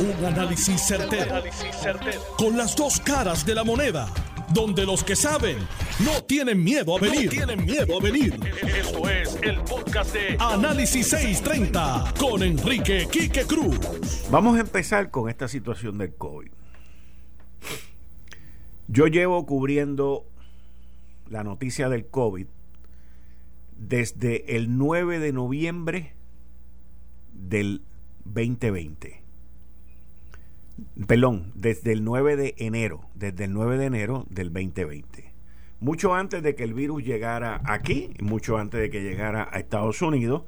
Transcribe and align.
Un 0.00 0.24
análisis 0.24 0.80
certero, 0.80 1.42
Con 2.36 2.56
las 2.56 2.76
dos 2.76 3.00
caras 3.00 3.44
de 3.44 3.52
la 3.52 3.64
moneda. 3.64 4.08
Donde 4.54 4.86
los 4.86 5.02
que 5.02 5.16
saben 5.16 5.58
no 6.04 6.22
tienen 6.22 6.62
miedo 6.62 6.96
a 6.96 7.00
venir. 7.00 7.28
tienen 7.28 7.64
miedo 7.64 7.98
a 7.98 8.00
venir. 8.00 8.38
Esto 8.62 9.08
es 9.10 9.36
el 9.42 9.58
podcast 9.62 10.14
de 10.14 10.36
Análisis 10.38 11.08
630 11.08 12.14
con 12.16 12.44
Enrique 12.44 13.08
Quique 13.10 13.42
Cruz. 13.42 13.76
Vamos 14.30 14.56
a 14.56 14.60
empezar 14.60 15.10
con 15.10 15.28
esta 15.28 15.48
situación 15.48 15.98
del 15.98 16.14
COVID. 16.14 16.52
Yo 18.86 19.08
llevo 19.08 19.46
cubriendo 19.46 20.26
la 21.28 21.42
noticia 21.42 21.88
del 21.88 22.06
COVID 22.06 22.46
desde 23.76 24.56
el 24.56 24.78
9 24.78 25.18
de 25.18 25.32
noviembre 25.32 26.14
del 27.32 27.82
2020 28.24 29.27
perdón, 31.06 31.52
desde 31.54 31.92
el 31.92 32.04
9 32.04 32.36
de 32.36 32.54
enero, 32.58 33.08
desde 33.14 33.44
el 33.44 33.52
9 33.52 33.78
de 33.78 33.86
enero 33.86 34.26
del 34.30 34.52
2020. 34.52 35.32
Mucho 35.80 36.14
antes 36.14 36.42
de 36.42 36.54
que 36.54 36.64
el 36.64 36.74
virus 36.74 37.04
llegara 37.04 37.60
aquí, 37.64 38.10
mucho 38.20 38.58
antes 38.58 38.80
de 38.80 38.90
que 38.90 39.02
llegara 39.02 39.48
a 39.52 39.58
Estados 39.58 40.02
Unidos 40.02 40.42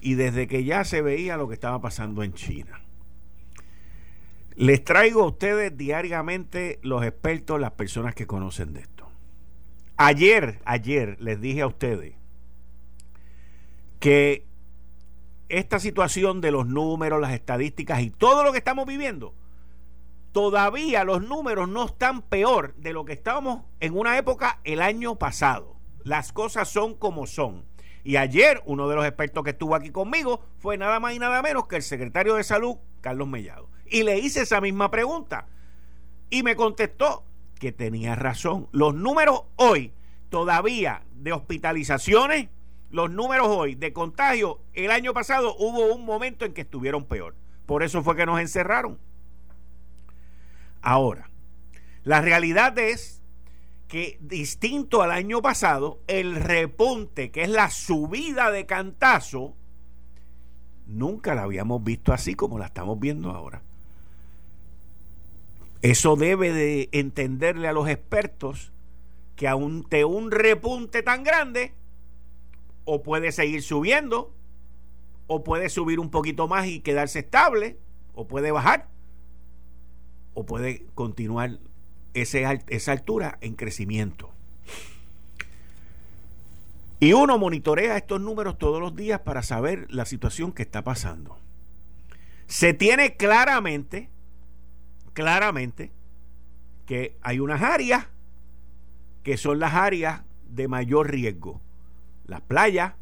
y 0.00 0.14
desde 0.14 0.46
que 0.46 0.64
ya 0.64 0.84
se 0.84 1.00
veía 1.02 1.36
lo 1.36 1.48
que 1.48 1.54
estaba 1.54 1.80
pasando 1.80 2.22
en 2.22 2.34
China. 2.34 2.82
Les 4.54 4.84
traigo 4.84 5.22
a 5.22 5.26
ustedes 5.26 5.76
diariamente 5.76 6.78
los 6.82 7.04
expertos, 7.04 7.60
las 7.60 7.72
personas 7.72 8.14
que 8.14 8.26
conocen 8.26 8.72
de 8.72 8.80
esto. 8.80 9.08
Ayer, 9.96 10.60
ayer 10.64 11.16
les 11.20 11.40
dije 11.40 11.62
a 11.62 11.66
ustedes 11.66 12.14
que 13.98 14.44
esta 15.48 15.78
situación 15.78 16.40
de 16.40 16.50
los 16.50 16.66
números, 16.66 17.20
las 17.20 17.32
estadísticas 17.32 18.02
y 18.02 18.10
todo 18.10 18.44
lo 18.44 18.52
que 18.52 18.58
estamos 18.58 18.86
viviendo 18.86 19.34
todavía 20.36 21.02
los 21.02 21.22
números 21.22 21.66
no 21.66 21.86
están 21.86 22.20
peor 22.20 22.74
de 22.74 22.92
lo 22.92 23.06
que 23.06 23.14
estábamos 23.14 23.62
en 23.80 23.96
una 23.96 24.18
época 24.18 24.60
el 24.64 24.82
año 24.82 25.16
pasado. 25.16 25.76
Las 26.04 26.30
cosas 26.30 26.68
son 26.68 26.94
como 26.94 27.26
son. 27.26 27.64
Y 28.04 28.16
ayer 28.16 28.62
uno 28.66 28.86
de 28.86 28.96
los 28.96 29.06
expertos 29.06 29.42
que 29.44 29.50
estuvo 29.52 29.74
aquí 29.74 29.88
conmigo 29.88 30.44
fue 30.58 30.76
nada 30.76 31.00
más 31.00 31.14
y 31.14 31.18
nada 31.18 31.40
menos 31.40 31.66
que 31.68 31.76
el 31.76 31.82
secretario 31.82 32.34
de 32.34 32.44
salud, 32.44 32.76
Carlos 33.00 33.26
Mellado. 33.28 33.70
Y 33.86 34.02
le 34.02 34.18
hice 34.18 34.42
esa 34.42 34.60
misma 34.60 34.90
pregunta. 34.90 35.46
Y 36.28 36.42
me 36.42 36.54
contestó 36.54 37.24
que 37.58 37.72
tenía 37.72 38.14
razón. 38.14 38.68
Los 38.72 38.94
números 38.94 39.44
hoy 39.56 39.94
todavía 40.28 41.00
de 41.14 41.32
hospitalizaciones, 41.32 42.50
los 42.90 43.10
números 43.10 43.46
hoy 43.48 43.74
de 43.74 43.94
contagio, 43.94 44.60
el 44.74 44.90
año 44.90 45.14
pasado 45.14 45.56
hubo 45.58 45.94
un 45.94 46.04
momento 46.04 46.44
en 46.44 46.52
que 46.52 46.60
estuvieron 46.60 47.06
peor. 47.06 47.34
Por 47.64 47.82
eso 47.82 48.02
fue 48.02 48.16
que 48.16 48.26
nos 48.26 48.38
encerraron. 48.38 48.98
Ahora, 50.86 51.30
la 52.04 52.20
realidad 52.20 52.78
es 52.78 53.20
que 53.88 54.18
distinto 54.20 55.02
al 55.02 55.10
año 55.10 55.42
pasado, 55.42 55.98
el 56.06 56.36
repunte, 56.36 57.32
que 57.32 57.42
es 57.42 57.48
la 57.48 57.70
subida 57.70 58.52
de 58.52 58.66
cantazo, 58.66 59.56
nunca 60.86 61.34
la 61.34 61.42
habíamos 61.42 61.82
visto 61.82 62.12
así 62.12 62.36
como 62.36 62.56
la 62.56 62.66
estamos 62.66 63.00
viendo 63.00 63.32
ahora. 63.32 63.62
Eso 65.82 66.14
debe 66.14 66.52
de 66.52 66.88
entenderle 66.92 67.66
a 67.66 67.72
los 67.72 67.88
expertos 67.88 68.70
que 69.34 69.48
ante 69.48 70.04
un 70.04 70.30
repunte 70.30 71.02
tan 71.02 71.24
grande, 71.24 71.74
o 72.84 73.02
puede 73.02 73.32
seguir 73.32 73.64
subiendo, 73.64 74.32
o 75.26 75.42
puede 75.42 75.68
subir 75.68 75.98
un 75.98 76.10
poquito 76.10 76.46
más 76.46 76.68
y 76.68 76.78
quedarse 76.78 77.18
estable, 77.18 77.76
o 78.14 78.28
puede 78.28 78.52
bajar 78.52 78.94
o 80.36 80.44
puede 80.44 80.84
continuar 80.94 81.58
esa 82.12 82.92
altura 82.92 83.38
en 83.40 83.54
crecimiento. 83.54 84.30
Y 87.00 87.14
uno 87.14 87.38
monitorea 87.38 87.96
estos 87.96 88.20
números 88.20 88.58
todos 88.58 88.78
los 88.78 88.94
días 88.94 89.20
para 89.20 89.42
saber 89.42 89.86
la 89.90 90.04
situación 90.04 90.52
que 90.52 90.62
está 90.62 90.84
pasando. 90.84 91.38
Se 92.46 92.74
tiene 92.74 93.16
claramente, 93.16 94.10
claramente, 95.14 95.90
que 96.84 97.16
hay 97.22 97.40
unas 97.40 97.62
áreas 97.62 98.06
que 99.22 99.38
son 99.38 99.58
las 99.58 99.72
áreas 99.72 100.20
de 100.50 100.68
mayor 100.68 101.10
riesgo. 101.10 101.62
Las 102.26 102.42
playas, 102.42 102.92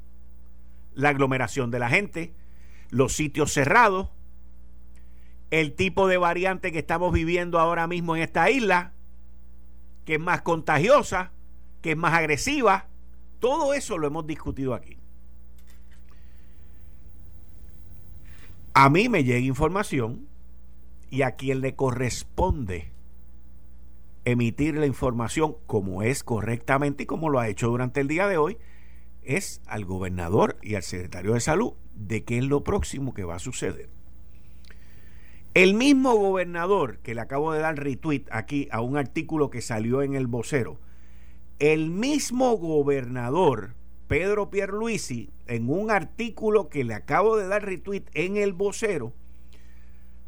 la 0.95 1.09
aglomeración 1.09 1.73
de 1.73 1.81
la 1.81 1.89
gente, 1.89 2.33
los 2.91 3.13
sitios 3.13 3.53
cerrados, 3.53 4.11
el 5.61 5.75
tipo 5.75 6.09
de 6.09 6.17
variante 6.17 6.73
que 6.73 6.81
estamos 6.81 7.13
viviendo 7.13 7.61
ahora 7.61 7.87
mismo 7.87 8.17
en 8.17 8.23
esta 8.23 8.51
isla, 8.51 8.93
que 10.05 10.15
es 10.15 10.21
más 10.21 10.43
contagiosa, 10.43 11.31
que 11.81 11.93
es 11.93 11.97
más 11.97 12.13
agresiva. 12.13 12.89
Todo 13.39 13.73
eso 13.73 13.97
lo 13.97 14.09
hemos 14.09 14.27
discutido 14.27 14.75
aquí. 14.75 14.99
A 18.73 18.91
mí 18.91 19.09
me 19.09 19.23
llega 19.23 19.39
información 19.39 20.27
y 21.09 21.23
a 21.23 21.37
quien 21.37 21.61
le 21.61 21.77
corresponde 21.77 22.91
emitir 24.25 24.77
la 24.77 24.87
información 24.87 25.55
como 25.69 26.03
es 26.03 26.25
correctamente 26.25 27.05
y 27.05 27.07
como 27.07 27.31
lo 27.31 27.39
ha 27.39 27.49
hecho 27.49 27.69
durante 27.69 28.01
el 28.01 28.09
día 28.09 28.27
de 28.27 28.39
hoy, 28.39 28.59
es 29.23 29.63
al 29.67 29.85
gobernador 29.85 30.57
y 30.63 30.75
al 30.75 30.83
secretario 30.83 31.35
de 31.35 31.41
salud 31.41 31.75
de 31.95 32.25
qué 32.25 32.39
es 32.39 32.45
lo 32.45 32.65
próximo 32.65 33.15
que 33.15 33.23
va 33.23 33.37
a 33.37 33.39
suceder. 33.39 33.89
El 35.55 35.75
mismo 35.75 36.17
gobernador, 36.17 36.99
que 36.99 37.15
le 37.15 37.21
acabo 37.21 37.53
de 37.53 37.61
dar 37.61 37.79
retweet 37.79 38.25
aquí 38.33 38.67
a 38.73 38.81
un 38.81 38.97
artículo 38.97 39.51
que 39.51 39.61
salió 39.61 40.03
en 40.03 40.15
el 40.15 40.27
vocero, 40.27 40.81
el 41.61 41.91
mismo 41.91 42.57
gobernador, 42.57 43.77
Pedro 44.09 44.51
Pierluisi, 44.51 45.31
en 45.47 45.71
un 45.71 45.93
artículo 45.93 46.69
que 46.69 46.83
le 46.83 46.95
acabo 46.95 47.37
de 47.37 47.47
dar 47.47 47.65
retweet 47.65 48.03
en 48.15 48.37
el 48.37 48.53
vocero, 48.53 49.13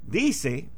dice, 0.06 0.68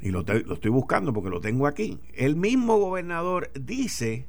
y 0.00 0.08
lo, 0.08 0.22
lo 0.22 0.54
estoy 0.54 0.70
buscando 0.70 1.12
porque 1.12 1.28
lo 1.28 1.42
tengo 1.42 1.66
aquí, 1.66 2.00
el 2.14 2.36
mismo 2.36 2.78
gobernador 2.78 3.50
dice 3.52 4.26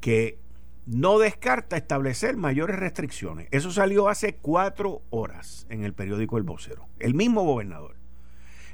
que 0.00 0.38
no 0.86 1.18
descarta 1.18 1.76
establecer 1.76 2.36
mayores 2.36 2.76
restricciones. 2.76 3.48
Eso 3.50 3.72
salió 3.72 4.08
hace 4.08 4.36
cuatro 4.36 5.02
horas 5.10 5.66
en 5.68 5.84
el 5.84 5.92
periódico 5.92 6.38
El 6.38 6.44
Vocero. 6.44 6.88
El 7.00 7.14
mismo 7.14 7.42
gobernador. 7.42 7.96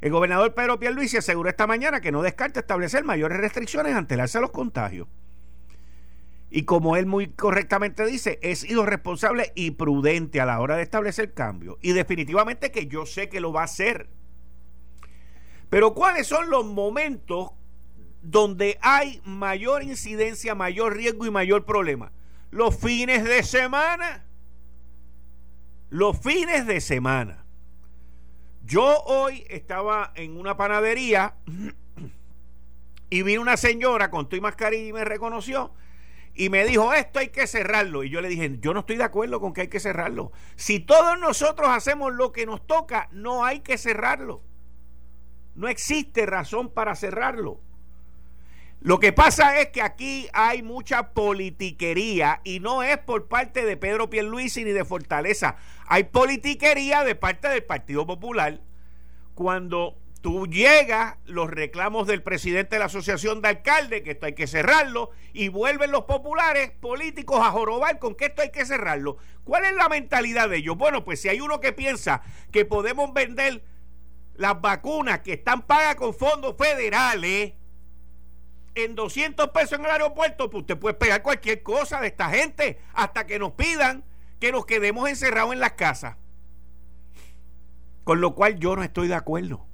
El 0.02 0.12
gobernador 0.12 0.54
Pedro 0.54 0.78
Pierluisi 0.78 1.16
aseguró 1.16 1.48
esta 1.48 1.66
mañana 1.66 2.00
que 2.00 2.12
no 2.12 2.22
descarta 2.22 2.60
establecer 2.60 3.04
mayores 3.04 3.38
restricciones 3.38 3.94
ante 3.94 4.14
el 4.14 4.20
alza 4.20 4.38
de 4.38 4.42
los 4.42 4.50
contagios. 4.50 5.08
Y 6.50 6.64
como 6.64 6.96
él 6.96 7.06
muy 7.06 7.28
correctamente 7.28 8.04
dice, 8.04 8.38
es 8.42 8.68
irresponsable 8.68 9.52
y 9.54 9.70
prudente 9.70 10.38
a 10.40 10.44
la 10.44 10.60
hora 10.60 10.76
de 10.76 10.82
establecer 10.82 11.32
cambios. 11.32 11.78
Y 11.80 11.92
definitivamente 11.92 12.70
que 12.70 12.88
yo 12.88 13.06
sé 13.06 13.30
que 13.30 13.40
lo 13.40 13.54
va 13.54 13.62
a 13.62 13.64
hacer. 13.64 14.10
Pero 15.70 15.94
¿cuáles 15.94 16.26
son 16.26 16.50
los 16.50 16.66
momentos 16.66 17.52
donde 18.22 18.78
hay 18.80 19.20
mayor 19.24 19.82
incidencia, 19.82 20.54
mayor 20.54 20.96
riesgo 20.96 21.26
y 21.26 21.30
mayor 21.30 21.64
problema. 21.64 22.12
Los 22.50 22.76
fines 22.76 23.24
de 23.24 23.42
semana. 23.42 24.24
Los 25.90 26.18
fines 26.18 26.66
de 26.66 26.80
semana. 26.80 27.44
Yo 28.64 29.02
hoy 29.04 29.44
estaba 29.48 30.12
en 30.14 30.36
una 30.36 30.56
panadería 30.56 31.34
y 33.10 33.22
vi 33.22 33.36
una 33.36 33.56
señora 33.56 34.10
con 34.10 34.28
tu 34.28 34.40
mascarilla 34.40 34.88
y 34.88 34.92
me 34.92 35.04
reconoció 35.04 35.74
y 36.34 36.48
me 36.48 36.64
dijo, 36.64 36.94
esto 36.94 37.18
hay 37.18 37.28
que 37.28 37.46
cerrarlo. 37.46 38.04
Y 38.04 38.10
yo 38.10 38.20
le 38.20 38.28
dije, 38.28 38.58
yo 38.60 38.72
no 38.72 38.80
estoy 38.80 38.96
de 38.96 39.04
acuerdo 39.04 39.40
con 39.40 39.52
que 39.52 39.62
hay 39.62 39.68
que 39.68 39.80
cerrarlo. 39.80 40.32
Si 40.56 40.80
todos 40.80 41.18
nosotros 41.18 41.68
hacemos 41.68 42.12
lo 42.14 42.32
que 42.32 42.46
nos 42.46 42.66
toca, 42.66 43.08
no 43.12 43.44
hay 43.44 43.60
que 43.60 43.76
cerrarlo. 43.76 44.42
No 45.54 45.68
existe 45.68 46.24
razón 46.24 46.72
para 46.72 46.94
cerrarlo. 46.94 47.60
Lo 48.84 48.98
que 48.98 49.12
pasa 49.12 49.60
es 49.60 49.68
que 49.68 49.80
aquí 49.80 50.28
hay 50.32 50.64
mucha 50.64 51.12
politiquería 51.12 52.40
y 52.42 52.58
no 52.58 52.82
es 52.82 52.98
por 52.98 53.28
parte 53.28 53.64
de 53.64 53.76
Pedro 53.76 54.10
Pierluisi 54.10 54.64
ni 54.64 54.72
de 54.72 54.84
Fortaleza. 54.84 55.54
Hay 55.86 56.04
politiquería 56.04 57.04
de 57.04 57.14
parte 57.14 57.46
del 57.46 57.62
Partido 57.62 58.04
Popular. 58.08 58.60
Cuando 59.36 59.96
tú 60.20 60.48
llegas 60.48 61.16
los 61.26 61.48
reclamos 61.48 62.08
del 62.08 62.24
presidente 62.24 62.74
de 62.74 62.80
la 62.80 62.86
Asociación 62.86 63.40
de 63.40 63.50
Alcaldes, 63.50 64.02
que 64.02 64.10
esto 64.10 64.26
hay 64.26 64.34
que 64.34 64.48
cerrarlo, 64.48 65.10
y 65.32 65.46
vuelven 65.46 65.92
los 65.92 66.02
populares 66.06 66.72
políticos 66.72 67.38
a 67.40 67.52
jorobar 67.52 68.00
con 68.00 68.16
que 68.16 68.24
esto 68.26 68.42
hay 68.42 68.50
que 68.50 68.66
cerrarlo. 68.66 69.16
¿Cuál 69.44 69.64
es 69.64 69.76
la 69.76 69.88
mentalidad 69.88 70.48
de 70.48 70.56
ellos? 70.56 70.76
Bueno, 70.76 71.04
pues 71.04 71.20
si 71.20 71.28
hay 71.28 71.40
uno 71.40 71.60
que 71.60 71.72
piensa 71.72 72.22
que 72.50 72.64
podemos 72.64 73.12
vender 73.14 73.62
las 74.34 74.60
vacunas 74.60 75.20
que 75.20 75.34
están 75.34 75.62
pagas 75.62 75.94
con 75.94 76.12
fondos 76.14 76.56
federales, 76.58 77.52
en 78.74 78.94
200 78.94 79.50
pesos 79.50 79.78
en 79.78 79.84
el 79.84 79.90
aeropuerto, 79.90 80.50
pues 80.50 80.62
usted 80.62 80.78
puede 80.78 80.94
pegar 80.94 81.22
cualquier 81.22 81.62
cosa 81.62 82.00
de 82.00 82.08
esta 82.08 82.30
gente 82.30 82.80
hasta 82.94 83.26
que 83.26 83.38
nos 83.38 83.52
pidan 83.52 84.04
que 84.40 84.50
nos 84.50 84.66
quedemos 84.66 85.08
encerrados 85.08 85.52
en 85.52 85.60
las 85.60 85.72
casas. 85.72 86.16
Con 88.02 88.20
lo 88.20 88.34
cual 88.34 88.58
yo 88.58 88.74
no 88.74 88.82
estoy 88.82 89.06
de 89.06 89.14
acuerdo. 89.14 89.64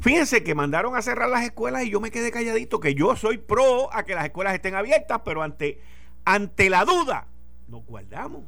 Fíjense 0.00 0.44
que 0.44 0.54
mandaron 0.54 0.96
a 0.96 1.02
cerrar 1.02 1.28
las 1.28 1.44
escuelas 1.44 1.84
y 1.84 1.90
yo 1.90 2.00
me 2.00 2.10
quedé 2.10 2.30
calladito, 2.30 2.80
que 2.80 2.94
yo 2.94 3.16
soy 3.16 3.38
pro 3.38 3.92
a 3.92 4.04
que 4.04 4.14
las 4.14 4.24
escuelas 4.24 4.54
estén 4.54 4.74
abiertas, 4.74 5.20
pero 5.24 5.42
ante, 5.42 5.80
ante 6.24 6.70
la 6.70 6.84
duda, 6.84 7.26
nos 7.68 7.84
guardamos 7.86 8.42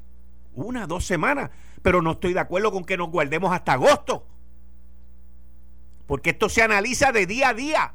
una, 0.54 0.86
dos 0.86 1.04
semanas, 1.04 1.50
pero 1.82 2.02
no 2.02 2.12
estoy 2.12 2.32
de 2.32 2.40
acuerdo 2.40 2.72
con 2.72 2.84
que 2.84 2.96
nos 2.96 3.10
guardemos 3.10 3.52
hasta 3.52 3.72
agosto, 3.72 4.26
porque 6.06 6.30
esto 6.30 6.48
se 6.48 6.62
analiza 6.62 7.12
de 7.12 7.26
día 7.26 7.48
a 7.48 7.54
día. 7.54 7.94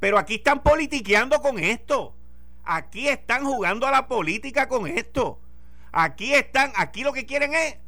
Pero 0.00 0.18
aquí 0.18 0.36
están 0.36 0.62
politiqueando 0.62 1.40
con 1.40 1.58
esto. 1.58 2.14
Aquí 2.64 3.08
están 3.08 3.44
jugando 3.44 3.86
a 3.86 3.90
la 3.90 4.08
política 4.08 4.68
con 4.68 4.86
esto. 4.86 5.40
Aquí 5.92 6.34
están, 6.34 6.72
aquí 6.76 7.02
lo 7.02 7.12
que 7.12 7.26
quieren 7.26 7.54
es 7.54 7.78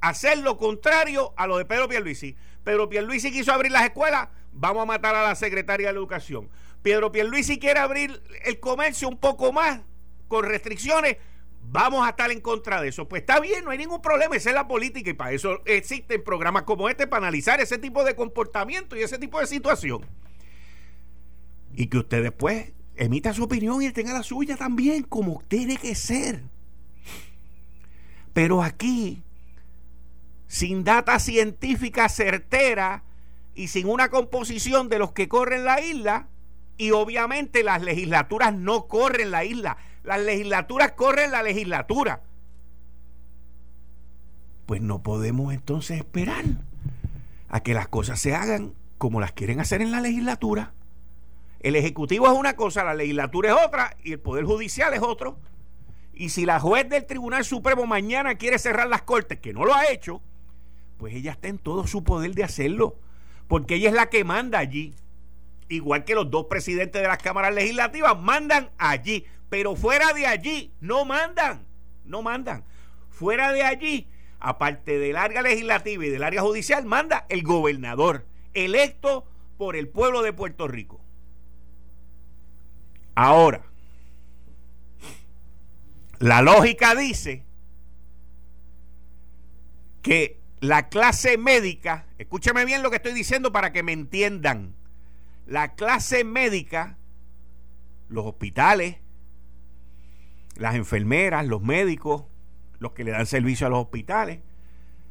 hacer 0.00 0.38
lo 0.38 0.56
contrario 0.56 1.32
a 1.36 1.46
lo 1.46 1.58
de 1.58 1.64
Pedro 1.64 1.88
Pierluisi. 1.88 2.36
Pedro 2.62 2.88
Pierluisi 2.88 3.30
quiso 3.30 3.52
abrir 3.52 3.72
las 3.72 3.84
escuelas, 3.84 4.28
vamos 4.52 4.82
a 4.82 4.86
matar 4.86 5.14
a 5.14 5.22
la 5.22 5.34
secretaria 5.34 5.88
de 5.88 5.94
Educación. 5.94 6.48
Pedro 6.82 7.12
Pierluisi 7.12 7.58
quiere 7.58 7.80
abrir 7.80 8.22
el 8.44 8.60
comercio 8.60 9.08
un 9.08 9.18
poco 9.18 9.52
más, 9.52 9.80
con 10.28 10.44
restricciones, 10.44 11.18
vamos 11.62 12.06
a 12.06 12.10
estar 12.10 12.30
en 12.30 12.40
contra 12.40 12.80
de 12.80 12.88
eso. 12.88 13.08
Pues 13.08 13.20
está 13.22 13.40
bien, 13.40 13.64
no 13.64 13.70
hay 13.70 13.78
ningún 13.78 14.02
problema, 14.02 14.36
esa 14.36 14.50
es 14.50 14.54
la 14.54 14.68
política 14.68 15.10
y 15.10 15.14
para 15.14 15.32
eso 15.32 15.60
existen 15.64 16.24
programas 16.24 16.64
como 16.64 16.88
este 16.88 17.06
para 17.06 17.26
analizar 17.26 17.60
ese 17.60 17.78
tipo 17.78 18.04
de 18.04 18.14
comportamiento 18.14 18.96
y 18.96 19.02
ese 19.02 19.18
tipo 19.18 19.40
de 19.40 19.46
situación. 19.46 20.04
Y 21.76 21.86
que 21.86 21.98
usted 21.98 22.22
después 22.22 22.72
emita 22.96 23.32
su 23.32 23.44
opinión 23.44 23.82
y 23.82 23.90
tenga 23.90 24.12
la 24.12 24.22
suya 24.22 24.56
también, 24.56 25.02
como 25.02 25.42
tiene 25.48 25.76
que 25.76 25.94
ser. 25.94 26.42
Pero 28.32 28.62
aquí 28.62 29.22
sin 30.46 30.84
data 30.84 31.18
científica 31.18 32.08
certera 32.08 33.02
y 33.56 33.68
sin 33.68 33.88
una 33.88 34.08
composición 34.08 34.88
de 34.88 35.00
los 35.00 35.12
que 35.12 35.28
corren 35.28 35.64
la 35.64 35.80
isla, 35.80 36.28
y 36.76 36.90
obviamente 36.92 37.62
las 37.62 37.82
legislaturas 37.82 38.54
no 38.54 38.86
corren 38.86 39.30
la 39.30 39.44
isla, 39.44 39.76
las 40.02 40.20
legislaturas 40.20 40.92
corren 40.92 41.32
la 41.32 41.42
legislatura. 41.42 42.22
Pues 44.66 44.80
no 44.80 45.02
podemos 45.02 45.52
entonces 45.52 45.98
esperar 45.98 46.44
a 47.48 47.60
que 47.60 47.74
las 47.74 47.88
cosas 47.88 48.20
se 48.20 48.34
hagan 48.34 48.74
como 48.98 49.20
las 49.20 49.32
quieren 49.32 49.60
hacer 49.60 49.82
en 49.82 49.90
la 49.90 50.00
legislatura. 50.00 50.72
El 51.64 51.76
Ejecutivo 51.76 52.26
es 52.26 52.38
una 52.38 52.56
cosa, 52.56 52.84
la 52.84 52.92
legislatura 52.92 53.48
es 53.48 53.66
otra 53.66 53.96
y 54.04 54.12
el 54.12 54.20
Poder 54.20 54.44
Judicial 54.44 54.92
es 54.92 55.00
otro. 55.00 55.38
Y 56.12 56.28
si 56.28 56.44
la 56.44 56.60
juez 56.60 56.86
del 56.90 57.06
Tribunal 57.06 57.42
Supremo 57.42 57.86
mañana 57.86 58.34
quiere 58.34 58.58
cerrar 58.58 58.86
las 58.86 59.00
cortes, 59.00 59.40
que 59.40 59.54
no 59.54 59.64
lo 59.64 59.72
ha 59.72 59.86
hecho, 59.90 60.20
pues 60.98 61.14
ella 61.14 61.32
está 61.32 61.48
en 61.48 61.56
todo 61.56 61.86
su 61.86 62.04
poder 62.04 62.34
de 62.34 62.44
hacerlo, 62.44 62.98
porque 63.48 63.76
ella 63.76 63.88
es 63.88 63.94
la 63.94 64.10
que 64.10 64.24
manda 64.24 64.58
allí. 64.58 64.92
Igual 65.70 66.04
que 66.04 66.14
los 66.14 66.30
dos 66.30 66.48
presidentes 66.50 67.00
de 67.00 67.08
las 67.08 67.16
cámaras 67.16 67.54
legislativas 67.54 68.20
mandan 68.20 68.68
allí, 68.76 69.24
pero 69.48 69.74
fuera 69.74 70.12
de 70.12 70.26
allí 70.26 70.70
no 70.82 71.06
mandan, 71.06 71.64
no 72.04 72.20
mandan. 72.20 72.62
Fuera 73.08 73.52
de 73.52 73.62
allí, 73.62 74.06
aparte 74.38 74.98
del 74.98 75.16
área 75.16 75.40
legislativa 75.40 76.04
y 76.04 76.10
del 76.10 76.24
área 76.24 76.42
judicial, 76.42 76.84
manda 76.84 77.24
el 77.30 77.42
gobernador, 77.42 78.26
electo 78.52 79.24
por 79.56 79.76
el 79.76 79.88
pueblo 79.88 80.20
de 80.20 80.34
Puerto 80.34 80.68
Rico. 80.68 81.03
Ahora, 83.14 83.62
la 86.18 86.42
lógica 86.42 86.94
dice 86.94 87.44
que 90.02 90.40
la 90.60 90.88
clase 90.88 91.38
médica, 91.38 92.06
escúcheme 92.18 92.64
bien 92.64 92.82
lo 92.82 92.90
que 92.90 92.96
estoy 92.96 93.12
diciendo 93.12 93.52
para 93.52 93.72
que 93.72 93.82
me 93.82 93.92
entiendan. 93.92 94.74
La 95.46 95.74
clase 95.74 96.24
médica, 96.24 96.96
los 98.08 98.24
hospitales, 98.24 98.96
las 100.56 100.74
enfermeras, 100.74 101.46
los 101.46 101.62
médicos, 101.62 102.24
los 102.78 102.92
que 102.92 103.04
le 103.04 103.10
dan 103.10 103.26
servicio 103.26 103.66
a 103.66 103.70
los 103.70 103.80
hospitales, 103.80 104.40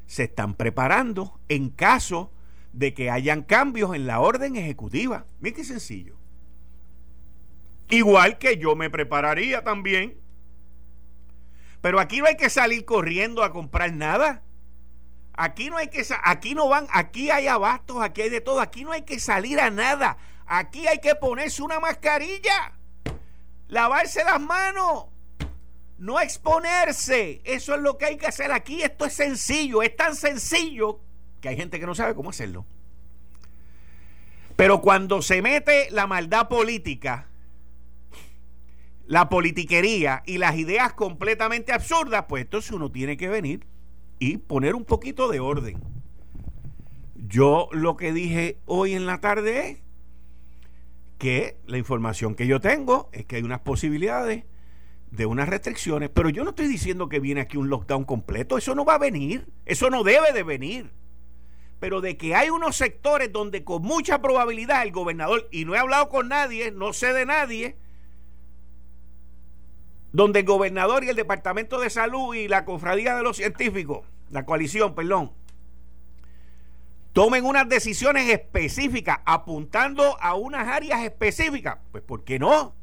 se 0.08 0.24
están 0.24 0.56
preparando 0.56 1.40
en 1.50 1.70
caso 1.70 2.32
de 2.72 2.94
que 2.94 3.10
hayan 3.10 3.44
cambios 3.44 3.96
en 3.96 4.08
la 4.08 4.20
orden 4.20 4.56
ejecutiva. 4.56 5.26
Miren 5.40 5.56
qué 5.56 5.64
sencillo. 5.64 6.23
Igual 7.94 8.40
que 8.40 8.57
yo 8.57 8.75
me 8.75 8.90
prepararía 8.90 9.63
también. 9.63 10.19
Pero 11.80 12.00
aquí 12.00 12.22
no 12.22 12.25
hay 12.25 12.38
que 12.38 12.50
salir 12.50 12.86
corriendo 12.86 13.44
a 13.44 13.51
comprar 13.51 13.94
nada. 13.94 14.42
Aquí 15.34 15.69
no 15.69 15.78
hay 15.78 15.90
que 15.90 16.04
aquí 16.24 16.56
no 16.56 16.68
van, 16.68 16.88
aquí 16.92 17.30
hay 17.30 17.45
abastos, 17.45 18.01
aquí 18.01 18.24
hay 18.24 18.30
de 18.31 18.42
todo, 18.42 18.62
aquí 18.62 18.84
no 18.84 18.94
hay 18.94 19.04
que 19.04 19.19
salir 19.19 19.60
a 19.60 19.69
nada. 19.69 20.18
Aquí 20.48 20.88
hay 20.88 21.01
que 21.01 21.13
ponerse 21.13 21.62
una 21.62 21.80
mascarilla, 21.80 22.74
lavarse 23.68 24.24
las 24.24 24.42
manos, 24.42 25.06
no 26.00 26.19
exponerse. 26.19 27.42
Eso 27.44 27.75
es 27.75 27.81
lo 27.81 28.00
que 28.00 28.06
hay 28.06 28.18
que 28.18 28.25
hacer 28.25 28.51
aquí. 28.51 28.81
Esto 28.81 29.06
es 29.06 29.13
sencillo, 29.13 29.84
es 29.84 29.95
tan 29.95 30.16
sencillo 30.16 31.00
que 31.42 31.50
hay 31.50 31.57
gente 31.57 31.80
que 31.80 31.86
no 31.86 31.94
sabe 31.94 32.16
cómo 32.16 32.31
hacerlo. 32.31 32.66
Pero 34.56 34.81
cuando 34.81 35.22
se 35.22 35.44
mete 35.44 35.92
la 35.92 36.07
maldad 36.07 36.48
política, 36.48 37.28
la 39.13 39.30
politiquería 39.30 40.24
y 40.25 40.39
las 40.39 40.57
ideas 40.57 40.94
completamente 40.94 41.71
absurdas, 41.71 42.25
pues 42.27 42.45
entonces 42.45 42.71
uno 42.71 42.92
tiene 42.92 43.15
que 43.15 43.30
venir 43.30 43.68
y 44.18 44.38
poner 44.38 44.74
un 44.74 44.86
poquito 44.86 45.27
de 45.30 45.39
orden. 45.39 45.80
Yo 47.13 47.69
lo 47.71 47.95
que 47.95 48.12
dije 48.12 48.57
hoy 48.65 48.94
en 48.94 49.06
la 49.06 49.21
tarde 49.21 49.69
es 49.69 49.77
que 51.19 51.57
la 51.68 51.77
información 51.77 52.33
que 52.33 52.48
yo 52.48 52.60
tengo 52.60 53.12
es 53.13 53.25
que 53.25 53.36
hay 53.36 53.44
unas 53.44 53.60
posibilidades 53.60 54.45
de 55.12 55.25
unas 55.27 55.48
restricciones, 55.48 56.09
pero 56.09 56.30
yo 56.30 56.44
no 56.44 56.50
estoy 56.50 56.68
diciendo 56.68 57.07
que 57.07 57.19
viene 57.19 57.42
aquí 57.42 57.57
un 57.57 57.69
lockdown 57.69 58.06
completo, 58.06 58.57
eso 58.57 58.74
no 58.74 58.83
va 58.83 58.95
a 58.95 58.98
venir, 58.98 59.45
eso 59.68 59.92
no 59.92 60.04
debe 60.04 60.33
de 60.33 60.42
venir. 60.42 60.92
Pero 61.80 62.01
de 62.01 62.18
que 62.18 62.33
hay 62.33 62.50
unos 62.50 62.77
sectores 62.77 63.31
donde 63.31 63.63
con 63.63 63.83
mucha 63.83 64.24
probabilidad 64.24 64.81
el 64.81 64.92
gobernador, 64.92 65.48
y 65.51 65.66
no 65.66 65.75
he 65.75 65.77
hablado 65.77 66.09
con 66.09 66.30
nadie, 66.30 66.71
no 66.71 66.94
sé 66.94 67.13
de 67.13 67.27
nadie, 67.27 67.77
donde 70.13 70.39
el 70.39 70.45
gobernador 70.45 71.04
y 71.04 71.10
el 71.10 71.18
Departamento 71.18 71.80
de 71.80 71.89
Salud 71.89 72.33
y 72.33 72.48
la 72.48 72.63
Cofradía 72.63 73.15
de 73.15 73.24
los 73.24 73.36
Científicos 73.36 74.06
la 74.33 74.45
coalición, 74.48 74.95
perdón, 74.95 75.31
tomen 77.14 77.45
unas 77.45 77.69
decisiones 77.69 78.30
específicas 78.30 79.19
apuntando 79.26 80.18
a 80.19 80.33
unas 80.33 80.68
áreas 80.68 81.04
específicas. 81.04 81.78
Pues 81.92 82.04
¿por 82.04 82.23
qué 82.23 82.40
no? 82.40 82.73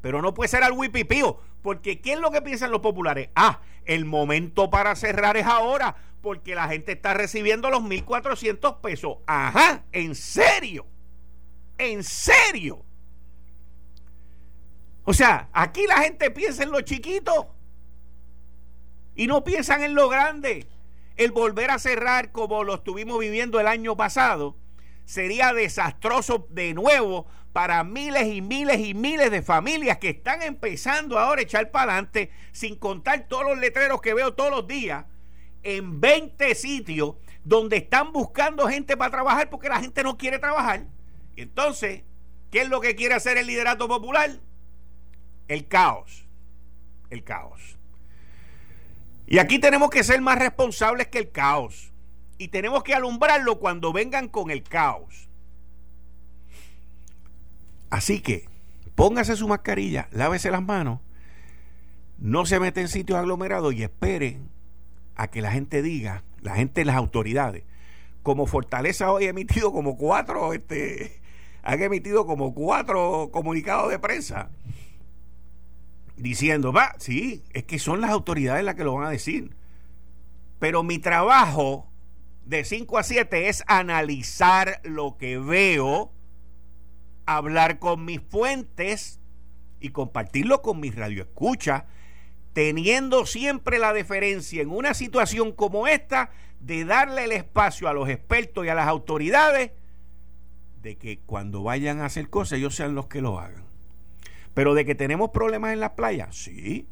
Pero 0.00 0.22
no 0.22 0.32
puede 0.32 0.48
ser 0.48 0.64
al 0.64 0.72
wipipío, 0.72 1.38
porque 1.60 2.00
¿qué 2.00 2.14
es 2.14 2.18
lo 2.18 2.30
que 2.30 2.40
piensan 2.40 2.70
los 2.70 2.80
populares? 2.80 3.28
Ah, 3.36 3.60
el 3.84 4.06
momento 4.06 4.70
para 4.70 4.96
cerrar 4.96 5.36
es 5.36 5.44
ahora, 5.44 5.96
porque 6.22 6.54
la 6.54 6.68
gente 6.68 6.92
está 6.92 7.12
recibiendo 7.12 7.68
los 7.68 7.82
1.400 7.82 8.80
pesos. 8.80 9.18
Ajá, 9.26 9.84
en 9.92 10.14
serio, 10.14 10.86
en 11.76 12.02
serio. 12.02 12.85
O 15.06 15.14
sea, 15.14 15.48
aquí 15.52 15.86
la 15.86 16.02
gente 16.02 16.30
piensa 16.30 16.64
en 16.64 16.72
lo 16.72 16.82
chiquito 16.82 17.54
y 19.14 19.26
no 19.28 19.44
piensan 19.44 19.82
en 19.82 19.94
lo 19.94 20.08
grande 20.08 20.66
el 21.16 21.30
volver 21.30 21.70
a 21.70 21.78
cerrar 21.78 22.32
como 22.32 22.64
lo 22.64 22.74
estuvimos 22.74 23.18
viviendo 23.18 23.58
el 23.58 23.68
año 23.68 23.96
pasado 23.96 24.56
sería 25.06 25.54
desastroso 25.54 26.46
de 26.50 26.74
nuevo 26.74 27.26
para 27.52 27.84
miles 27.84 28.26
y 28.26 28.42
miles 28.42 28.80
y 28.80 28.92
miles 28.92 29.30
de 29.30 29.40
familias 29.40 29.96
que 29.98 30.10
están 30.10 30.42
empezando 30.42 31.18
ahora 31.18 31.40
a 31.40 31.44
echar 31.44 31.70
para 31.70 31.92
adelante, 31.92 32.30
sin 32.52 32.76
contar 32.76 33.28
todos 33.28 33.44
los 33.44 33.58
letreros 33.58 34.02
que 34.02 34.12
veo 34.12 34.34
todos 34.34 34.50
los 34.50 34.66
días, 34.66 35.06
en 35.62 36.00
20 36.00 36.54
sitios 36.54 37.14
donde 37.44 37.76
están 37.78 38.12
buscando 38.12 38.68
gente 38.68 38.96
para 38.96 39.10
trabajar 39.10 39.48
porque 39.48 39.68
la 39.68 39.80
gente 39.80 40.02
no 40.02 40.18
quiere 40.18 40.38
trabajar. 40.38 40.84
Entonces, 41.36 42.02
¿qué 42.50 42.62
es 42.62 42.68
lo 42.68 42.80
que 42.80 42.96
quiere 42.96 43.14
hacer 43.14 43.38
el 43.38 43.46
liderato 43.46 43.88
popular? 43.88 44.30
El 45.48 45.68
caos. 45.68 46.26
El 47.10 47.24
caos. 47.24 47.78
Y 49.26 49.38
aquí 49.38 49.58
tenemos 49.58 49.90
que 49.90 50.04
ser 50.04 50.20
más 50.20 50.38
responsables 50.38 51.08
que 51.08 51.18
el 51.18 51.30
caos. 51.30 51.92
Y 52.38 52.48
tenemos 52.48 52.82
que 52.82 52.94
alumbrarlo 52.94 53.58
cuando 53.58 53.92
vengan 53.92 54.28
con 54.28 54.50
el 54.50 54.62
caos. 54.62 55.28
Así 57.90 58.20
que 58.20 58.48
póngase 58.94 59.36
su 59.36 59.48
mascarilla, 59.48 60.08
lávese 60.10 60.50
las 60.50 60.62
manos, 60.62 61.00
no 62.18 62.46
se 62.46 62.58
mete 62.58 62.80
en 62.80 62.88
sitios 62.88 63.18
aglomerados 63.18 63.74
y 63.74 63.82
espere 63.82 64.40
a 65.14 65.28
que 65.28 65.40
la 65.40 65.52
gente 65.52 65.82
diga, 65.82 66.24
la 66.40 66.56
gente, 66.56 66.84
las 66.84 66.96
autoridades, 66.96 67.64
como 68.22 68.46
Fortaleza 68.46 69.12
hoy 69.12 69.26
ha 69.26 69.30
emitido 69.30 69.72
como 69.72 69.96
cuatro, 69.96 70.52
este, 70.52 71.20
han 71.62 71.80
emitido 71.80 72.26
como 72.26 72.54
cuatro 72.54 73.30
comunicados 73.32 73.90
de 73.90 73.98
prensa 73.98 74.50
diciendo, 76.16 76.72
va, 76.72 76.94
sí, 76.98 77.44
es 77.52 77.64
que 77.64 77.78
son 77.78 78.00
las 78.00 78.10
autoridades 78.10 78.64
las 78.64 78.74
que 78.74 78.84
lo 78.84 78.94
van 78.94 79.06
a 79.06 79.10
decir. 79.10 79.54
Pero 80.58 80.82
mi 80.82 80.98
trabajo 80.98 81.90
de 82.44 82.64
5 82.64 82.98
a 82.98 83.02
7 83.02 83.48
es 83.48 83.64
analizar 83.66 84.80
lo 84.84 85.16
que 85.18 85.38
veo, 85.38 86.12
hablar 87.26 87.78
con 87.78 88.04
mis 88.04 88.20
fuentes 88.20 89.20
y 89.80 89.90
compartirlo 89.90 90.62
con 90.62 90.80
mis 90.80 90.94
radioescuchas, 90.94 91.84
teniendo 92.52 93.26
siempre 93.26 93.78
la 93.78 93.92
deferencia 93.92 94.62
en 94.62 94.70
una 94.70 94.94
situación 94.94 95.52
como 95.52 95.86
esta 95.86 96.30
de 96.60 96.84
darle 96.86 97.24
el 97.24 97.32
espacio 97.32 97.88
a 97.88 97.92
los 97.92 98.08
expertos 98.08 98.64
y 98.64 98.68
a 98.70 98.74
las 98.74 98.88
autoridades 98.88 99.72
de 100.80 100.96
que 100.96 101.18
cuando 101.18 101.62
vayan 101.62 102.00
a 102.00 102.06
hacer 102.06 102.30
cosas 102.30 102.58
ellos 102.58 102.74
sean 102.74 102.94
los 102.94 103.08
que 103.08 103.20
lo 103.20 103.38
hagan. 103.38 103.65
Pero 104.56 104.72
de 104.72 104.86
que 104.86 104.94
tenemos 104.94 105.32
problemas 105.32 105.74
en 105.74 105.80
las 105.80 105.90
playas, 105.90 106.34
sí. 106.34 106.88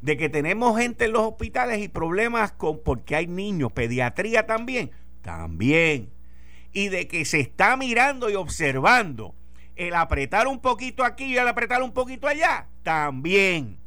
De 0.00 0.16
que 0.16 0.28
tenemos 0.28 0.78
gente 0.78 1.06
en 1.06 1.12
los 1.14 1.22
hospitales 1.22 1.80
y 1.80 1.88
problemas 1.88 2.52
con 2.52 2.80
porque 2.84 3.16
hay 3.16 3.26
niños, 3.26 3.72
pediatría 3.72 4.46
también, 4.46 4.92
también. 5.20 6.12
Y 6.72 6.90
de 6.90 7.08
que 7.08 7.24
se 7.24 7.40
está 7.40 7.76
mirando 7.76 8.30
y 8.30 8.36
observando 8.36 9.34
el 9.74 9.96
apretar 9.96 10.46
un 10.46 10.60
poquito 10.60 11.02
aquí 11.02 11.24
y 11.24 11.36
el 11.36 11.48
apretar 11.48 11.82
un 11.82 11.90
poquito 11.90 12.28
allá, 12.28 12.68
también. 12.84 13.78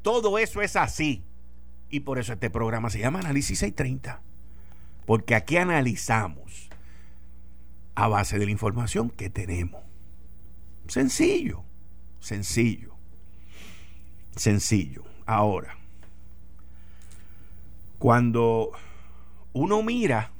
Todo 0.00 0.38
eso 0.38 0.62
es 0.62 0.74
así. 0.74 1.22
Y 1.90 2.00
por 2.00 2.18
eso 2.18 2.32
este 2.32 2.48
programa 2.48 2.88
se 2.88 3.00
llama 3.00 3.18
Análisis 3.18 3.58
630. 3.58 4.22
Porque 5.04 5.34
aquí 5.34 5.58
analizamos 5.58 6.70
a 7.94 8.08
base 8.08 8.38
de 8.38 8.46
la 8.46 8.52
información 8.52 9.10
que 9.10 9.28
tenemos. 9.28 9.82
Sencillo, 10.88 11.66
sencillo, 12.26 12.92
sencillo. 14.34 15.04
Ahora, 15.26 15.76
cuando 18.00 18.72
uno 19.52 19.82
mira, 19.84 20.32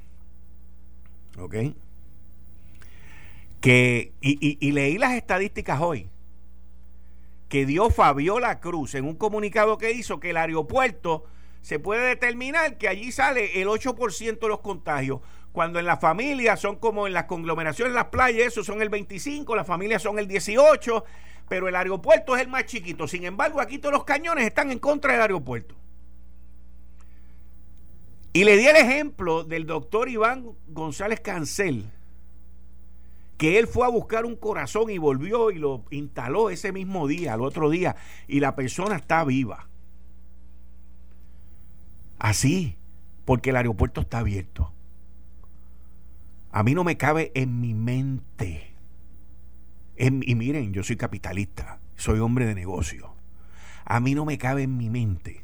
¿ok? 1.39 1.55
Que, 3.61 4.11
y, 4.19 4.57
y 4.59 4.71
leí 4.73 4.97
las 4.97 5.13
estadísticas 5.13 5.79
hoy, 5.79 6.09
que 7.47 7.65
dio 7.65 7.89
Fabiola 7.89 8.59
Cruz 8.59 8.93
en 8.95 9.05
un 9.05 9.15
comunicado 9.15 9.77
que 9.77 9.91
hizo 9.91 10.19
que 10.19 10.31
el 10.31 10.37
aeropuerto 10.37 11.23
se 11.61 11.79
puede 11.79 12.05
determinar 12.05 12.77
que 12.77 12.89
allí 12.89 13.13
sale 13.13 13.61
el 13.61 13.69
8% 13.69 14.39
de 14.39 14.47
los 14.49 14.59
contagios. 14.59 15.21
Cuando 15.53 15.79
en 15.79 15.85
las 15.85 16.01
familias 16.01 16.59
son 16.59 16.75
como 16.75 17.07
en 17.07 17.13
las 17.13 17.23
conglomeraciones, 17.23 17.91
en 17.91 17.95
las 17.95 18.07
playas, 18.07 18.47
eso 18.47 18.63
son 18.63 18.81
el 18.81 18.89
25, 18.89 19.55
las 19.55 19.65
familias 19.65 20.01
son 20.03 20.19
el 20.19 20.27
18, 20.27 21.05
pero 21.49 21.67
el 21.67 21.75
aeropuerto 21.75 22.35
es 22.35 22.41
el 22.41 22.49
más 22.49 22.65
chiquito. 22.65 23.07
Sin 23.07 23.23
embargo, 23.23 23.61
aquí 23.61 23.77
todos 23.77 23.93
los 23.93 24.03
cañones 24.03 24.45
están 24.45 24.71
en 24.71 24.79
contra 24.79 25.13
del 25.13 25.21
aeropuerto. 25.21 25.75
Y 28.33 28.43
le 28.43 28.57
di 28.57 28.67
el 28.67 28.75
ejemplo 28.75 29.43
del 29.43 29.65
doctor 29.65 30.09
Iván 30.09 30.51
González 30.67 31.21
Cancel, 31.21 31.91
que 33.37 33.57
él 33.57 33.67
fue 33.67 33.85
a 33.85 33.89
buscar 33.89 34.25
un 34.25 34.35
corazón 34.35 34.89
y 34.89 34.97
volvió 34.97 35.51
y 35.51 35.57
lo 35.57 35.85
instaló 35.89 36.49
ese 36.49 36.71
mismo 36.71 37.07
día, 37.07 37.33
al 37.33 37.41
otro 37.41 37.69
día, 37.69 37.95
y 38.27 38.39
la 38.39 38.55
persona 38.55 38.97
está 38.97 39.23
viva. 39.23 39.67
Así, 42.19 42.77
porque 43.25 43.51
el 43.51 43.55
aeropuerto 43.55 44.01
está 44.01 44.19
abierto. 44.19 44.71
A 46.51 46.63
mí 46.63 46.73
no 46.73 46.83
me 46.83 46.97
cabe 46.97 47.31
en 47.35 47.59
mi 47.59 47.73
mente. 47.73 48.66
Y 49.97 50.35
miren, 50.35 50.73
yo 50.73 50.83
soy 50.83 50.95
capitalista, 50.95 51.79
soy 51.95 52.19
hombre 52.19 52.45
de 52.45 52.55
negocio. 52.55 53.13
A 53.85 53.99
mí 53.99 54.15
no 54.15 54.25
me 54.25 54.37
cabe 54.37 54.63
en 54.63 54.77
mi 54.77 54.89
mente 54.89 55.43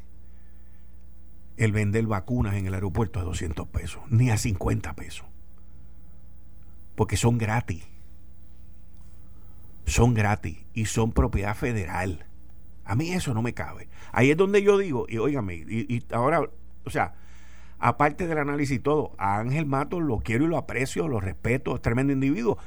el 1.56 1.72
vender 1.72 2.06
vacunas 2.06 2.54
en 2.54 2.66
el 2.66 2.74
aeropuerto 2.74 3.20
a 3.20 3.24
200 3.24 3.68
pesos, 3.68 4.02
ni 4.10 4.30
a 4.30 4.36
50 4.36 4.94
pesos 4.94 5.26
porque 6.94 7.16
son 7.16 7.38
gratis. 7.38 7.84
Son 9.86 10.14
gratis 10.14 10.58
y 10.72 10.86
son 10.86 11.12
propiedad 11.12 11.54
federal. 11.54 12.26
A 12.84 12.94
mí 12.94 13.12
eso 13.12 13.34
no 13.34 13.42
me 13.42 13.54
cabe. 13.54 13.88
Ahí 14.12 14.30
es 14.30 14.36
donde 14.36 14.62
yo 14.62 14.78
digo, 14.78 15.06
y 15.08 15.18
óigame, 15.18 15.56
y, 15.56 16.04
ahora, 16.12 16.42
o 16.84 16.90
sea, 16.90 17.14
aparte 17.78 18.26
del 18.26 18.38
análisis 18.38 18.76
y 18.76 18.80
todo, 18.80 19.12
a 19.18 19.38
Ángel 19.38 19.66
Matos 19.66 20.02
lo 20.02 20.18
quiero 20.18 20.44
y 20.44 20.48
lo 20.48 20.56
aprecio, 20.56 21.08
lo 21.08 21.20
respeto, 21.20 21.74
es 21.74 21.82
tremendo 21.82 22.12
individuo, 22.12 22.58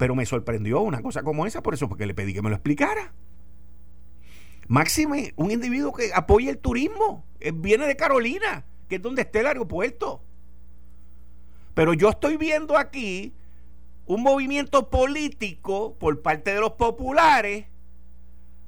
pero 0.00 0.14
me 0.14 0.24
sorprendió 0.24 0.80
una 0.80 1.02
cosa 1.02 1.22
como 1.22 1.44
esa, 1.44 1.62
por 1.62 1.74
eso, 1.74 1.86
porque 1.86 2.06
le 2.06 2.14
pedí 2.14 2.32
que 2.32 2.40
me 2.40 2.48
lo 2.48 2.56
explicara. 2.56 3.12
Máxime, 4.66 5.34
un 5.36 5.50
individuo 5.50 5.92
que 5.92 6.10
apoya 6.14 6.48
el 6.48 6.56
turismo, 6.56 7.26
eh, 7.38 7.52
viene 7.54 7.86
de 7.86 7.96
Carolina, 7.96 8.64
que 8.88 8.96
es 8.96 9.02
donde 9.02 9.20
está 9.20 9.40
el 9.40 9.48
aeropuerto. 9.48 10.24
Pero 11.74 11.92
yo 11.92 12.08
estoy 12.08 12.38
viendo 12.38 12.78
aquí 12.78 13.34
un 14.06 14.22
movimiento 14.22 14.88
político 14.88 15.94
por 15.98 16.22
parte 16.22 16.54
de 16.54 16.60
los 16.60 16.72
populares 16.72 17.66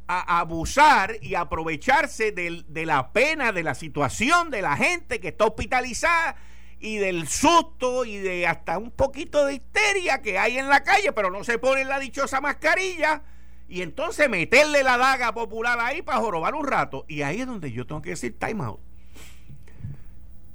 a 0.08 0.38
abusar 0.38 1.16
y 1.22 1.34
aprovecharse 1.34 2.32
de 2.32 2.84
la 2.84 3.10
pena, 3.14 3.52
de 3.52 3.62
la 3.62 3.74
situación 3.74 4.50
de 4.50 4.60
la 4.60 4.76
gente 4.76 5.18
que 5.18 5.28
está 5.28 5.46
hospitalizada 5.46 6.36
y 6.82 6.98
del 6.98 7.28
susto 7.28 8.04
y 8.04 8.18
de 8.18 8.46
hasta 8.46 8.76
un 8.76 8.90
poquito 8.90 9.46
de 9.46 9.54
histeria 9.54 10.20
que 10.20 10.38
hay 10.38 10.58
en 10.58 10.68
la 10.68 10.82
calle, 10.82 11.12
pero 11.12 11.30
no 11.30 11.44
se 11.44 11.58
pone 11.58 11.84
la 11.84 12.00
dichosa 12.00 12.40
mascarilla 12.40 13.22
y 13.68 13.82
entonces 13.82 14.28
meterle 14.28 14.82
la 14.82 14.98
daga 14.98 15.32
popular 15.32 15.78
ahí 15.80 16.02
para 16.02 16.18
jorobar 16.18 16.54
un 16.54 16.66
rato. 16.66 17.06
Y 17.08 17.22
ahí 17.22 17.40
es 17.40 17.46
donde 17.46 17.70
yo 17.70 17.86
tengo 17.86 18.02
que 18.02 18.10
decir 18.10 18.36
time 18.36 18.64
out. 18.64 18.80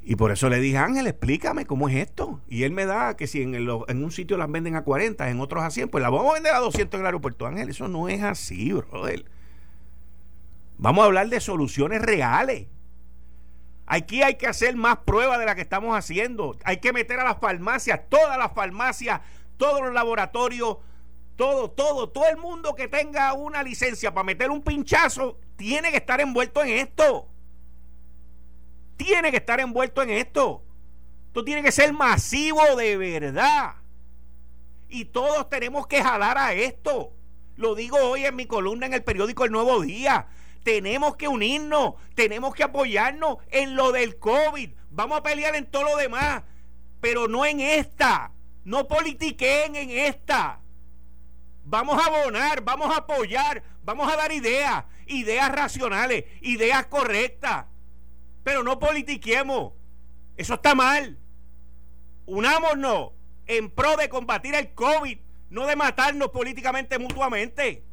Y 0.03 0.17
por 0.17 0.31
eso 0.31 0.50
le 0.50 0.60
dije, 0.60 0.77
Ángel, 0.77 1.07
explícame 1.07 1.65
cómo 1.65 1.89
es 1.89 1.96
esto. 1.96 2.41
Y 2.48 2.63
él 2.63 2.72
me 2.72 2.86
da 2.86 3.15
que 3.15 3.25
si 3.25 3.41
en, 3.41 3.55
en 3.55 4.03
un 4.03 4.12
sitio 4.12 4.38
las 4.38 4.51
venden 4.51 4.75
a 4.75 4.84
40, 4.84 5.29
en 5.29 5.39
otros 5.39 5.63
a 5.63 5.72
100, 5.72 5.89
pues 5.89 6.01
las 6.01 6.12
vamos 6.12 6.31
a 6.31 6.34
vender 6.36 6.53
a 6.53 6.60
200 6.60 6.93
en 6.93 7.01
el 7.01 7.05
aeropuerto. 7.07 7.46
Ángel, 7.46 7.69
eso 7.69 7.88
no 7.88 8.07
es 8.07 8.22
así, 8.22 8.72
brother. 8.74 9.25
Vamos 10.77 11.03
a 11.03 11.05
hablar 11.05 11.29
de 11.29 11.39
soluciones 11.39 12.01
reales. 12.01 12.67
Aquí 13.88 14.22
hay 14.22 14.36
que 14.36 14.46
hacer 14.46 14.75
más 14.75 14.98
pruebas 14.98 15.39
de 15.39 15.46
las 15.46 15.56
que 15.56 15.62
estamos 15.62 15.98
haciendo. 15.98 16.56
Hay 16.63 16.77
que 16.77 16.94
meter 16.94 17.20
a 17.20 17.24
las 17.24 17.39
farmacias, 17.39 18.01
todas 18.10 18.38
las 18.38 18.53
farmacias, 18.53 19.22
todos 19.58 19.82
los 19.82 19.94
laboratorios, 19.94 20.77
todo, 21.36 21.72
todo, 21.72 22.10
todo 22.10 22.27
el 22.29 22.38
mundo 22.38 22.75
que 22.75 22.88
tenga 22.88 23.34
una 23.34 23.63
licencia 23.63 24.13
para 24.13 24.25
meter 24.25 24.51
un 24.51 24.62
pinchazo 24.62 25.39
tiene 25.56 25.89
que 25.89 25.98
estar 25.98 26.22
envuelto 26.22 26.62
en 26.63 26.70
esto 26.70 27.29
tiene 28.98 29.32
que 29.32 29.38
estar 29.38 29.60
envuelto 29.60 30.01
en 30.01 30.10
esto. 30.10 30.63
Esto 31.27 31.46
tiene 31.46 31.63
que 31.63 31.72
ser 31.72 31.94
masivo 31.94 32.75
de 32.75 32.98
verdad. 32.98 33.75
Y 34.89 35.06
todos 35.06 35.50
tenemos 35.50 35.88
que 35.88 36.03
jalar 36.03 36.38
a 36.38 36.53
esto. 36.53 37.13
Lo 37.56 37.75
digo 37.75 37.98
hoy 37.98 38.25
en 38.25 38.36
mi 38.36 38.46
columna 38.46 38.88
en 38.88 38.94
el 38.94 39.03
periódico 39.03 39.46
El 39.46 39.51
Nuevo 39.51 39.82
Día. 39.82 40.27
Tenemos 40.67 41.15
que 41.15 41.29
unirnos, 41.29 41.93
tenemos 42.13 42.53
que 42.53 42.63
apoyarnos 42.63 43.38
en 43.51 43.77
lo 43.77 43.93
del 43.93 44.19
COVID. 44.19 44.71
Vamos 44.89 45.17
a 45.17 45.24
pelear 45.24 45.55
en 45.55 45.65
todo 45.65 45.83
lo 45.83 45.95
demás, 45.95 46.43
pero 47.00 47.29
no 47.29 47.45
en 47.45 47.62
esta. 47.62 48.33
No 48.65 48.86
politiquen 48.86 49.77
en 49.77 49.91
esta. 49.91 50.59
Vamos 51.63 51.97
a 51.97 52.07
abonar, 52.07 52.59
vamos 52.65 52.93
a 52.93 52.97
apoyar, 52.97 53.63
vamos 53.81 54.12
a 54.12 54.17
dar 54.17 54.33
ideas, 54.33 54.83
ideas 55.05 55.50
racionales, 55.53 56.25
ideas 56.41 56.88
correctas 56.88 57.67
pero 58.43 58.62
no 58.63 58.77
politiquemos. 58.77 59.74
Eso 60.36 60.55
está 60.55 60.75
mal. 60.75 61.17
Unámonos 62.25 63.12
en 63.45 63.69
pro 63.69 63.95
de 63.95 64.09
combatir 64.09 64.53
el 64.55 64.74
COVID, 64.74 65.17
no 65.50 65.65
de 65.65 65.77
matarnos 65.77 66.29
políticamente 66.29 67.00
mutuamente. 67.00 67.87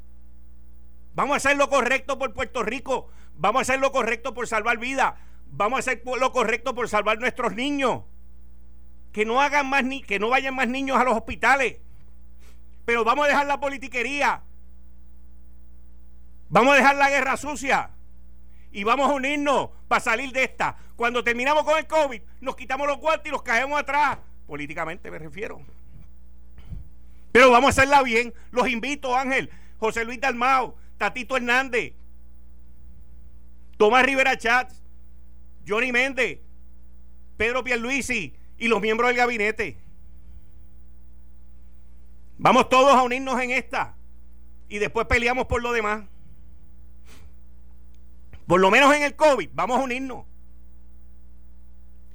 Vamos 1.14 1.34
a 1.34 1.36
hacer 1.36 1.56
lo 1.56 1.68
correcto 1.68 2.18
por 2.18 2.32
Puerto 2.32 2.62
Rico. 2.62 3.08
Vamos 3.36 3.60
a 3.60 3.62
hacer 3.62 3.80
lo 3.80 3.92
correcto 3.92 4.34
por 4.34 4.46
salvar 4.48 4.78
vidas. 4.78 5.14
Vamos 5.46 5.76
a 5.76 5.80
hacer 5.80 6.02
lo 6.04 6.32
correcto 6.32 6.74
por 6.74 6.88
salvar 6.88 7.18
nuestros 7.18 7.54
niños. 7.54 8.02
Que 9.12 9.24
no 9.24 9.40
hagan 9.40 9.68
más 9.68 9.84
ni 9.84 10.02
que 10.02 10.18
no 10.18 10.28
vayan 10.28 10.54
más 10.54 10.68
niños 10.68 10.98
a 10.98 11.04
los 11.04 11.16
hospitales. 11.16 11.76
Pero 12.84 13.04
vamos 13.04 13.26
a 13.26 13.28
dejar 13.28 13.46
la 13.46 13.60
politiquería. 13.60 14.42
Vamos 16.48 16.74
a 16.74 16.76
dejar 16.76 16.96
la 16.96 17.10
guerra 17.10 17.36
sucia 17.36 17.90
y 18.74 18.82
vamos 18.82 19.08
a 19.08 19.14
unirnos 19.14 19.70
para 19.88 20.00
salir 20.00 20.32
de 20.32 20.44
esta. 20.44 20.76
Cuando 20.96 21.22
terminamos 21.22 21.64
con 21.64 21.78
el 21.78 21.86
COVID, 21.86 22.20
nos 22.40 22.56
quitamos 22.56 22.86
los 22.88 22.98
guantes 22.98 23.26
y 23.26 23.30
los 23.30 23.42
caemos 23.42 23.80
atrás. 23.80 24.18
Políticamente 24.46 25.10
me 25.10 25.18
refiero. 25.18 25.60
Pero 27.32 27.50
vamos 27.50 27.68
a 27.68 27.70
hacerla 27.70 28.02
bien. 28.02 28.34
Los 28.50 28.68
invito, 28.68 29.16
Ángel, 29.16 29.50
José 29.78 30.04
Luis 30.04 30.20
Dalmao, 30.20 30.76
Tatito 31.04 31.36
Hernández, 31.36 31.92
Tomás 33.76 34.06
Rivera 34.06 34.38
Chats, 34.38 34.82
Johnny 35.68 35.92
Méndez, 35.92 36.40
Pedro 37.36 37.62
Pierluisi 37.62 38.34
y 38.56 38.68
los 38.68 38.80
miembros 38.80 39.08
del 39.08 39.18
gabinete. 39.18 39.76
Vamos 42.38 42.70
todos 42.70 42.94
a 42.94 43.02
unirnos 43.02 43.38
en 43.38 43.50
esta 43.50 43.96
y 44.70 44.78
después 44.78 45.06
peleamos 45.06 45.44
por 45.44 45.60
lo 45.60 45.72
demás. 45.72 46.04
Por 48.46 48.60
lo 48.60 48.70
menos 48.70 48.94
en 48.94 49.02
el 49.02 49.14
COVID, 49.14 49.50
vamos 49.52 49.78
a 49.78 49.82
unirnos. 49.82 50.24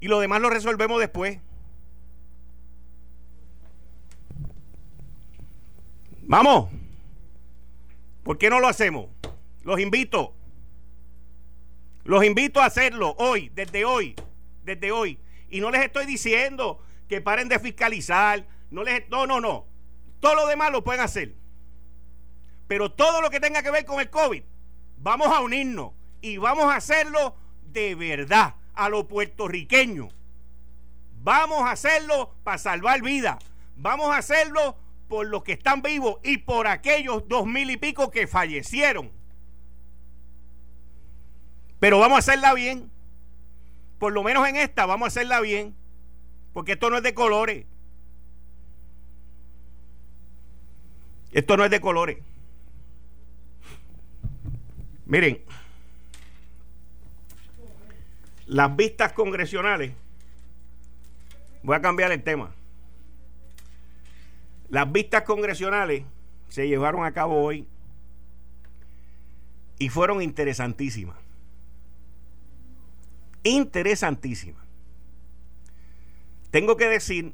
Y 0.00 0.08
lo 0.08 0.18
demás 0.18 0.40
lo 0.40 0.50
resolvemos 0.50 0.98
después. 0.98 1.38
Vamos. 6.22 6.70
¿Por 8.22 8.38
qué 8.38 8.50
no 8.50 8.60
lo 8.60 8.68
hacemos? 8.68 9.08
Los 9.62 9.80
invito. 9.80 10.34
Los 12.04 12.24
invito 12.24 12.60
a 12.60 12.66
hacerlo 12.66 13.14
hoy, 13.18 13.50
desde 13.54 13.84
hoy, 13.84 14.16
desde 14.64 14.92
hoy. 14.92 15.20
Y 15.48 15.60
no 15.60 15.70
les 15.70 15.82
estoy 15.82 16.06
diciendo 16.06 16.82
que 17.08 17.20
paren 17.20 17.48
de 17.48 17.58
fiscalizar. 17.58 18.46
No, 18.70 18.82
les, 18.82 19.08
no, 19.08 19.26
no, 19.26 19.40
no. 19.40 19.66
Todo 20.20 20.34
lo 20.34 20.46
demás 20.46 20.70
lo 20.70 20.84
pueden 20.84 21.00
hacer. 21.00 21.34
Pero 22.66 22.92
todo 22.92 23.20
lo 23.20 23.30
que 23.30 23.40
tenga 23.40 23.62
que 23.62 23.70
ver 23.70 23.84
con 23.84 24.00
el 24.00 24.10
COVID, 24.10 24.42
vamos 24.98 25.28
a 25.28 25.40
unirnos 25.40 25.92
y 26.20 26.36
vamos 26.36 26.64
a 26.64 26.76
hacerlo 26.76 27.34
de 27.64 27.94
verdad, 27.94 28.54
a 28.74 28.88
lo 28.88 29.08
puertorriqueño. 29.08 30.08
Vamos 31.22 31.62
a 31.62 31.72
hacerlo 31.72 32.34
para 32.44 32.58
salvar 32.58 33.02
vidas. 33.02 33.38
Vamos 33.76 34.10
a 34.10 34.18
hacerlo 34.18 34.76
por 35.10 35.26
los 35.26 35.42
que 35.42 35.52
están 35.52 35.82
vivos 35.82 36.20
y 36.22 36.38
por 36.38 36.68
aquellos 36.68 37.26
dos 37.26 37.44
mil 37.44 37.68
y 37.68 37.76
pico 37.76 38.12
que 38.12 38.28
fallecieron. 38.28 39.10
Pero 41.80 41.98
vamos 41.98 42.14
a 42.14 42.18
hacerla 42.20 42.54
bien. 42.54 42.92
Por 43.98 44.12
lo 44.12 44.22
menos 44.22 44.48
en 44.48 44.54
esta 44.54 44.86
vamos 44.86 45.06
a 45.06 45.08
hacerla 45.08 45.40
bien. 45.40 45.74
Porque 46.52 46.72
esto 46.72 46.90
no 46.90 46.98
es 46.98 47.02
de 47.02 47.12
colores. 47.12 47.66
Esto 51.32 51.56
no 51.56 51.64
es 51.64 51.72
de 51.72 51.80
colores. 51.80 52.18
Miren, 55.06 55.42
las 58.46 58.76
vistas 58.76 59.12
congresionales, 59.12 59.92
voy 61.64 61.74
a 61.74 61.80
cambiar 61.80 62.12
el 62.12 62.22
tema. 62.22 62.54
Las 64.70 64.90
vistas 64.90 65.22
congresionales 65.22 66.04
se 66.48 66.68
llevaron 66.68 67.04
a 67.04 67.12
cabo 67.12 67.42
hoy 67.42 67.66
y 69.78 69.88
fueron 69.88 70.22
interesantísimas. 70.22 71.16
Interesantísimas. 73.42 74.64
Tengo 76.50 76.76
que 76.76 76.86
decir 76.86 77.32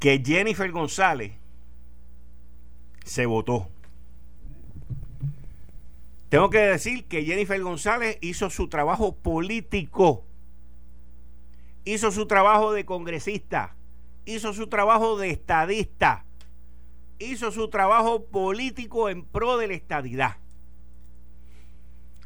que 0.00 0.22
Jennifer 0.24 0.70
González 0.72 1.32
se 3.04 3.26
votó. 3.26 3.68
Tengo 6.30 6.48
que 6.50 6.58
decir 6.58 7.06
que 7.06 7.24
Jennifer 7.24 7.60
González 7.60 8.18
hizo 8.20 8.50
su 8.50 8.68
trabajo 8.68 9.16
político, 9.16 10.24
hizo 11.84 12.12
su 12.12 12.26
trabajo 12.26 12.72
de 12.72 12.84
congresista, 12.84 13.74
hizo 14.34 14.52
su 14.52 14.68
trabajo 14.68 15.18
de 15.18 15.30
estadista, 15.30 16.24
hizo 17.18 17.52
su 17.52 17.68
trabajo 17.68 18.26
político 18.26 19.08
en 19.08 19.24
pro 19.24 19.56
de 19.56 19.68
la 19.68 19.74
estadidad. 19.74 20.36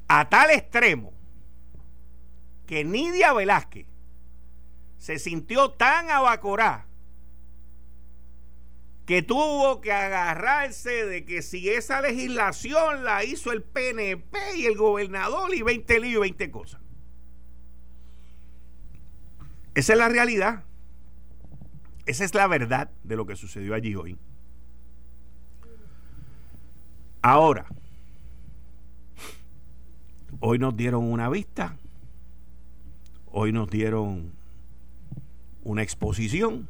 A 0.08 0.28
tal 0.28 0.50
extremo 0.50 1.12
que 2.66 2.84
Nidia 2.84 3.32
Velázquez 3.32 3.86
se 4.98 5.18
sintió 5.18 5.70
tan 5.70 6.10
abacorá 6.10 6.86
que 9.06 9.22
tuvo 9.22 9.80
que 9.80 9.92
agarrarse 9.92 11.04
de 11.04 11.24
que 11.26 11.42
si 11.42 11.68
esa 11.68 12.00
legislación 12.00 13.04
la 13.04 13.22
hizo 13.24 13.52
el 13.52 13.62
PNP 13.62 14.56
y 14.56 14.66
el 14.66 14.76
gobernador 14.76 15.54
y 15.54 15.62
20 15.62 16.00
líos 16.00 16.16
y 16.16 16.20
20 16.20 16.50
cosas. 16.50 16.80
Esa 19.74 19.92
es 19.92 19.98
la 19.98 20.08
realidad. 20.08 20.64
Esa 22.06 22.24
es 22.24 22.34
la 22.34 22.46
verdad 22.46 22.90
de 23.02 23.16
lo 23.16 23.26
que 23.26 23.36
sucedió 23.36 23.74
allí 23.74 23.94
hoy. 23.94 24.18
Ahora, 27.22 27.66
hoy 30.40 30.58
nos 30.58 30.76
dieron 30.76 31.04
una 31.04 31.30
vista, 31.30 31.78
hoy 33.26 33.52
nos 33.52 33.70
dieron 33.70 34.32
una 35.62 35.82
exposición 35.82 36.68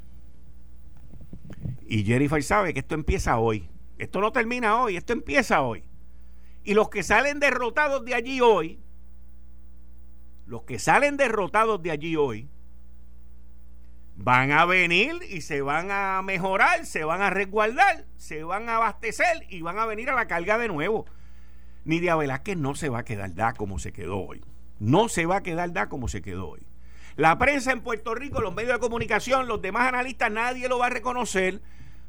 y 1.87 2.04
Jennifer 2.04 2.42
sabe 2.42 2.72
que 2.72 2.80
esto 2.80 2.94
empieza 2.94 3.38
hoy. 3.38 3.68
Esto 3.98 4.20
no 4.20 4.32
termina 4.32 4.80
hoy, 4.80 4.96
esto 4.96 5.12
empieza 5.12 5.62
hoy. 5.62 5.85
Y 6.64 6.74
los 6.74 6.88
que 6.88 7.02
salen 7.02 7.40
derrotados 7.40 8.04
de 8.04 8.14
allí 8.14 8.40
hoy, 8.40 8.80
los 10.46 10.62
que 10.62 10.78
salen 10.78 11.16
derrotados 11.16 11.82
de 11.82 11.90
allí 11.90 12.16
hoy, 12.16 12.48
van 14.16 14.53
a 14.53 14.64
venir 14.64 15.20
y 15.29 15.40
se 15.40 15.61
van 15.61 15.90
a 15.90 16.22
mejorar, 16.22 16.87
se 16.87 17.05
van 17.05 17.22
a 17.22 17.31
resguardar, 17.31 18.07
se 18.16 18.44
van 18.44 18.68
a 18.68 18.77
abastecer 18.77 19.46
y 19.48 19.62
van 19.62 19.79
a 19.79 19.87
venir 19.87 20.11
a 20.11 20.14
la 20.14 20.27
carga 20.27 20.59
de 20.59 20.68
nuevo. 20.68 21.07
Nidia 21.85 22.16
Velázquez 22.16 22.57
no 22.57 22.74
se 22.74 22.88
va 22.88 23.00
a 23.00 23.05
quedar 23.05 23.35
da 23.35 23.53
como 23.53 23.79
se 23.79 23.92
quedó 23.92 24.18
hoy. 24.18 24.42
No 24.79 25.09
se 25.09 25.27
va 25.27 25.37
a 25.37 25.42
quedar 25.42 25.72
da 25.72 25.88
como 25.88 26.09
se 26.09 26.22
quedó 26.22 26.48
hoy. 26.48 26.66
La 27.16 27.38
prensa 27.38 27.72
en 27.72 27.83
Puerto 27.83 28.14
Rico, 28.14 28.40
los 28.40 28.55
medios 28.55 28.72
de 28.72 28.81
comunicación, 28.81 29.46
los 29.46 29.62
demás 29.62 29.87
analistas, 29.87 30.31
nadie 30.33 30.68
lo 30.68 30.79
va 30.79 30.87
a 30.87 30.90
reconocer 30.90 31.61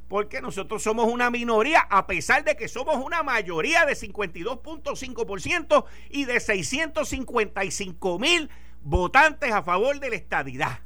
porque 0.08 0.42
nosotros 0.42 0.84
somos 0.84 1.12
una 1.12 1.30
minoría, 1.30 1.82
a 1.82 2.08
pesar 2.08 2.44
de 2.44 2.56
que 2.56 2.68
somos 2.68 3.04
una 3.04 3.24
mayoría 3.24 3.86
de 3.86 3.94
52.5% 3.94 5.86
y 6.10 6.26
de 6.26 6.40
655 6.40 8.20
mil 8.20 8.50
votantes 8.82 9.52
a 9.52 9.64
favor 9.64 10.00
de 10.00 10.10
la 10.12 10.16
estadidad. 10.16 10.85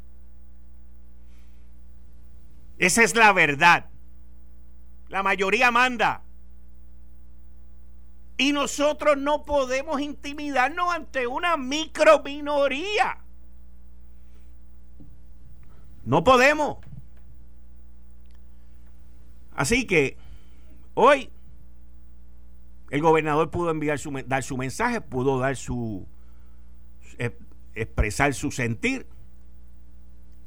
Esa 2.80 3.04
es 3.04 3.16
la 3.16 3.32
verdad. 3.34 3.86
La 5.10 5.22
mayoría 5.22 5.70
manda. 5.70 6.24
Y 8.38 8.54
nosotros 8.54 9.18
no 9.18 9.44
podemos 9.44 10.02
intimidarnos 10.02 10.94
ante 10.94 11.28
una 11.28 11.58
micro 11.58 12.24
minoría. 12.24 13.20
No 16.06 16.24
podemos. 16.24 16.78
Así 19.54 19.86
que 19.86 20.18
hoy 20.94 21.30
el 22.90 23.02
gobernador 23.02 23.52
pudo 23.52 23.70
enviar 23.70 24.00
su, 24.00 24.12
dar 24.26 24.42
su 24.42 24.58
mensaje, 24.58 25.02
pudo 25.02 25.38
dar 25.38 25.56
su 25.56 26.08
expresar 27.76 28.34
su 28.34 28.52
sentir 28.52 29.08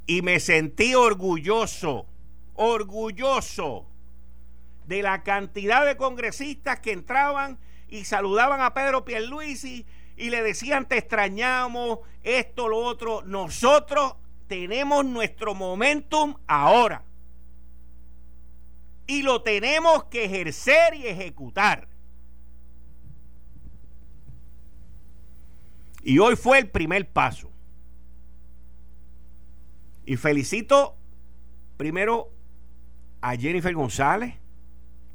y 0.06 0.22
me 0.22 0.40
sentí 0.40 0.94
orgulloso, 0.94 2.06
orgulloso 2.54 3.86
de 4.86 5.02
la 5.02 5.22
cantidad 5.22 5.86
de 5.86 5.96
congresistas 5.96 6.80
que 6.80 6.92
entraban 6.92 7.58
y 7.88 8.04
saludaban 8.04 8.60
a 8.60 8.74
Pedro 8.74 9.04
Pierluisi 9.04 9.86
y 10.16 10.30
le 10.30 10.42
decían 10.42 10.86
te 10.86 10.98
extrañamos, 10.98 12.00
esto, 12.22 12.68
lo 12.68 12.78
otro. 12.78 13.22
Nosotros 13.22 14.16
tenemos 14.46 15.04
nuestro 15.04 15.54
momentum 15.54 16.36
ahora 16.46 17.04
y 19.06 19.22
lo 19.22 19.42
tenemos 19.42 20.04
que 20.04 20.24
ejercer 20.24 20.94
y 20.94 21.06
ejecutar. 21.06 21.88
Y 26.02 26.18
hoy 26.18 26.34
fue 26.34 26.58
el 26.58 26.68
primer 26.70 27.08
paso. 27.08 27.50
Y 30.04 30.16
felicito 30.16 30.96
primero 31.76 32.31
a 33.22 33.36
Jennifer 33.36 33.72
González, 33.72 34.34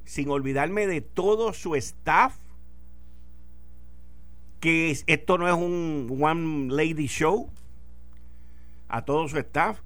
sin 0.05 0.29
olvidarme 0.29 0.87
de 0.87 1.01
todo 1.01 1.53
su 1.53 1.75
staff, 1.75 2.35
que 4.61 4.97
esto 5.05 5.37
no 5.37 5.47
es 5.47 5.53
un 5.53 6.17
one 6.19 6.73
lady 6.73 7.07
show, 7.07 7.51
a 8.87 9.03
todo 9.03 9.27
su 9.27 9.37
staff. 9.37 9.81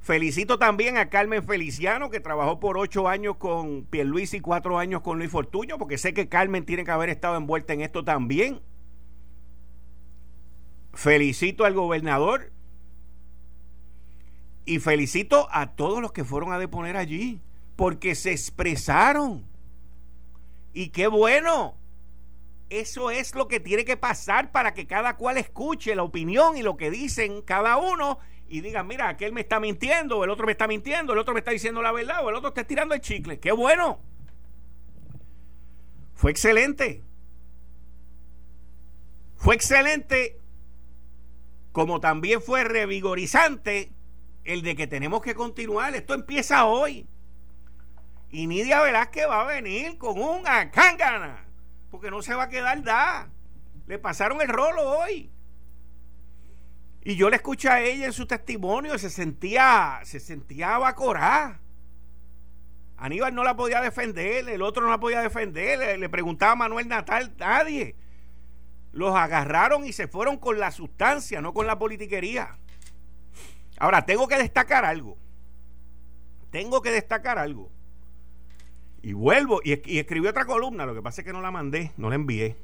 Felicito 0.00 0.58
también 0.58 0.96
a 0.96 1.10
Carmen 1.10 1.44
Feliciano, 1.44 2.10
que 2.10 2.18
trabajó 2.18 2.58
por 2.58 2.76
ocho 2.78 3.06
años 3.06 3.36
con 3.36 3.84
Pierluisi 3.84 4.38
y 4.38 4.40
cuatro 4.40 4.78
años 4.78 5.02
con 5.02 5.18
Luis 5.18 5.30
Fortuño, 5.30 5.78
porque 5.78 5.98
sé 5.98 6.12
que 6.14 6.28
Carmen 6.28 6.64
tiene 6.64 6.84
que 6.84 6.90
haber 6.90 7.10
estado 7.10 7.36
envuelta 7.36 7.74
en 7.74 7.82
esto 7.82 8.02
también. 8.02 8.60
Felicito 10.94 11.64
al 11.64 11.74
gobernador 11.74 12.51
y 14.64 14.78
felicito 14.78 15.48
a 15.50 15.72
todos 15.72 16.00
los 16.00 16.12
que 16.12 16.24
fueron 16.24 16.52
a 16.52 16.58
deponer 16.58 16.96
allí, 16.96 17.40
porque 17.76 18.14
se 18.14 18.32
expresaron. 18.32 19.44
Y 20.72 20.90
qué 20.90 21.06
bueno. 21.06 21.76
Eso 22.70 23.10
es 23.10 23.34
lo 23.34 23.48
que 23.48 23.60
tiene 23.60 23.84
que 23.84 23.98
pasar 23.98 24.50
para 24.50 24.72
que 24.72 24.86
cada 24.86 25.16
cual 25.16 25.36
escuche 25.36 25.94
la 25.94 26.04
opinión 26.04 26.56
y 26.56 26.62
lo 26.62 26.78
que 26.78 26.90
dicen 26.90 27.42
cada 27.42 27.76
uno 27.76 28.18
y 28.48 28.62
digan, 28.62 28.86
mira, 28.86 29.08
aquel 29.08 29.32
me 29.32 29.42
está 29.42 29.60
mintiendo, 29.60 30.24
el 30.24 30.30
otro 30.30 30.46
me 30.46 30.52
está 30.52 30.66
mintiendo, 30.66 31.12
el 31.12 31.18
otro 31.18 31.34
me 31.34 31.40
está 31.40 31.50
diciendo 31.50 31.82
la 31.82 31.92
verdad, 31.92 32.24
o 32.24 32.30
el 32.30 32.36
otro 32.36 32.48
está 32.48 32.64
tirando 32.64 32.94
el 32.94 33.00
chicle. 33.00 33.40
¡Qué 33.40 33.52
bueno! 33.52 34.00
Fue 36.14 36.30
excelente. 36.30 37.02
Fue 39.36 39.54
excelente 39.54 40.38
como 41.72 42.00
también 42.00 42.40
fue 42.40 42.64
revigorizante 42.64 43.90
el 44.44 44.62
de 44.62 44.74
que 44.74 44.86
tenemos 44.86 45.22
que 45.22 45.34
continuar. 45.34 45.94
Esto 45.94 46.14
empieza 46.14 46.64
hoy. 46.64 47.06
Y 48.30 48.46
Nidia 48.46 48.80
Velázquez 48.80 49.28
va 49.28 49.42
a 49.42 49.46
venir 49.46 49.98
con 49.98 50.18
un 50.18 50.46
acángana, 50.46 51.44
porque 51.90 52.10
no 52.10 52.22
se 52.22 52.34
va 52.34 52.44
a 52.44 52.48
quedar 52.48 52.82
da. 52.82 53.28
Le 53.86 53.98
pasaron 53.98 54.40
el 54.40 54.48
rolo 54.48 54.82
hoy. 54.82 55.30
Y 57.04 57.16
yo 57.16 57.28
le 57.28 57.36
escuché 57.36 57.68
a 57.68 57.80
ella 57.80 58.06
en 58.06 58.12
su 58.12 58.26
testimonio, 58.26 58.96
se 58.96 59.10
sentía, 59.10 60.00
se 60.04 60.20
sentía 60.20 60.76
abacorada. 60.76 61.60
Aníbal 62.96 63.34
no 63.34 63.42
la 63.42 63.56
podía 63.56 63.80
defender, 63.80 64.48
el 64.48 64.62
otro 64.62 64.84
no 64.84 64.90
la 64.90 65.00
podía 65.00 65.20
defender, 65.20 65.78
le, 65.78 65.98
le 65.98 66.08
preguntaba 66.08 66.52
a 66.52 66.56
Manuel 66.56 66.86
Natal, 66.86 67.34
nadie. 67.36 67.96
Los 68.92 69.16
agarraron 69.16 69.84
y 69.84 69.92
se 69.92 70.06
fueron 70.06 70.36
con 70.36 70.60
la 70.60 70.70
sustancia, 70.70 71.42
no 71.42 71.52
con 71.52 71.66
la 71.66 71.78
politiquería. 71.78 72.56
Ahora, 73.82 74.06
tengo 74.06 74.28
que 74.28 74.36
destacar 74.36 74.84
algo. 74.84 75.18
Tengo 76.52 76.82
que 76.82 76.92
destacar 76.92 77.36
algo. 77.36 77.68
Y 79.02 79.12
vuelvo, 79.12 79.60
y, 79.64 79.72
escribí 79.98 80.28
otra 80.28 80.44
columna, 80.44 80.86
lo 80.86 80.94
que 80.94 81.02
pasa 81.02 81.22
es 81.22 81.26
que 81.26 81.32
no 81.32 81.40
la 81.40 81.50
mandé, 81.50 81.90
no 81.96 82.08
la 82.08 82.14
envié. 82.14 82.56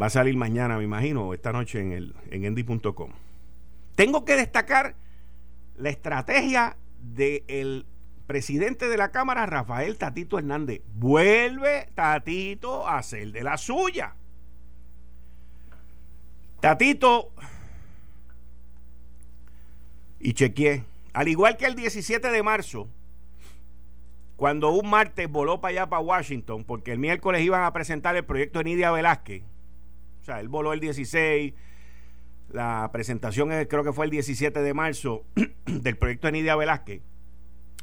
Va 0.00 0.06
a 0.06 0.10
salir 0.10 0.36
mañana, 0.36 0.78
me 0.78 0.84
imagino, 0.84 1.34
esta 1.34 1.50
noche 1.50 1.80
en, 1.80 1.90
el, 1.90 2.14
en 2.30 2.44
endy.com. 2.44 3.10
Tengo 3.96 4.24
que 4.24 4.36
destacar 4.36 4.94
la 5.76 5.90
estrategia 5.90 6.76
del 7.00 7.86
presidente 8.28 8.88
de 8.88 8.96
la 8.96 9.10
Cámara, 9.10 9.44
Rafael 9.44 9.98
Tatito 9.98 10.38
Hernández. 10.38 10.82
Vuelve 10.94 11.88
Tatito 11.96 12.86
a 12.86 12.98
hacer 12.98 13.32
de 13.32 13.42
la 13.42 13.56
suya. 13.56 14.14
Tatito, 16.60 17.32
y 20.20 20.34
chequeé, 20.34 20.84
al 21.12 21.28
igual 21.28 21.56
que 21.56 21.66
el 21.66 21.74
17 21.74 22.30
de 22.30 22.42
marzo, 22.42 22.88
cuando 24.36 24.70
un 24.70 24.88
martes 24.88 25.28
voló 25.30 25.60
para 25.60 25.72
allá, 25.72 25.88
para 25.88 26.00
Washington, 26.00 26.64
porque 26.64 26.92
el 26.92 26.98
miércoles 26.98 27.42
iban 27.42 27.64
a 27.64 27.72
presentar 27.72 28.14
el 28.16 28.24
proyecto 28.24 28.58
de 28.60 28.64
Nidia 28.66 28.90
Velázquez, 28.90 29.42
o 30.20 30.24
sea, 30.24 30.40
él 30.40 30.48
voló 30.48 30.72
el 30.72 30.80
16, 30.80 31.54
la 32.50 32.88
presentación 32.92 33.48
creo 33.66 33.82
que 33.84 33.92
fue 33.92 34.04
el 34.04 34.10
17 34.10 34.60
de 34.60 34.74
marzo 34.74 35.24
del 35.66 35.96
proyecto 35.96 36.28
de 36.28 36.32
Nidia 36.32 36.56
Velázquez, 36.56 37.00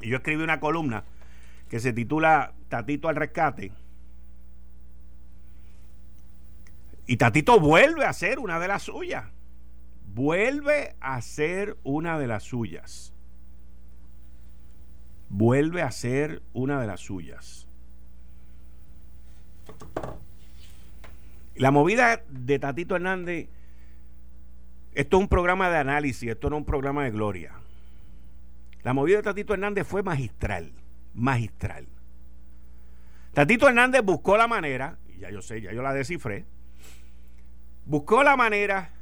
y 0.02 0.10
yo 0.10 0.18
escribí 0.18 0.44
una 0.44 0.60
columna 0.60 1.04
que 1.70 1.80
se 1.80 1.92
titula 1.92 2.54
Tatito 2.70 3.10
al 3.10 3.16
rescate. 3.16 3.72
Y 7.08 7.18
Tatito 7.18 7.60
vuelve 7.60 8.06
a 8.06 8.14
ser 8.14 8.40
una 8.40 8.60
de 8.60 8.68
las 8.68 8.84
suyas. 8.84 9.26
Vuelve 10.18 10.96
a 11.00 11.22
ser 11.22 11.78
una 11.84 12.18
de 12.18 12.26
las 12.26 12.42
suyas. 12.42 13.14
Vuelve 15.30 15.84
a 15.84 15.92
ser 15.92 16.42
una 16.54 16.82
de 16.82 16.88
las 16.88 17.02
suyas. 17.02 17.68
La 21.54 21.70
movida 21.70 22.24
de 22.30 22.58
Tatito 22.58 22.96
Hernández, 22.96 23.48
esto 24.96 25.18
es 25.18 25.22
un 25.22 25.30
programa 25.30 25.70
de 25.70 25.78
análisis, 25.78 26.32
esto 26.32 26.50
no 26.50 26.56
es 26.56 26.62
un 26.62 26.66
programa 26.66 27.04
de 27.04 27.12
gloria. 27.12 27.54
La 28.82 28.94
movida 28.94 29.18
de 29.18 29.24
Tatito 29.24 29.54
Hernández 29.54 29.86
fue 29.86 30.02
magistral, 30.02 30.74
magistral. 31.14 31.86
Tatito 33.36 33.68
Hernández 33.68 34.02
buscó 34.02 34.36
la 34.36 34.48
manera, 34.48 34.98
ya 35.20 35.30
yo 35.30 35.44
sé, 35.44 35.62
ya 35.62 35.74
yo 35.74 35.84
la 35.84 35.94
descifré, 35.94 36.46
buscó 37.86 38.24
la 38.24 38.36
manera 38.36 38.97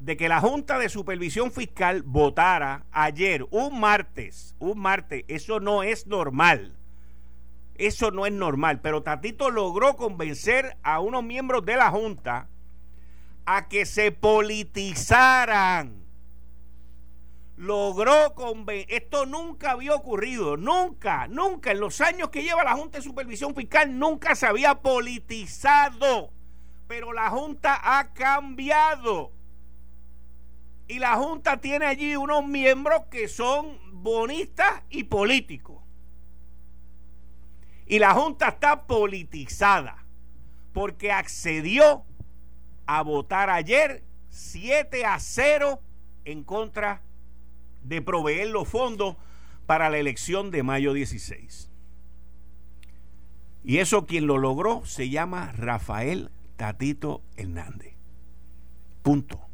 de 0.00 0.16
que 0.16 0.28
la 0.28 0.40
Junta 0.40 0.78
de 0.78 0.88
Supervisión 0.88 1.52
Fiscal 1.52 2.02
votara 2.02 2.86
ayer, 2.90 3.46
un 3.50 3.78
martes, 3.78 4.56
un 4.58 4.78
martes, 4.78 5.24
eso 5.28 5.60
no 5.60 5.82
es 5.82 6.06
normal. 6.06 6.74
Eso 7.76 8.10
no 8.10 8.26
es 8.26 8.32
normal, 8.32 8.80
pero 8.80 9.02
Tatito 9.02 9.50
logró 9.50 9.96
convencer 9.96 10.76
a 10.82 11.00
unos 11.00 11.22
miembros 11.22 11.64
de 11.64 11.76
la 11.76 11.90
Junta 11.90 12.48
a 13.46 13.68
que 13.68 13.86
se 13.86 14.12
politizaran 14.12 16.00
logró 17.60 18.34
convencer, 18.34 18.86
esto 18.88 19.26
nunca 19.26 19.72
había 19.72 19.94
ocurrido, 19.94 20.56
nunca, 20.56 21.28
nunca, 21.28 21.72
en 21.72 21.80
los 21.80 22.00
años 22.00 22.30
que 22.30 22.42
lleva 22.42 22.64
la 22.64 22.72
Junta 22.72 22.98
de 22.98 23.04
Supervisión 23.04 23.54
Fiscal, 23.54 23.98
nunca 23.98 24.34
se 24.34 24.46
había 24.46 24.76
politizado, 24.76 26.32
pero 26.88 27.12
la 27.12 27.28
Junta 27.28 27.78
ha 27.82 28.14
cambiado. 28.14 29.32
Y 30.90 30.98
la 30.98 31.14
Junta 31.14 31.60
tiene 31.60 31.86
allí 31.86 32.16
unos 32.16 32.44
miembros 32.44 33.02
que 33.12 33.28
son 33.28 33.78
bonistas 33.92 34.82
y 34.90 35.04
políticos. 35.04 35.80
Y 37.86 38.00
la 38.00 38.12
Junta 38.12 38.48
está 38.48 38.88
politizada 38.88 40.04
porque 40.72 41.12
accedió 41.12 42.02
a 42.86 43.02
votar 43.02 43.50
ayer 43.50 44.02
7 44.30 45.04
a 45.06 45.20
0 45.20 45.80
en 46.24 46.42
contra 46.42 47.02
de 47.84 48.02
proveer 48.02 48.48
los 48.48 48.66
fondos 48.66 49.14
para 49.66 49.90
la 49.90 49.98
elección 49.98 50.50
de 50.50 50.64
mayo 50.64 50.92
16. 50.92 51.70
Y 53.62 53.78
eso 53.78 54.06
quien 54.06 54.26
lo 54.26 54.38
logró 54.38 54.84
se 54.84 55.08
llama 55.08 55.52
Rafael 55.52 56.32
Tatito 56.56 57.22
Hernández. 57.36 57.94
Punto. 59.04 59.49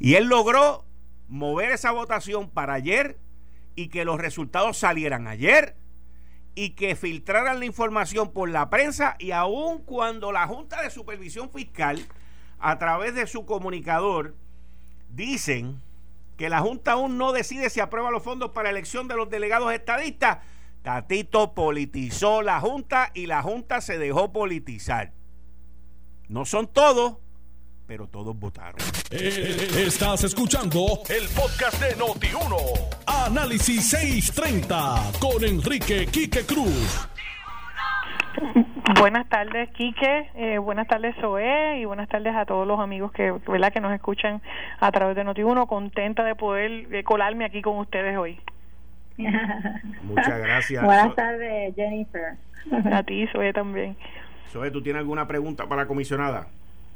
Y 0.00 0.14
él 0.14 0.24
logró 0.24 0.86
mover 1.28 1.70
esa 1.70 1.92
votación 1.92 2.48
para 2.48 2.74
ayer 2.74 3.18
y 3.76 3.88
que 3.88 4.04
los 4.04 4.18
resultados 4.18 4.78
salieran 4.78 5.28
ayer 5.28 5.76
y 6.54 6.70
que 6.70 6.96
filtraran 6.96 7.60
la 7.60 7.66
información 7.66 8.32
por 8.32 8.48
la 8.48 8.70
prensa 8.70 9.14
y 9.18 9.30
aun 9.30 9.84
cuando 9.84 10.32
la 10.32 10.46
Junta 10.48 10.82
de 10.82 10.90
Supervisión 10.90 11.50
Fiscal 11.50 12.04
a 12.58 12.78
través 12.78 13.14
de 13.14 13.26
su 13.26 13.44
comunicador 13.44 14.34
dicen 15.10 15.80
que 16.36 16.48
la 16.48 16.60
Junta 16.60 16.92
aún 16.92 17.18
no 17.18 17.32
decide 17.32 17.70
si 17.70 17.80
aprueba 17.80 18.10
los 18.10 18.22
fondos 18.22 18.50
para 18.52 18.70
elección 18.70 19.06
de 19.06 19.16
los 19.16 19.28
delegados 19.28 19.72
estadistas, 19.72 20.38
Tatito 20.82 21.52
politizó 21.52 22.40
la 22.40 22.58
Junta 22.60 23.10
y 23.12 23.26
la 23.26 23.42
Junta 23.42 23.82
se 23.82 23.98
dejó 23.98 24.32
politizar. 24.32 25.12
No 26.28 26.46
son 26.46 26.68
todos, 26.68 27.18
pero 27.90 28.06
todos 28.06 28.38
votaron. 28.38 28.76
Eh, 29.10 29.66
estás 29.84 30.22
escuchando 30.22 31.00
el 31.08 31.26
podcast 31.34 31.82
de 31.82 31.96
Noti1. 31.96 32.54
Análisis 33.26 33.90
630 33.90 35.18
con 35.18 35.42
Enrique 35.42 36.06
Quique 36.06 36.46
Cruz. 36.46 37.08
Buenas 39.00 39.28
tardes, 39.28 39.70
Quique. 39.70 40.30
Eh, 40.36 40.58
buenas 40.58 40.86
tardes, 40.86 41.16
Zoé. 41.20 41.80
Y 41.80 41.84
buenas 41.84 42.08
tardes 42.08 42.32
a 42.36 42.46
todos 42.46 42.64
los 42.64 42.78
amigos 42.78 43.10
que, 43.10 43.32
¿verdad? 43.48 43.72
que 43.72 43.80
nos 43.80 43.92
escuchan 43.92 44.40
a 44.78 44.92
través 44.92 45.16
de 45.16 45.24
Noti1. 45.24 45.66
Contenta 45.66 46.22
de 46.22 46.36
poder 46.36 47.02
colarme 47.02 47.44
aquí 47.44 47.60
con 47.60 47.76
ustedes 47.78 48.16
hoy. 48.16 48.38
Muchas 50.04 50.38
gracias. 50.38 50.84
buenas 50.84 51.12
tardes, 51.16 51.74
Jennifer. 51.74 52.36
A 52.92 53.02
ti, 53.02 53.26
Zoé, 53.32 53.52
también. 53.52 53.96
Zoé, 54.52 54.70
¿tú 54.70 54.80
tienes 54.80 55.00
alguna 55.00 55.26
pregunta 55.26 55.66
para 55.66 55.82
la 55.82 55.88
comisionada? 55.88 56.46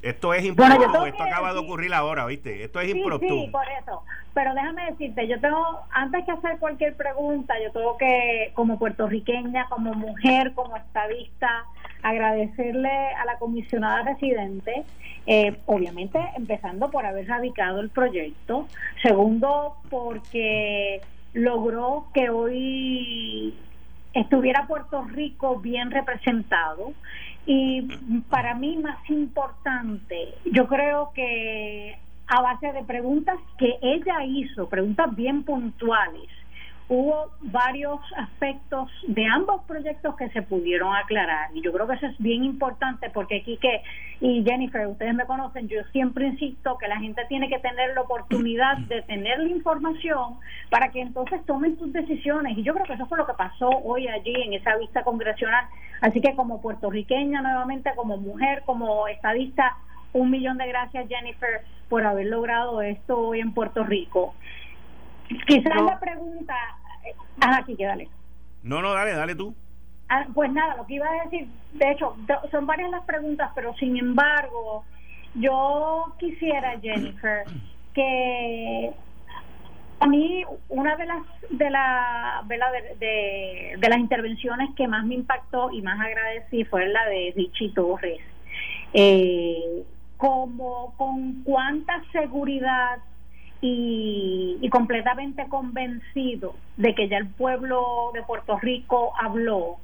Esto 0.04 0.34
es 0.34 0.44
impromptu, 0.44 1.06
esto 1.06 1.22
acaba 1.22 1.54
de 1.54 1.60
ocurrir 1.60 1.94
ahora, 1.94 2.26
¿viste? 2.26 2.62
Esto 2.62 2.78
es 2.78 2.94
impromptu. 2.94 3.26
Sí, 3.26 3.48
por 3.50 3.64
eso. 3.80 4.02
Pero 4.34 4.52
déjame 4.52 4.90
decirte, 4.90 5.26
yo 5.26 5.40
tengo, 5.40 5.80
antes 5.90 6.26
que 6.26 6.30
hacer 6.30 6.58
cualquier 6.58 6.94
pregunta, 6.94 7.54
yo 7.64 7.72
tengo 7.72 7.96
que, 7.96 8.52
como 8.52 8.78
puertorriqueña, 8.78 9.66
como 9.70 9.94
mujer, 9.94 10.52
como 10.52 10.76
estadista, 10.76 11.64
agradecerle 12.02 12.90
a 12.90 13.24
la 13.24 13.38
comisionada 13.38 14.02
residente, 14.02 14.84
eh, 15.26 15.56
obviamente 15.64 16.18
empezando 16.36 16.90
por 16.90 17.06
haber 17.06 17.26
radicado 17.26 17.80
el 17.80 17.88
proyecto, 17.88 18.68
segundo 19.02 19.76
porque 19.88 21.00
logró 21.32 22.08
que 22.12 22.28
hoy 22.28 23.54
estuviera 24.12 24.66
Puerto 24.66 25.02
Rico 25.04 25.60
bien 25.60 25.90
representado 25.90 26.92
y 27.46 27.82
para 28.30 28.54
mí 28.54 28.76
más 28.76 28.98
importante, 29.10 30.34
yo 30.44 30.66
creo 30.66 31.12
que 31.14 31.98
a 32.26 32.40
base 32.40 32.72
de 32.72 32.84
preguntas 32.84 33.36
que 33.58 33.78
ella 33.82 34.24
hizo, 34.24 34.68
preguntas 34.68 35.14
bien 35.14 35.44
puntuales, 35.44 36.28
hubo 36.88 37.30
varios 37.40 38.00
aspectos 38.16 38.90
de 39.08 39.26
ambos 39.26 39.62
proyectos 39.64 40.16
que 40.16 40.28
se 40.30 40.42
pudieron 40.42 40.94
aclarar. 40.94 41.50
Y 41.54 41.62
yo 41.62 41.72
creo 41.72 41.86
que 41.86 41.94
eso 41.94 42.06
es 42.06 42.18
bien 42.18 42.44
importante 42.44 43.10
porque 43.10 43.42
Quique 43.42 43.82
y 44.20 44.44
Jennifer, 44.44 44.86
ustedes 44.86 45.14
me 45.14 45.24
conocen, 45.24 45.68
yo 45.68 45.82
siempre 45.92 46.26
insisto 46.26 46.76
que 46.78 46.88
la 46.88 46.98
gente 46.98 47.22
tiene 47.28 47.48
que 47.48 47.58
tener 47.58 47.94
la 47.94 48.02
oportunidad 48.02 48.78
de 48.78 49.02
tener 49.02 49.38
la 49.38 49.48
información 49.48 50.38
para 50.70 50.90
que 50.90 51.00
entonces 51.00 51.44
tomen 51.46 51.78
sus 51.78 51.92
decisiones. 51.92 52.56
Y 52.58 52.62
yo 52.62 52.74
creo 52.74 52.86
que 52.86 52.94
eso 52.94 53.06
fue 53.06 53.18
lo 53.18 53.26
que 53.26 53.34
pasó 53.34 53.68
hoy 53.68 54.06
allí 54.08 54.34
en 54.34 54.52
esa 54.54 54.76
vista 54.76 55.02
congresional, 55.02 55.66
así 56.00 56.20
que 56.20 56.34
como 56.34 56.60
puertorriqueña 56.60 57.40
nuevamente, 57.42 57.92
como 57.96 58.16
mujer, 58.18 58.62
como 58.66 59.08
estadista, 59.08 59.76
un 60.12 60.30
millón 60.30 60.58
de 60.58 60.68
gracias 60.68 61.08
Jennifer 61.08 61.62
por 61.88 62.06
haber 62.06 62.26
logrado 62.26 62.82
esto 62.82 63.18
hoy 63.18 63.40
en 63.40 63.52
Puerto 63.52 63.84
Rico. 63.84 64.34
Quizás 65.46 65.82
la 65.82 65.98
pregunta, 65.98 66.54
ah, 67.40 67.58
aquí 67.58 67.76
dale. 67.76 68.08
No, 68.62 68.82
no, 68.82 68.92
dale, 68.92 69.12
dale 69.12 69.34
tú. 69.34 69.54
Ah, 70.08 70.26
pues 70.34 70.52
nada, 70.52 70.76
lo 70.76 70.86
que 70.86 70.94
iba 70.94 71.06
a 71.08 71.24
decir, 71.24 71.48
de 71.72 71.90
hecho, 71.90 72.16
son 72.50 72.66
varias 72.66 72.90
las 72.90 73.04
preguntas, 73.04 73.50
pero 73.54 73.74
sin 73.74 73.96
embargo, 73.96 74.84
yo 75.34 76.14
quisiera, 76.18 76.78
Jennifer, 76.82 77.44
que 77.94 78.92
a 80.00 80.06
mí 80.06 80.44
una 80.68 80.96
de 80.96 81.06
las 81.06 81.22
de 81.50 81.70
la 81.70 82.44
de, 82.46 83.76
de, 83.78 83.88
las 83.88 83.98
intervenciones 83.98 84.70
que 84.76 84.88
más 84.88 85.04
me 85.06 85.14
impactó 85.14 85.70
y 85.70 85.80
más 85.82 85.98
agradecí 86.00 86.64
fue 86.64 86.88
la 86.88 87.06
de 87.06 87.32
Richie 87.36 87.72
Torres. 87.72 88.20
Eh, 88.92 89.84
como 90.16 90.94
con 90.96 91.42
cuánta 91.42 92.02
seguridad 92.12 92.98
y, 93.66 94.58
y, 94.60 94.68
completamente 94.68 95.48
convencido 95.48 96.54
de 96.76 96.94
que 96.94 97.08
ya 97.08 97.16
el 97.16 97.28
pueblo 97.28 98.10
de 98.12 98.22
Puerto 98.22 98.58
Rico 98.58 99.14
habló. 99.18 99.78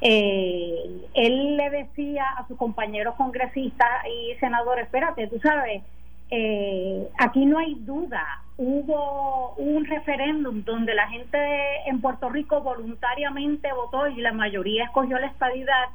Eh, 0.00 1.02
él 1.12 1.56
le 1.58 1.68
decía 1.68 2.24
a 2.38 2.48
sus 2.48 2.56
compañeros 2.56 3.16
congresistas 3.16 3.88
y 4.06 4.34
senadores, 4.36 4.86
espérate, 4.86 5.26
tú 5.26 5.38
sabes, 5.40 5.82
eh, 6.30 7.06
aquí 7.18 7.44
no 7.44 7.58
hay 7.58 7.74
duda. 7.74 8.24
Hubo 8.56 9.52
un 9.58 9.84
referéndum 9.84 10.64
donde 10.64 10.94
la 10.94 11.08
gente 11.08 11.38
en 11.86 12.00
Puerto 12.00 12.30
Rico 12.30 12.62
voluntariamente 12.62 13.70
votó 13.74 14.08
y 14.08 14.22
la 14.22 14.32
mayoría 14.32 14.84
escogió 14.84 15.18
la 15.18 15.26
estabilidad, 15.26 15.88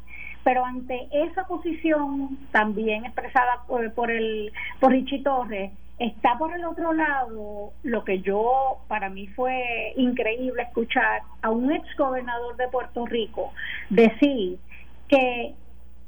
pero 0.43 0.63
ante 0.65 1.07
esa 1.11 1.47
posición 1.47 2.37
también 2.51 3.05
expresada 3.05 3.63
por 3.67 4.11
el 4.11 4.51
por 4.79 4.91
Richie 4.91 5.23
Torres, 5.23 5.71
está 6.03 6.37
por 6.37 6.53
el 6.53 6.65
otro 6.65 6.91
lado 6.91 7.71
lo 7.83 8.03
que 8.03 8.19
yo 8.19 8.79
para 8.89 9.09
mí 9.09 9.27
fue 9.27 9.93
increíble 9.95 10.63
escuchar 10.63 11.21
a 11.41 11.49
un 11.49 11.71
ex 11.71 11.85
gobernador 11.97 12.57
de 12.57 12.67
Puerto 12.67 13.05
Rico 13.05 13.53
decir 13.89 14.59
que 15.07 15.53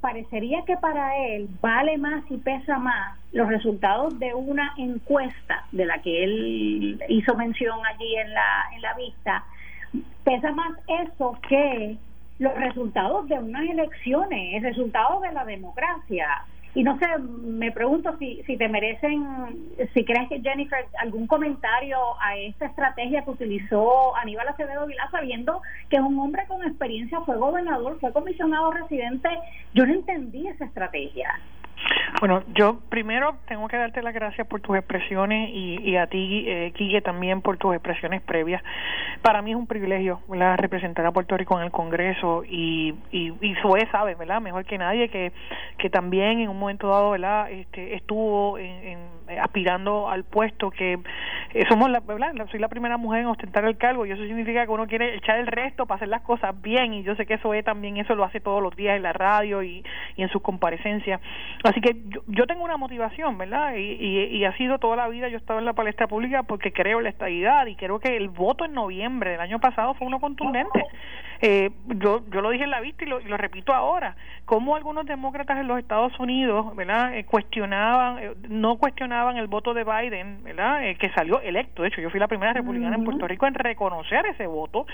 parecería 0.01 0.63
que 0.65 0.75
para 0.77 1.17
él 1.17 1.47
vale 1.61 1.97
más 1.97 2.29
y 2.29 2.37
pesa 2.37 2.77
más 2.77 3.17
los 3.31 3.47
resultados 3.47 4.19
de 4.19 4.33
una 4.33 4.73
encuesta 4.77 5.63
de 5.71 5.85
la 5.85 6.01
que 6.01 6.23
él 6.25 7.01
hizo 7.07 7.33
mención 7.35 7.79
allí 7.85 8.15
en 8.17 8.33
la, 8.33 8.65
en 8.75 8.81
la 8.81 8.93
vista, 8.95 9.45
pesa 10.25 10.51
más 10.51 10.77
eso 10.87 11.37
que 11.47 11.97
los 12.39 12.53
resultados 12.53 13.29
de 13.29 13.39
unas 13.39 13.63
elecciones, 13.63 14.55
el 14.55 14.63
resultado 14.63 15.21
de 15.21 15.31
la 15.31 15.45
democracia. 15.45 16.27
Y 16.75 16.83
no 16.83 16.99
sé, 16.99 17.07
me 17.19 17.71
pregunto 17.71 18.17
si, 18.19 18.43
si 18.43 18.57
te 18.57 18.67
merecen, 18.67 19.71
si 19.93 20.03
crees 20.03 20.27
que 20.27 20.41
Jennifer, 20.41 20.85
algún 20.99 21.25
comentario 21.25 21.97
a 22.21 22.35
esta 22.37 22.65
estrategia 22.65 23.23
que 23.23 23.31
utilizó 23.31 24.13
Aníbal 24.17 24.49
Acevedo 24.49 24.85
Vilá, 24.85 25.09
sabiendo 25.09 25.61
que 25.89 25.95
es 25.95 26.01
un 26.01 26.19
hombre 26.19 26.43
con 26.49 26.61
experiencia, 26.63 27.21
fue 27.21 27.37
gobernador, 27.37 27.97
fue 28.01 28.11
comisionado 28.11 28.71
residente. 28.71 29.29
Yo 29.73 29.85
no 29.85 29.93
entendí 29.93 30.47
esa 30.47 30.65
estrategia. 30.65 31.29
Bueno, 32.19 32.43
yo 32.53 32.79
primero 32.89 33.35
tengo 33.47 33.67
que 33.67 33.77
darte 33.77 34.01
las 34.01 34.13
gracias 34.13 34.47
por 34.47 34.61
tus 34.61 34.77
expresiones 34.77 35.49
y, 35.53 35.97
a 35.97 36.07
ti, 36.07 36.45
eh, 36.47 37.01
también 37.03 37.41
por 37.41 37.57
tus 37.57 37.73
expresiones 37.73 38.21
previas. 38.21 38.63
Para 39.21 39.41
mí 39.41 39.51
es 39.51 39.57
un 39.57 39.67
privilegio 39.67 40.21
representar 40.55 41.05
a 41.05 41.11
Puerto 41.11 41.35
Rico 41.35 41.57
en 41.59 41.65
el 41.65 41.71
Congreso 41.71 42.43
y, 42.47 42.95
y, 43.11 43.33
y 43.41 43.55
Sue 43.55 43.87
sabe, 43.91 44.15
¿verdad? 44.15 44.41
mejor 44.41 44.65
que 44.65 44.77
nadie, 44.77 45.09
que, 45.09 45.33
que 45.77 45.89
también 45.89 46.39
en 46.39 46.49
un 46.49 46.57
momento 46.57 46.87
dado 46.87 47.11
¿verdad? 47.11 47.51
Este, 47.51 47.95
estuvo 47.95 48.57
en, 48.57 48.97
aspirando 49.41 50.09
al 50.09 50.23
puesto 50.23 50.71
que 50.71 50.99
eh, 51.53 51.63
somos 51.67 51.89
la, 51.89 51.99
¿verdad? 51.99 52.33
soy 52.49 52.59
la 52.59 52.67
primera 52.67 52.97
mujer 52.97 53.21
en 53.21 53.27
ostentar 53.27 53.65
el 53.65 53.77
cargo 53.77 54.05
y 54.05 54.11
eso 54.11 54.23
significa 54.23 54.65
que 54.65 54.71
uno 54.71 54.87
quiere 54.87 55.15
echar 55.15 55.39
el 55.39 55.47
resto 55.47 55.85
para 55.85 55.97
hacer 55.97 56.09
las 56.09 56.21
cosas 56.21 56.59
bien 56.61 56.93
y 56.93 57.03
yo 57.03 57.15
sé 57.15 57.25
que 57.25 57.37
Sue 57.39 57.63
también 57.63 57.97
eso 57.97 58.15
lo 58.15 58.23
hace 58.23 58.39
todos 58.39 58.61
los 58.61 58.75
días 58.75 58.95
en 58.95 59.03
la 59.03 59.13
radio 59.13 59.63
y, 59.63 59.83
y 60.15 60.21
en 60.21 60.29
sus 60.29 60.41
comparecencias. 60.41 61.19
Que 61.81 61.95
yo, 62.27 62.47
tengo 62.47 62.63
una 62.63 62.77
motivación, 62.77 63.37
¿verdad? 63.37 63.75
Y, 63.75 64.37
y, 64.37 64.45
ha 64.45 64.55
sido 64.57 64.77
toda 64.77 64.95
la 64.95 65.07
vida, 65.07 65.27
yo 65.27 65.35
he 65.35 65.39
estado 65.39 65.59
en 65.59 65.65
la 65.65 65.73
palestra 65.73 66.07
pública 66.07 66.43
porque 66.43 66.71
creo 66.71 66.99
en 66.99 67.05
la 67.05 67.09
estabilidad 67.09 67.65
y 67.67 67.75
creo 67.75 67.99
que 67.99 68.15
el 68.15 68.29
voto 68.29 68.65
en 68.65 68.73
noviembre 68.73 69.31
del 69.31 69.39
año 69.39 69.59
pasado 69.59 69.93
fue 69.95 70.07
uno 70.07 70.19
contundente. 70.19 70.85
Eh, 71.41 71.69
yo, 71.97 72.23
yo 72.31 72.41
lo 72.41 72.49
dije 72.49 72.63
en 72.63 72.69
la 72.69 72.79
vista 72.79 73.03
y 73.03 73.07
lo, 73.07 73.19
y 73.19 73.25
lo 73.25 73.37
repito 73.37 73.73
ahora, 73.73 74.15
como 74.45 74.75
algunos 74.75 75.05
demócratas 75.05 75.59
en 75.59 75.67
los 75.67 75.77
Estados 75.79 76.17
Unidos, 76.19 76.73
¿verdad? 76.75 77.15
Eh, 77.15 77.25
cuestionaban, 77.25 78.19
eh, 78.19 78.31
no 78.47 78.77
cuestionaban 78.77 79.35
el 79.37 79.47
voto 79.47 79.73
de 79.73 79.83
Biden, 79.83 80.43
¿verdad? 80.43 80.79
que 80.97 81.09
salió 81.09 81.41
electo, 81.41 81.81
de 81.81 81.89
hecho 81.89 82.01
yo 82.01 82.09
fui 82.09 82.19
la 82.19 82.29
primera 82.29 82.53
republicana 82.53 82.95
en 82.95 83.03
Puerto 83.03 83.27
Rico 83.27 83.45
en 83.47 83.53
reconocer 83.53 84.25
ese 84.27 84.47
voto 84.47 84.85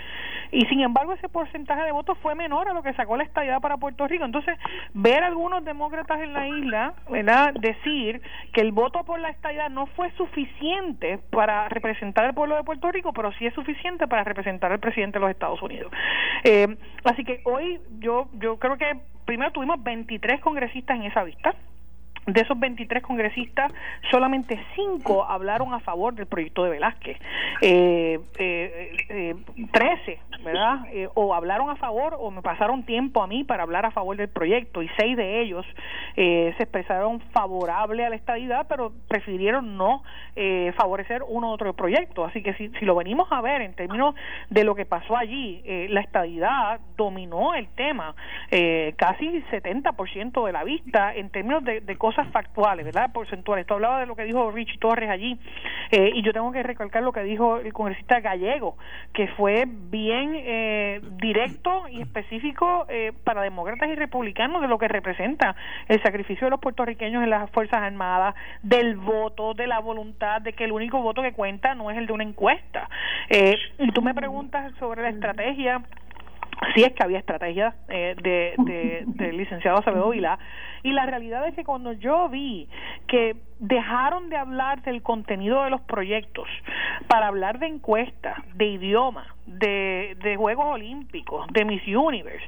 y 0.51 0.65
sin 0.65 0.81
embargo 0.81 1.13
ese 1.13 1.29
porcentaje 1.29 1.83
de 1.83 1.91
votos 1.91 2.17
fue 2.21 2.35
menor 2.35 2.69
a 2.69 2.73
lo 2.73 2.83
que 2.83 2.93
sacó 2.93 3.17
la 3.17 3.23
estabilidad 3.23 3.61
para 3.61 3.77
Puerto 3.77 4.07
Rico. 4.07 4.25
Entonces, 4.25 4.57
ver 4.93 5.23
algunos 5.23 5.63
demócratas 5.63 6.19
en 6.21 6.33
la 6.33 6.47
isla 6.47 6.70
¿verdad? 7.09 7.53
decir 7.53 8.21
que 8.53 8.61
el 8.61 8.71
voto 8.71 9.03
por 9.03 9.19
la 9.19 9.29
estadidad 9.29 9.69
no 9.69 9.85
fue 9.87 10.11
suficiente 10.11 11.19
para 11.29 11.69
representar 11.69 12.25
al 12.25 12.33
pueblo 12.33 12.55
de 12.55 12.63
Puerto 12.63 12.91
Rico, 12.91 13.13
pero 13.13 13.31
sí 13.33 13.45
es 13.45 13.53
suficiente 13.53 14.07
para 14.07 14.23
representar 14.23 14.71
al 14.71 14.79
presidente 14.79 15.19
de 15.19 15.21
los 15.21 15.31
Estados 15.31 15.61
Unidos. 15.61 15.91
Eh, 16.43 16.77
así 17.03 17.23
que 17.23 17.41
hoy 17.43 17.79
yo, 17.99 18.29
yo 18.33 18.57
creo 18.57 18.77
que 18.77 18.99
primero 19.25 19.51
tuvimos 19.51 19.83
23 19.83 20.41
congresistas 20.41 20.97
en 20.97 21.03
esa 21.03 21.23
vista 21.23 21.53
de 22.25 22.41
esos 22.41 22.59
23 22.59 23.01
congresistas, 23.01 23.71
solamente 24.11 24.59
5 24.75 25.23
hablaron 25.23 25.73
a 25.73 25.79
favor 25.79 26.13
del 26.13 26.27
proyecto 26.27 26.63
de 26.63 26.69
Velázquez. 26.69 27.17
Eh, 27.61 28.19
eh, 28.37 28.95
eh, 29.09 29.35
13, 29.71 30.19
¿verdad? 30.43 30.85
Eh, 30.91 31.09
o 31.15 31.33
hablaron 31.33 31.69
a 31.69 31.75
favor 31.77 32.15
o 32.19 32.29
me 32.29 32.41
pasaron 32.41 32.83
tiempo 32.83 33.23
a 33.23 33.27
mí 33.27 33.43
para 33.43 33.63
hablar 33.63 33.85
a 33.85 33.91
favor 33.91 34.17
del 34.17 34.29
proyecto 34.29 34.83
y 34.83 34.89
6 34.97 35.17
de 35.17 35.41
ellos 35.41 35.65
eh, 36.15 36.53
se 36.57 36.63
expresaron 36.63 37.21
favorable 37.31 38.05
a 38.05 38.09
la 38.09 38.15
estadidad, 38.15 38.67
pero 38.69 38.91
prefirieron 39.07 39.77
no 39.77 40.03
favorecer 40.75 41.23
uno 41.27 41.49
u 41.49 41.51
otro 41.51 41.73
proyecto. 41.73 42.25
Así 42.25 42.41
que 42.41 42.53
si, 42.53 42.69
si 42.79 42.85
lo 42.85 42.95
venimos 42.95 43.31
a 43.31 43.41
ver 43.41 43.61
en 43.61 43.73
términos 43.73 44.15
de 44.49 44.63
lo 44.63 44.75
que 44.75 44.85
pasó 44.85 45.17
allí, 45.17 45.61
la 45.89 46.01
estadidad 46.01 46.79
dominó 46.95 47.53
el 47.53 47.67
tema 47.69 48.15
casi 48.95 49.43
70% 49.51 50.45
de 50.45 50.51
la 50.51 50.63
vista 50.63 51.13
en 51.13 51.29
términos 51.29 51.63
de, 51.63 51.81
de 51.81 51.95
cosas 51.97 52.10
cosas 52.11 52.27
factuales, 52.31 52.85
¿verdad? 52.85 53.11
Porcentuales. 53.13 53.63
Esto 53.63 53.75
hablaba 53.75 54.01
de 54.01 54.05
lo 54.05 54.15
que 54.15 54.23
dijo 54.23 54.51
Richie 54.51 54.77
Torres 54.79 55.09
allí, 55.09 55.39
eh, 55.91 56.11
y 56.13 56.21
yo 56.23 56.33
tengo 56.33 56.51
que 56.51 56.61
recalcar 56.61 57.03
lo 57.03 57.13
que 57.13 57.23
dijo 57.23 57.57
el 57.57 57.71
congresista 57.71 58.19
gallego, 58.19 58.77
que 59.13 59.27
fue 59.29 59.65
bien 59.65 60.33
eh, 60.35 60.99
directo 61.21 61.87
y 61.89 62.01
específico 62.01 62.85
eh, 62.89 63.13
para 63.23 63.41
demócratas 63.41 63.89
y 63.89 63.95
republicanos 63.95 64.61
de 64.61 64.67
lo 64.67 64.77
que 64.77 64.89
representa 64.89 65.55
el 65.87 66.01
sacrificio 66.03 66.47
de 66.47 66.51
los 66.51 66.59
puertorriqueños 66.59 67.23
en 67.23 67.29
las 67.29 67.49
Fuerzas 67.51 67.81
Armadas, 67.81 68.35
del 68.61 68.97
voto, 68.97 69.53
de 69.53 69.67
la 69.67 69.79
voluntad, 69.79 70.41
de 70.41 70.51
que 70.51 70.65
el 70.65 70.73
único 70.73 71.01
voto 71.01 71.21
que 71.21 71.31
cuenta 71.31 71.75
no 71.75 71.91
es 71.91 71.97
el 71.97 72.07
de 72.07 72.13
una 72.13 72.23
encuesta. 72.25 72.89
y 73.29 73.91
tú 73.91 74.01
me 74.01 74.13
preguntas 74.13 74.73
sobre 74.79 75.01
la 75.01 75.09
estrategia 75.09 75.81
sí 76.75 76.83
es 76.83 76.93
que 76.93 77.03
había 77.03 77.19
estrategia 77.19 77.75
eh, 77.89 78.15
de, 78.21 79.03
del 79.05 79.37
licenciado 79.37 79.79
Acevedo 79.79 80.09
Vila 80.09 80.37
y 80.83 80.91
la 80.93 81.05
realidad 81.05 81.47
es 81.47 81.55
que 81.55 81.63
cuando 81.63 81.93
yo 81.93 82.29
vi 82.29 82.67
que 83.07 83.35
dejaron 83.59 84.29
de 84.29 84.37
hablar 84.37 84.81
del 84.83 85.01
contenido 85.03 85.63
de 85.63 85.69
los 85.69 85.81
proyectos 85.81 86.47
para 87.07 87.27
hablar 87.27 87.59
de 87.59 87.67
encuestas, 87.67 88.37
de 88.55 88.65
idioma, 88.65 89.35
de, 89.45 90.17
de 90.23 90.35
Juegos 90.37 90.65
Olímpicos, 90.67 91.45
de 91.51 91.65
Miss 91.65 91.83
Universe, 91.85 92.45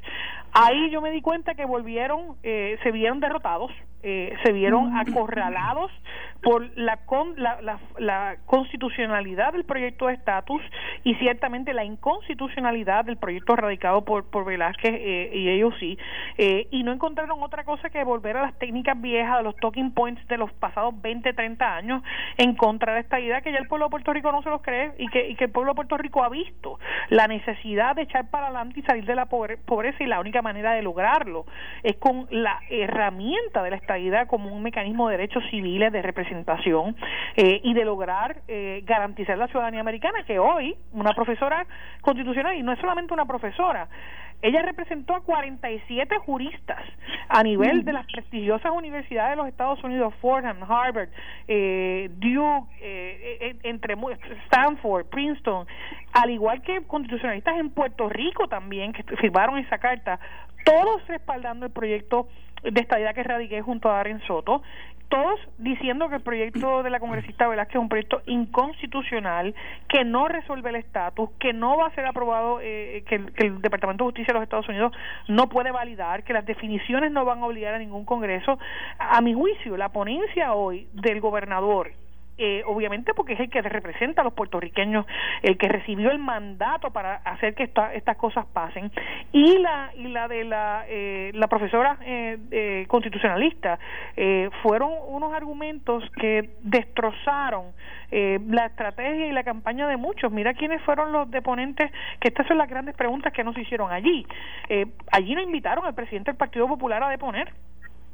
ahí 0.54 0.89
yo 0.89 1.02
me 1.02 1.12
di 1.12 1.21
cuenta 1.21 1.54
que 1.56 1.65
volvieron, 1.65 2.38
eh, 2.43 2.78
se 2.82 2.91
vieron 2.91 3.19
derrotados, 3.19 3.71
eh, 4.02 4.36
se 4.43 4.52
vieron 4.52 4.97
acorralados 4.97 5.91
por 6.44 6.78
la, 6.78 6.98
con, 7.06 7.42
la, 7.42 7.62
la, 7.62 7.80
la, 7.98 8.36
constitucionalidad 8.46 9.54
del 9.54 9.64
proyecto 9.64 10.08
de 10.08 10.16
estatus 10.16 10.62
y 11.06 11.16
ciertamente 11.16 11.74
la 11.74 11.86
inconstitucionalidad 11.86 13.06
del 13.06 13.16
proyecto 13.16 13.56
radicado 13.56 14.04
por, 14.04 14.30
por 14.30 14.44
Velázquez 14.44 14.92
eh, 14.94 15.32
y 15.34 15.50
ellos 15.50 15.74
sí, 15.80 15.98
eh, 16.38 16.68
y 16.70 16.84
no 16.84 16.92
encontraron 16.92 17.42
otra 17.42 17.64
cosa 17.64 17.90
que 17.90 18.04
volver 18.04 18.36
a 18.36 18.42
las 18.42 18.60
técnicas 18.60 19.00
viejas, 19.02 19.38
a 19.38 19.42
los 19.42 19.56
talking 19.56 19.94
points 19.94 20.26
de 20.28 20.38
los 20.38 20.52
pasados 20.54 21.02
20, 21.02 21.34
30 21.34 21.76
años 21.76 22.04
en 22.38 22.56
contra 22.56 22.94
de 22.94 23.00
esta 23.00 23.20
idea 23.22 23.42
que 23.42 23.54
ya 23.54 23.60
el 23.60 23.68
pueblo 23.68 23.86
de 23.86 23.92
Puerto 23.92 24.12
Rico 24.12 24.32
no 24.32 24.44
se 24.44 24.50
los 24.50 24.62
cree 24.62 24.92
y 24.98 25.08
que, 25.08 25.30
y 25.30 25.36
que 25.36 25.46
el 25.46 25.52
pueblo 25.52 25.72
de 25.72 25.76
Puerto 25.76 25.98
Rico 25.98 26.24
ha 26.24 26.30
visto 26.30 26.78
la 27.10 27.28
necesidad 27.28 27.96
de 27.96 28.02
echar 28.02 28.30
para 28.30 28.48
adelante 28.48 28.82
y 28.82 28.84
salir 28.84 29.06
de 29.06 29.16
la 29.16 29.28
pobreza 29.28 30.04
y 30.04 30.08
la 30.08 30.20
única 30.20 30.42
manera 30.42 30.74
de 30.74 30.82
lograrlo 30.82 31.46
es 31.84 31.96
con 31.96 32.28
la 32.32 32.60
herramienta 32.70 33.64
de 33.64 33.70
la 33.70 33.78
estabilidad 33.78 34.28
como 34.28 34.54
un 34.54 34.62
mecanismo 34.62 35.08
de 35.08 35.18
derechos 35.18 35.44
civiles, 35.50 35.92
de 35.94 36.02
representación 36.02 36.33
eh, 37.36 37.62
y 37.63 37.74
de 37.74 37.86
lograr 37.86 38.41
eh, 38.48 38.82
garantizar 38.86 39.38
la 39.38 39.48
ciudadanía 39.48 39.82
americana, 39.82 40.24
que 40.26 40.39
hoy 40.39 40.76
una 40.91 41.13
profesora 41.13 41.65
constitucional 42.02 42.56
y 42.56 42.63
no 42.63 42.74
es 42.74 42.80
solamente 42.80 43.13
una 43.13 43.26
profesora, 43.26 43.88
ella 44.43 44.62
representó 44.62 45.15
a 45.15 45.22
47 45.22 46.17
juristas 46.17 46.84
a 47.30 47.41
nivel 47.43 47.86
de 47.86 47.93
las 47.93 48.06
prestigiosas 48.08 48.74
universidades 48.74 49.32
de 49.32 49.36
los 49.38 49.48
Estados 49.48 49.82
Unidos, 49.86 50.13
Fordham, 50.19 50.62
Harvard, 50.69 51.08
eh, 51.48 52.10
Duke, 52.17 52.67
eh, 52.82 53.38
eh, 53.39 53.56
entre 53.63 53.96
Stanford, 54.46 55.06
Princeton, 55.06 55.65
al 56.12 56.30
igual 56.30 56.62
que 56.62 56.82
constitucionalistas 56.86 57.58
en 57.58 57.69
Puerto 57.69 58.10
Rico 58.10 58.50
también 58.50 58.91
que 58.91 59.04
firmaron 59.15 59.58
esa 59.60 59.78
carta, 59.78 60.19
todos 60.65 61.08
respaldando 61.08 61.65
el 61.65 61.72
proyecto 61.72 62.28
de 62.63 62.82
estadía 62.82 63.13
que 63.13 63.24
radiqué 63.24 63.62
junto 63.62 63.89
a 63.89 63.96
Darren 63.96 64.22
Soto 64.28 64.62
todos 65.13 65.39
diciendo 65.60 66.10
que 66.10 66.15
el 66.15 66.21
proyecto 66.23 66.82
de 66.82 66.89
la 66.89 66.99
congresista 66.99 67.47
Velázquez 67.47 67.76
es 67.76 67.82
un 67.82 67.88
proyecto 67.88 68.23
inconstitucional, 68.26 69.54
que 69.88 70.04
no 70.04 70.28
resuelve 70.28 70.71
el 70.71 70.78
estatus, 70.78 71.30
que 71.39 71.54
no 71.54 71.78
va 71.78 71.86
a 71.86 71.93
ser 71.93 72.08
aprobado, 72.08 72.60
eh, 72.63 73.04
que, 73.08 73.21
el 73.45 73.62
Departamento 73.62 74.04
de 74.04 74.08
Justicia 74.08 74.34
de 74.34 74.39
los 74.39 74.43
Estados 74.43 74.67
Unidos 74.69 74.91
no 75.28 75.49
puede 75.49 75.69
validar, 75.69 76.23
que 76.23 76.34
las 76.34 76.47
definiciones 76.47 77.12
no 77.12 77.26
van 77.26 77.43
a 77.43 77.45
obligar 77.45 77.76
a 77.76 77.78
ningún 77.78 78.06
Congreso. 78.06 78.58
A 78.97 79.21
mi 79.21 79.36
juicio, 79.36 79.78
la 79.78 79.89
ponencia 79.89 80.56
hoy 80.56 80.88
del 80.93 81.21
gobernador 81.21 81.91
eh, 82.38 82.63
obviamente 82.65 83.13
porque 83.13 83.34
es 83.34 83.39
el 83.39 83.50
que 83.50 83.62
representa 83.62 84.22
a 84.22 84.24
los 84.24 84.34
puertorriqueños, 84.34 85.06
el 85.43 85.56
que 85.58 85.67
recibió 85.67 86.10
el 86.10 86.17
mandato 86.17 86.91
para 86.91 87.17
hacer 87.17 87.54
que 87.54 87.63
estas 87.63 88.17
cosas 88.17 88.48
pasen, 88.48 88.91
y 89.32 89.60
la 89.60 89.91
y 89.96 90.08
la 90.08 90.28
de 90.28 90.43
la, 90.43 90.86
eh, 90.88 91.32
la 91.36 91.48
profesora 91.48 91.98
eh, 92.02 92.86
constitucionalista 92.88 93.78
fueron 94.62 94.91
unos 95.08 95.34
argumentos 95.34 96.04
que 96.19 96.50
destrozaron 96.62 97.72
la 98.12 98.67
estrategia 98.67 99.28
y 99.28 99.32
la 99.32 99.43
campaña 99.43 99.88
de 99.88 99.98
muchos. 99.98 100.32
Mira 100.32 100.54
quiénes 100.54 100.82
fueron 100.84 101.12
los 101.12 101.30
deponentes, 101.32 101.91
que 102.19 102.28
estas 102.28 102.48
son 102.48 102.58
las 102.58 102.69
grandes 102.69 102.96
preguntas 102.96 103.34
que 103.34 103.43
nos 103.43 103.58
hicieron 103.58 103.91
allí. 103.91 104.26
allí 105.12 105.36
no 105.36 105.41
invitaron 105.41 105.86
al 105.86 105.96
presidente 105.96 106.32
del 106.32 106.38
Partido 106.38 106.67
Popular 106.67 107.04
a 107.04 107.10
deponer. 107.10 107.52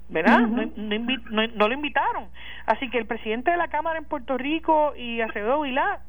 ¿Verdad? 0.10 0.40
no, 0.40 1.48
no, 1.48 1.68
lo 1.68 1.74
invitaron. 1.74 2.28
Así 2.66 2.90
que 2.90 2.98
el 2.98 3.06
presidente 3.06 3.52
de 3.52 3.58
la 3.58 3.68
Cámara 3.68 4.00
en 4.00 4.06
Puerto 4.06 4.38
Rico 4.38 4.94
y 4.96 5.22
Acevedo 5.22 5.62
Vilá 5.62 6.00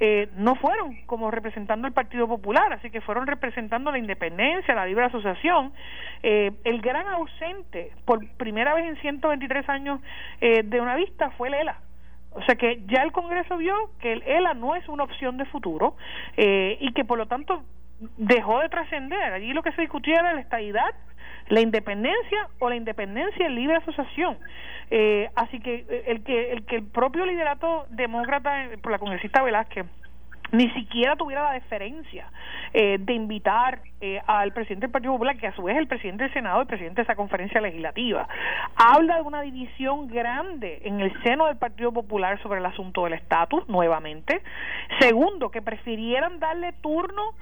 eh, 0.00 0.28
no 0.36 0.54
fueron 0.54 0.96
como 1.06 1.30
representando 1.30 1.86
el 1.86 1.92
Partido 1.92 2.26
Popular, 2.26 2.72
así 2.72 2.90
que 2.90 3.02
fueron 3.02 3.26
representando 3.26 3.92
la 3.92 3.98
independencia, 3.98 4.74
la 4.74 4.86
libre 4.86 5.04
asociación. 5.04 5.72
Eh, 6.22 6.52
el 6.64 6.80
gran 6.80 7.06
ausente, 7.06 7.92
por 8.06 8.26
primera 8.36 8.74
vez 8.74 8.86
en 8.86 8.96
123 8.96 9.68
años 9.68 10.00
eh, 10.40 10.62
de 10.64 10.80
una 10.80 10.96
vista, 10.96 11.30
fue 11.32 11.48
el 11.48 11.54
ELA. 11.54 11.78
O 12.32 12.42
sea 12.42 12.54
que 12.54 12.82
ya 12.86 13.02
el 13.02 13.12
Congreso 13.12 13.56
vio 13.56 13.74
que 14.00 14.12
el 14.12 14.22
ELA 14.22 14.54
no 14.54 14.76
es 14.76 14.88
una 14.88 15.04
opción 15.04 15.36
de 15.36 15.44
futuro 15.46 15.96
eh, 16.36 16.78
y 16.80 16.92
que 16.92 17.04
por 17.04 17.18
lo 17.18 17.26
tanto 17.26 17.64
dejó 18.16 18.60
de 18.60 18.68
trascender. 18.68 19.32
Allí 19.32 19.52
lo 19.52 19.62
que 19.62 19.72
se 19.72 19.82
discutía 19.82 20.20
era 20.20 20.32
la 20.32 20.40
estabilidad 20.40 20.94
la 21.50 21.60
independencia 21.60 22.48
o 22.60 22.70
la 22.70 22.76
independencia 22.76 23.46
en 23.46 23.54
libre 23.54 23.76
asociación. 23.76 24.38
Eh, 24.90 25.28
así 25.34 25.60
que 25.60 25.84
eh, 25.88 26.04
el 26.06 26.22
que 26.24 26.52
el 26.52 26.64
que 26.64 26.76
el 26.76 26.84
propio 26.84 27.26
liderato 27.26 27.86
demócrata 27.90 28.64
eh, 28.64 28.78
por 28.78 28.90
la 28.90 28.98
congresista 28.98 29.42
Velázquez 29.42 29.86
ni 30.52 30.68
siquiera 30.70 31.14
tuviera 31.14 31.44
la 31.44 31.52
deferencia 31.52 32.26
de 32.72 33.12
invitar 33.12 33.82
al 34.26 34.52
presidente 34.52 34.86
del 34.86 34.90
Partido 34.90 35.12
Popular, 35.12 35.36
que 35.36 35.46
a 35.46 35.54
su 35.54 35.62
vez 35.62 35.76
es 35.76 35.80
el 35.80 35.86
presidente 35.86 36.24
del 36.24 36.32
Senado, 36.32 36.60
el 36.60 36.66
presidente 36.66 36.96
de 36.96 37.02
esa 37.04 37.14
conferencia 37.14 37.60
legislativa. 37.60 38.26
Habla 38.74 39.16
de 39.16 39.22
una 39.22 39.42
división 39.42 40.08
grande 40.08 40.82
en 40.84 41.00
el 41.00 41.12
seno 41.22 41.46
del 41.46 41.56
Partido 41.56 41.92
Popular 41.92 42.42
sobre 42.42 42.58
el 42.58 42.66
asunto 42.66 43.04
del 43.04 43.12
estatus, 43.12 43.68
nuevamente. 43.68 44.42
Segundo, 44.98 45.52
que 45.52 45.62
prefirieran 45.62 46.40
darle 46.40 46.72
turno 46.80 47.34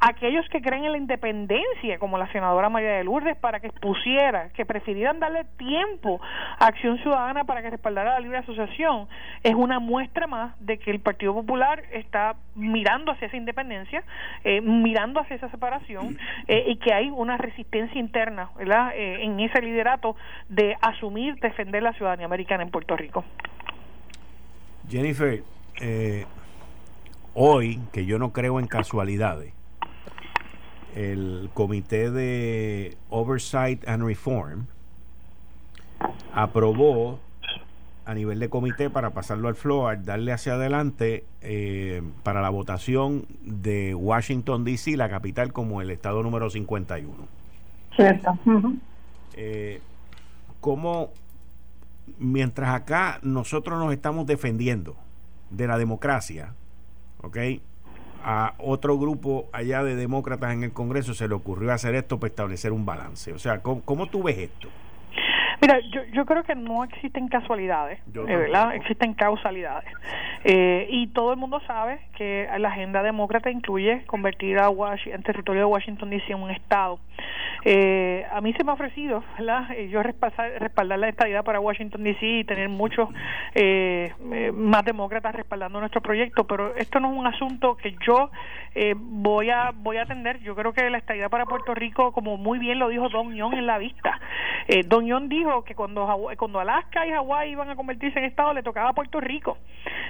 aquellos 0.00 0.48
que 0.48 0.62
creen 0.62 0.84
en 0.84 0.92
la 0.92 0.98
independencia, 0.98 1.98
como 1.98 2.16
la 2.16 2.30
senadora 2.32 2.70
María 2.70 2.92
de 2.92 3.04
Lourdes, 3.04 3.36
para 3.36 3.60
que 3.60 3.66
expusiera, 3.66 4.48
que 4.54 4.64
prefirieran 4.64 5.20
darle 5.20 5.44
tiempo 5.58 6.20
a 6.58 6.66
Acción 6.66 6.98
Ciudadana 6.98 7.44
para 7.44 7.60
que 7.60 7.70
respaldara 7.70 8.14
la 8.14 8.20
libre 8.20 8.38
asociación, 8.38 9.08
es 9.42 9.54
una 9.54 9.78
muestra 9.78 10.26
más 10.26 10.58
de 10.60 10.78
que 10.78 10.90
el 10.90 11.00
Partido 11.00 11.34
Popular 11.34 11.84
está 11.92 12.36
mirando 12.54 13.12
hacia 13.12 13.28
esa 13.28 13.36
independencia, 13.36 14.02
eh, 14.44 14.62
mirando 14.62 15.20
hacia 15.20 15.36
esa 15.36 15.50
separación 15.50 16.16
eh, 16.48 16.64
y 16.68 16.76
que 16.76 16.94
hay 16.94 17.10
una 17.10 17.36
resistencia 17.36 18.00
interna 18.00 18.50
¿verdad? 18.56 18.92
Eh, 18.94 19.22
en 19.22 19.38
ese 19.40 19.60
liderato 19.60 20.16
de 20.48 20.76
asumir, 20.80 21.36
defender 21.36 21.82
la 21.82 21.92
ciudadanía 21.92 22.26
americana 22.26 22.62
en 22.62 22.70
Puerto 22.70 22.96
Rico. 22.96 23.24
Jennifer, 24.88 25.42
hoy, 27.34 27.80
que 27.92 28.06
yo 28.06 28.18
no 28.18 28.32
creo 28.32 28.58
en 28.58 28.66
casualidades, 28.66 29.52
el 30.96 31.50
Comité 31.54 32.10
de 32.10 32.96
Oversight 33.08 33.86
and 33.88 34.04
Reform 34.04 34.66
aprobó 36.34 37.18
a 38.06 38.14
nivel 38.14 38.40
de 38.40 38.48
comité 38.48 38.90
para 38.90 39.10
pasarlo 39.10 39.48
al 39.48 39.54
floor, 39.54 40.02
darle 40.02 40.32
hacia 40.32 40.54
adelante 40.54 41.24
eh, 41.42 42.02
para 42.24 42.42
la 42.42 42.50
votación 42.50 43.26
de 43.42 43.94
Washington, 43.94 44.64
D.C., 44.64 44.96
la 44.96 45.08
capital, 45.08 45.52
como 45.52 45.80
el 45.80 45.90
estado 45.90 46.22
número 46.22 46.50
51. 46.50 47.12
Cierto. 47.94 48.38
Eh, 49.34 49.80
como 50.60 51.10
mientras 52.18 52.74
acá 52.74 53.20
nosotros 53.22 53.78
nos 53.78 53.92
estamos 53.92 54.26
defendiendo 54.26 54.96
de 55.50 55.68
la 55.68 55.78
democracia, 55.78 56.54
¿ok? 57.22 57.36
A 58.24 58.54
otro 58.58 58.98
grupo 58.98 59.48
allá 59.52 59.82
de 59.82 59.96
demócratas 59.96 60.52
en 60.52 60.64
el 60.64 60.72
Congreso 60.72 61.14
se 61.14 61.28
le 61.28 61.34
ocurrió 61.34 61.72
hacer 61.72 61.94
esto 61.94 62.18
para 62.18 62.28
establecer 62.28 62.72
un 62.72 62.84
balance. 62.84 63.32
O 63.32 63.38
sea, 63.38 63.62
¿cómo, 63.62 63.82
cómo 63.82 64.08
tú 64.08 64.22
ves 64.22 64.38
esto? 64.38 64.68
Mira, 65.60 65.80
yo, 65.92 66.02
yo 66.12 66.24
creo 66.24 66.42
que 66.44 66.54
no 66.54 66.84
existen 66.84 67.28
casualidades, 67.28 68.00
eh, 68.08 68.36
¿verdad? 68.36 68.74
Existen 68.74 69.14
causalidades. 69.14 69.90
Eh, 70.44 70.86
y 70.90 71.08
todo 71.08 71.32
el 71.32 71.38
mundo 71.38 71.60
sabe 71.66 72.00
que 72.16 72.48
la 72.58 72.68
agenda 72.68 73.02
demócrata 73.02 73.50
incluye 73.50 74.04
convertir 74.06 74.58
a 74.58 74.70
Washington, 74.70 75.18
el 75.18 75.24
territorio 75.24 75.60
de 75.62 75.66
Washington 75.66 76.10
DC 76.10 76.32
en 76.32 76.42
un 76.42 76.50
estado. 76.50 76.98
Eh, 77.64 78.24
a 78.32 78.40
mí 78.40 78.52
se 78.54 78.64
me 78.64 78.70
ha 78.70 78.74
ofrecido, 78.74 79.22
¿verdad? 79.38 79.70
Eh, 79.72 79.88
yo 79.90 80.02
respaldar, 80.02 80.52
respaldar 80.60 80.98
la 80.98 81.08
estadidad 81.08 81.44
para 81.44 81.60
Washington 81.60 82.04
DC 82.04 82.26
y 82.26 82.44
tener 82.44 82.68
muchos 82.68 83.08
eh, 83.54 84.12
más 84.54 84.84
demócratas 84.84 85.34
respaldando 85.34 85.78
nuestro 85.78 86.00
proyecto, 86.00 86.46
pero 86.46 86.74
esto 86.76 87.00
no 87.00 87.12
es 87.12 87.18
un 87.18 87.26
asunto 87.26 87.76
que 87.76 87.96
yo 88.06 88.30
voy 88.96 89.50
a 89.50 89.72
voy 89.74 89.96
a 89.96 90.02
atender. 90.02 90.40
Yo 90.40 90.54
creo 90.54 90.72
que 90.72 90.88
la 90.88 90.98
estadidad 90.98 91.28
para 91.28 91.44
Puerto 91.44 91.74
Rico, 91.74 92.12
como 92.12 92.36
muy 92.36 92.58
bien 92.58 92.78
lo 92.78 92.88
dijo 92.88 93.08
Don 93.08 93.34
Young 93.34 93.54
en 93.54 93.66
la 93.66 93.78
vista, 93.78 94.20
Don 94.86 95.06
Young 95.06 95.28
dijo 95.28 95.49
que 95.64 95.74
cuando 95.74 96.06
cuando 96.38 96.60
Alaska 96.60 97.06
y 97.06 97.10
Hawái 97.10 97.50
iban 97.50 97.70
a 97.70 97.76
convertirse 97.76 98.18
en 98.18 98.24
estado 98.24 98.54
le 98.54 98.62
tocaba 98.62 98.90
a 98.90 98.92
Puerto 98.92 99.20
Rico 99.20 99.58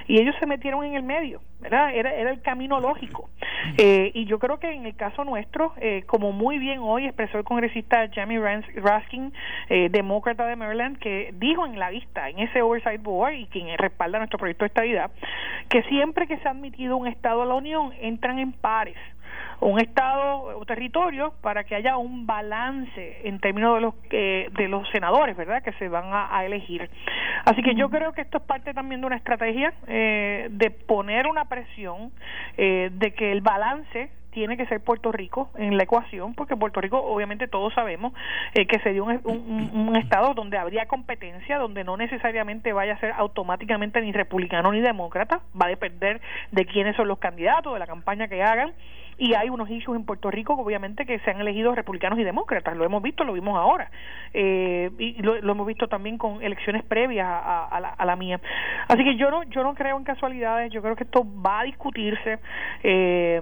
y 0.07 0.19
ellos 0.19 0.35
se 0.39 0.45
metieron 0.45 0.83
en 0.83 0.95
el 0.95 1.03
medio, 1.03 1.41
¿verdad? 1.59 1.93
Era, 1.93 2.13
era 2.13 2.31
el 2.31 2.41
camino 2.41 2.79
lógico. 2.79 3.29
y 3.77 4.25
yo 4.25 4.39
creo 4.39 4.59
que 4.59 4.71
en 4.71 4.85
el 4.85 4.95
caso 4.95 5.23
nuestro, 5.23 5.73
como 6.07 6.31
muy 6.31 6.57
bien 6.57 6.79
hoy 6.81 7.05
expresó 7.05 7.37
el 7.37 7.43
congresista 7.43 8.09
Jamie 8.13 8.39
Raskin, 8.75 9.33
eh, 9.69 9.89
demócrata 9.89 10.45
de 10.45 10.55
Maryland, 10.55 10.97
que 10.97 11.33
dijo 11.37 11.65
en 11.65 11.79
la 11.79 11.89
vista, 11.89 12.29
en 12.29 12.39
ese 12.39 12.61
Oversight 12.61 13.01
Board, 13.01 13.33
y 13.33 13.45
quien 13.47 13.77
respalda 13.77 14.17
nuestro 14.17 14.39
proyecto 14.39 14.63
de 14.65 14.67
estabilidad, 14.67 15.11
que 15.69 15.83
siempre 15.83 16.27
que 16.27 16.37
se 16.37 16.47
ha 16.47 16.51
admitido 16.51 16.97
un 16.97 17.07
Estado 17.07 17.43
a 17.43 17.45
la 17.45 17.55
Unión, 17.55 17.93
entran 18.01 18.39
en 18.39 18.51
pares 18.51 18.97
un 19.61 19.79
estado 19.79 20.57
o 20.57 20.65
territorio 20.65 21.33
para 21.41 21.63
que 21.63 21.75
haya 21.75 21.97
un 21.97 22.25
balance 22.25 23.21
en 23.23 23.39
términos 23.39 23.75
de 23.75 23.81
los 23.81 23.93
eh, 24.09 24.49
de 24.57 24.67
los 24.67 24.89
senadores 24.89 25.37
verdad 25.37 25.61
que 25.61 25.73
se 25.73 25.87
van 25.87 26.05
a, 26.11 26.43
elegir. 26.45 26.89
Así 27.45 27.61
que 27.61 27.75
yo 27.75 27.89
creo 27.89 28.13
que 28.13 28.21
esto 28.21 28.39
es 28.39 28.43
parte 28.43 28.73
también 28.73 29.01
de 29.01 29.07
una 29.07 29.15
estrategia 29.15 29.73
eh, 29.87 30.47
de 30.49 30.71
poner 30.71 31.27
una 31.27 31.45
presión 31.45 32.11
eh, 32.57 32.89
de 32.91 33.13
que 33.13 33.31
el 33.31 33.41
balance 33.41 34.09
tiene 34.31 34.57
que 34.57 34.65
ser 34.65 34.81
Puerto 34.81 35.11
Rico 35.11 35.49
en 35.55 35.77
la 35.77 35.83
ecuación, 35.83 36.33
porque 36.33 36.55
Puerto 36.55 36.81
Rico, 36.81 36.97
obviamente 36.97 37.47
todos 37.47 37.73
sabemos 37.73 38.13
eh, 38.53 38.65
que 38.65 38.79
sería 38.79 39.03
un, 39.03 39.19
un, 39.25 39.95
estado 39.95 40.33
donde 40.33 40.57
habría 40.57 40.87
competencia, 40.87 41.57
donde 41.57 41.83
no 41.83 41.97
necesariamente 41.97 42.73
vaya 42.73 42.93
a 42.93 42.99
ser 42.99 43.11
automáticamente 43.11 44.01
ni 44.01 44.11
republicano 44.11 44.71
ni 44.71 44.79
demócrata, 44.79 45.41
va 45.59 45.65
a 45.65 45.69
depender 45.69 46.21
de 46.51 46.65
quiénes 46.65 46.95
son 46.95 47.07
los 47.07 47.19
candidatos, 47.19 47.73
de 47.73 47.79
la 47.79 47.87
campaña 47.87 48.27
que 48.27 48.41
hagan, 48.41 48.73
y 49.21 49.35
hay 49.35 49.51
unos 49.51 49.69
issues 49.69 49.95
en 49.95 50.03
Puerto 50.03 50.31
Rico, 50.31 50.55
obviamente, 50.55 51.05
que 51.05 51.19
se 51.19 51.29
han 51.29 51.39
elegido 51.39 51.75
republicanos 51.75 52.17
y 52.17 52.23
demócratas, 52.23 52.75
lo 52.75 52.83
hemos 52.83 53.03
visto, 53.03 53.23
lo 53.23 53.33
vimos 53.33 53.55
ahora, 53.55 53.91
eh, 54.33 54.89
y 54.97 55.21
lo, 55.21 55.35
hemos 55.35 55.67
visto 55.67 55.87
también 55.87 56.17
con 56.17 56.41
elecciones 56.41 56.83
previas 56.83 57.27
a, 57.29 57.79
la, 57.79 57.89
a 57.89 58.03
la 58.03 58.15
mía. 58.15 58.41
Así 58.87 59.03
que 59.03 59.17
yo 59.17 59.29
no, 59.29 59.43
yo 59.43 59.61
no 59.61 59.75
creo 59.75 59.95
en 59.95 60.05
casualidades, 60.05 60.73
yo 60.73 60.81
creo 60.81 60.95
que 60.95 61.03
esto 61.03 61.23
va 61.39 61.59
a 61.59 61.63
discutirse. 61.65 62.39
Eh, 62.81 63.41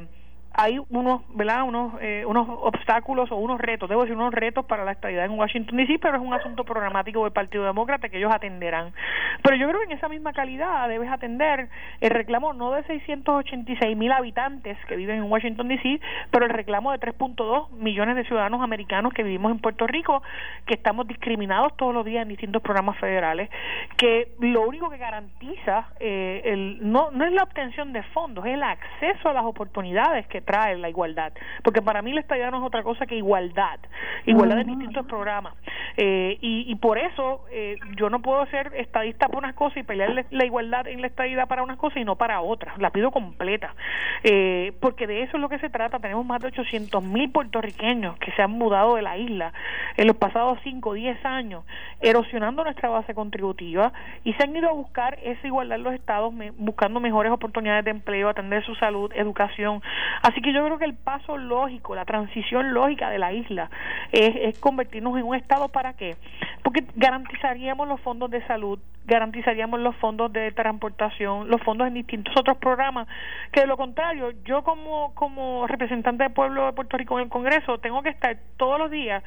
hay 0.59 0.77
unos, 0.89 1.21
¿verdad? 1.35 1.63
Unos, 1.63 1.93
eh, 2.01 2.25
unos 2.27 2.45
obstáculos 2.49 3.31
o 3.31 3.37
unos 3.37 3.61
retos, 3.61 3.87
debo 3.87 4.01
decir 4.01 4.17
unos 4.17 4.33
retos 4.33 4.65
para 4.65 4.83
la 4.83 4.91
estabilidad 4.91 5.23
en 5.23 5.39
Washington 5.39 5.77
DC, 5.77 5.99
pero 5.99 6.17
es 6.17 6.21
un 6.21 6.33
asunto 6.33 6.65
programático 6.65 7.23
del 7.23 7.31
Partido 7.31 7.63
Demócrata 7.63 8.09
que 8.09 8.17
ellos 8.17 8.33
atenderán. 8.33 8.91
Pero 9.41 9.55
yo 9.55 9.69
creo 9.69 9.79
que 9.79 9.85
en 9.93 9.97
esa 9.97 10.09
misma 10.09 10.33
calidad 10.33 10.89
debes 10.89 11.09
atender 11.09 11.69
el 12.01 12.09
reclamo 12.09 12.51
no 12.51 12.71
de 12.73 12.83
686 12.83 13.95
mil 13.95 14.11
habitantes 14.11 14.77
que 14.87 14.97
viven 14.97 15.19
en 15.19 15.31
Washington 15.31 15.69
DC, 15.69 16.01
pero 16.29 16.45
el 16.45 16.51
reclamo 16.51 16.91
de 16.91 16.99
3.2 16.99 17.71
millones 17.71 18.17
de 18.17 18.25
ciudadanos 18.25 18.61
americanos 18.61 19.13
que 19.13 19.23
vivimos 19.23 19.53
en 19.53 19.59
Puerto 19.59 19.87
Rico, 19.87 20.21
que 20.65 20.73
estamos 20.73 21.07
discriminados 21.07 21.77
todos 21.77 21.93
los 21.93 22.03
días 22.03 22.23
en 22.23 22.27
distintos 22.27 22.61
programas 22.61 22.97
federales, 22.97 23.49
que 23.95 24.33
lo 24.41 24.67
único 24.67 24.89
que 24.89 24.97
garantiza 24.97 25.87
eh, 26.01 26.41
el, 26.43 26.91
no, 26.91 27.11
no 27.11 27.23
es 27.23 27.31
la 27.31 27.43
obtención 27.43 27.93
de 27.93 28.03
fondos, 28.03 28.45
es 28.45 28.55
el 28.55 28.63
acceso 28.63 29.29
a 29.29 29.33
las 29.33 29.45
oportunidades 29.45 30.27
que 30.27 30.41
trae 30.49 30.75
la 30.79 30.89
igualdad. 30.89 31.31
Porque 31.63 31.83
para 31.83 32.01
mí 32.01 32.11
la 32.11 32.21
estadía 32.21 32.49
no 32.49 32.57
es 32.57 32.63
otra 32.63 32.81
cosa 32.81 33.05
que 33.05 33.15
igualdad, 33.15 33.79
igualdad 34.25 34.61
en 34.61 34.67
distintos 34.67 35.05
programas. 35.05 35.53
Eh, 35.95 36.39
y, 36.41 36.65
y 36.67 36.75
por 36.75 36.97
eso 36.97 37.45
eh, 37.51 37.75
yo 37.95 38.09
no 38.09 38.19
puedo 38.23 38.43
ser 38.47 38.71
estadista 38.75 39.27
por 39.27 39.37
unas 39.37 39.53
cosas 39.53 39.77
y 39.77 39.83
pelear 39.83 40.25
la 40.31 40.45
igualdad 40.45 40.87
en 40.87 41.01
la 41.01 41.07
estadidad 41.07 41.47
para 41.47 41.61
unas 41.61 41.77
cosas 41.77 41.97
y 41.97 42.03
no 42.03 42.15
para 42.15 42.41
otras. 42.41 42.75
La 42.79 42.89
pido 42.89 43.11
completa. 43.11 43.75
Eh, 44.23 44.73
porque 44.79 45.05
de 45.05 45.21
eso 45.21 45.37
es 45.37 45.41
lo 45.41 45.49
que 45.49 45.59
se 45.59 45.69
trata. 45.69 45.99
Tenemos 45.99 46.25
más 46.25 46.41
de 46.41 46.47
800 46.47 47.03
mil 47.03 47.29
puertorriqueños 47.29 48.17
que 48.17 48.31
se 48.31 48.41
han 48.41 48.51
mudado 48.51 48.95
de 48.95 49.03
la 49.03 49.19
isla 49.19 49.53
en 49.97 50.07
los 50.07 50.15
pasados 50.15 50.57
5 50.63 50.89
o 50.89 50.93
10 50.93 51.25
años, 51.25 51.63
erosionando 52.01 52.63
nuestra 52.63 52.89
base 52.89 53.13
contributiva 53.13 53.93
y 54.23 54.33
se 54.33 54.43
han 54.43 54.55
ido 54.55 54.67
a 54.67 54.73
buscar 54.73 55.19
esa 55.21 55.45
igualdad 55.45 55.77
en 55.77 55.83
los 55.83 55.93
estados, 55.93 56.33
buscando 56.57 56.99
mejores 56.99 57.31
oportunidades 57.31 57.85
de 57.85 57.91
empleo, 57.91 58.29
atender 58.29 58.65
su 58.65 58.73
salud, 58.75 59.11
educación. 59.13 59.83
Así 60.23 60.38
que 60.41 60.53
yo 60.53 60.63
creo 60.65 60.77
que 60.77 60.85
el 60.85 60.95
paso 60.95 61.37
lógico, 61.37 61.95
la 61.95 62.05
transición 62.05 62.73
lógica 62.73 63.09
de 63.09 63.19
la 63.19 63.33
isla 63.33 63.69
es, 64.11 64.35
es 64.35 64.59
convertirnos 64.59 65.17
en 65.17 65.23
un 65.23 65.35
estado 65.35 65.69
para 65.69 65.93
qué? 65.93 66.15
Porque 66.63 66.85
garantizaríamos 66.95 67.87
los 67.87 67.99
fondos 68.01 68.29
de 68.29 68.45
salud, 68.47 68.79
garantizaríamos 69.09 69.79
los 69.79 69.95
fondos 69.97 70.31
de 70.31 70.51
transportación, 70.51 71.49
los 71.49 71.61
fondos 71.63 71.87
en 71.87 71.95
distintos 71.95 72.33
otros 72.37 72.57
programas, 72.57 73.07
que 73.51 73.61
de 73.61 73.67
lo 73.67 73.75
contrario, 73.75 74.31
yo 74.45 74.63
como, 74.63 75.13
como 75.15 75.67
representante 75.67 76.23
del 76.23 76.33
pueblo 76.33 76.67
de 76.67 76.73
Puerto 76.73 76.95
Rico 76.95 77.17
en 77.17 77.25
el 77.25 77.29
Congreso 77.29 77.79
tengo 77.79 78.01
que 78.03 78.09
estar 78.09 78.37
todos 78.57 78.79
los 78.79 78.91
días, 78.91 79.23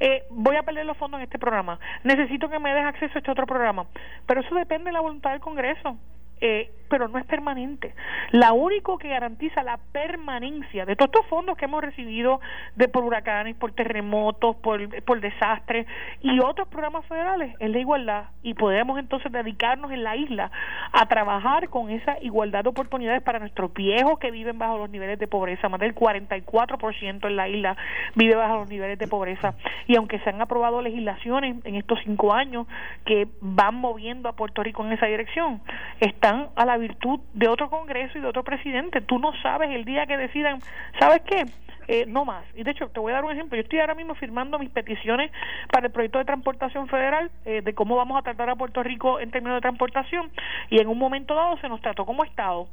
eh, 0.00 0.22
voy 0.30 0.56
a 0.56 0.62
perder 0.62 0.86
los 0.86 0.96
fondos 0.96 1.18
en 1.18 1.24
este 1.24 1.38
programa, 1.38 1.78
necesito 2.04 2.48
que 2.48 2.58
me 2.58 2.72
des 2.72 2.84
acceso 2.84 3.12
a 3.14 3.18
este 3.18 3.30
otro 3.30 3.46
programa, 3.46 3.86
pero 4.26 4.40
eso 4.40 4.54
depende 4.54 4.86
de 4.86 4.92
la 4.92 5.00
voluntad 5.00 5.32
del 5.32 5.40
Congreso. 5.40 5.98
Eh, 6.40 6.70
pero 6.94 7.08
no 7.08 7.18
es 7.18 7.26
permanente. 7.26 7.92
La 8.30 8.52
único 8.52 8.98
que 8.98 9.08
garantiza 9.08 9.64
la 9.64 9.78
permanencia 9.90 10.86
de 10.86 10.94
todos 10.94 11.10
estos 11.12 11.26
fondos 11.26 11.56
que 11.56 11.64
hemos 11.64 11.82
recibido 11.82 12.40
de 12.76 12.86
por 12.86 13.02
huracanes, 13.02 13.56
por 13.56 13.72
terremotos, 13.72 14.54
por, 14.54 15.02
por 15.02 15.20
desastres 15.20 15.88
y 16.20 16.38
otros 16.38 16.68
programas 16.68 17.04
federales 17.06 17.52
es 17.58 17.68
la 17.68 17.78
igualdad. 17.80 18.24
Y 18.44 18.54
podemos 18.54 18.96
entonces 19.00 19.32
dedicarnos 19.32 19.90
en 19.90 20.04
la 20.04 20.14
isla 20.14 20.52
a 20.92 21.06
trabajar 21.06 21.68
con 21.68 21.90
esa 21.90 22.16
igualdad 22.22 22.62
de 22.62 22.68
oportunidades 22.68 23.24
para 23.24 23.40
nuestros 23.40 23.74
viejos 23.74 24.20
que 24.20 24.30
viven 24.30 24.56
bajo 24.56 24.78
los 24.78 24.88
niveles 24.88 25.18
de 25.18 25.26
pobreza, 25.26 25.68
más 25.68 25.80
del 25.80 25.96
44% 25.96 27.26
en 27.26 27.36
la 27.36 27.48
isla 27.48 27.76
vive 28.14 28.36
bajo 28.36 28.58
los 28.58 28.68
niveles 28.68 29.00
de 29.00 29.08
pobreza. 29.08 29.54
Y 29.88 29.96
aunque 29.96 30.20
se 30.20 30.30
han 30.30 30.40
aprobado 30.40 30.80
legislaciones 30.80 31.56
en 31.64 31.74
estos 31.74 31.98
cinco 32.04 32.32
años 32.32 32.68
que 33.04 33.26
van 33.40 33.74
moviendo 33.74 34.28
a 34.28 34.36
Puerto 34.36 34.62
Rico 34.62 34.86
en 34.86 34.92
esa 34.92 35.06
dirección, 35.06 35.60
están 35.98 36.50
a 36.54 36.64
la 36.64 36.78
virtud 36.88 37.20
de 37.32 37.48
otro 37.48 37.70
Congreso 37.70 38.18
y 38.18 38.20
de 38.20 38.26
otro 38.26 38.44
presidente. 38.44 39.00
Tú 39.00 39.18
no 39.18 39.32
sabes 39.42 39.70
el 39.70 39.84
día 39.84 40.06
que 40.06 40.16
decidan, 40.16 40.60
¿sabes 40.98 41.22
qué? 41.22 41.44
Eh, 41.88 42.04
no 42.06 42.24
más. 42.24 42.44
Y 42.54 42.62
de 42.62 42.70
hecho, 42.70 42.88
te 42.88 43.00
voy 43.00 43.12
a 43.12 43.16
dar 43.16 43.24
un 43.24 43.32
ejemplo. 43.32 43.56
Yo 43.56 43.62
estoy 43.62 43.80
ahora 43.80 43.94
mismo 43.94 44.14
firmando 44.14 44.58
mis 44.58 44.70
peticiones 44.70 45.30
para 45.70 45.86
el 45.86 45.92
proyecto 45.92 46.18
de 46.18 46.24
transportación 46.24 46.88
federal 46.88 47.30
eh, 47.44 47.62
de 47.62 47.74
cómo 47.74 47.96
vamos 47.96 48.18
a 48.18 48.22
tratar 48.22 48.50
a 48.50 48.56
Puerto 48.56 48.82
Rico 48.82 49.20
en 49.20 49.30
términos 49.30 49.56
de 49.56 49.62
transportación 49.62 50.30
y 50.70 50.80
en 50.80 50.88
un 50.88 50.98
momento 50.98 51.34
dado 51.34 51.56
se 51.58 51.68
nos 51.68 51.80
trató 51.80 52.04
como 52.06 52.24
Estado 52.24 52.68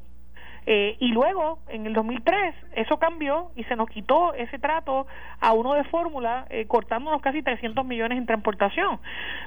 eh, 0.65 0.95
y 0.99 1.07
luego, 1.07 1.59
en 1.69 1.87
el 1.87 1.93
2003, 1.93 2.55
eso 2.75 2.97
cambió 2.97 3.51
y 3.55 3.63
se 3.63 3.75
nos 3.75 3.89
quitó 3.89 4.33
ese 4.33 4.59
trato 4.59 5.07
a 5.39 5.53
uno 5.53 5.73
de 5.73 5.83
fórmula, 5.85 6.45
eh, 6.49 6.65
cortándonos 6.67 7.21
casi 7.21 7.41
300 7.41 7.83
millones 7.85 8.17
en 8.17 8.25
transportación. 8.25 8.99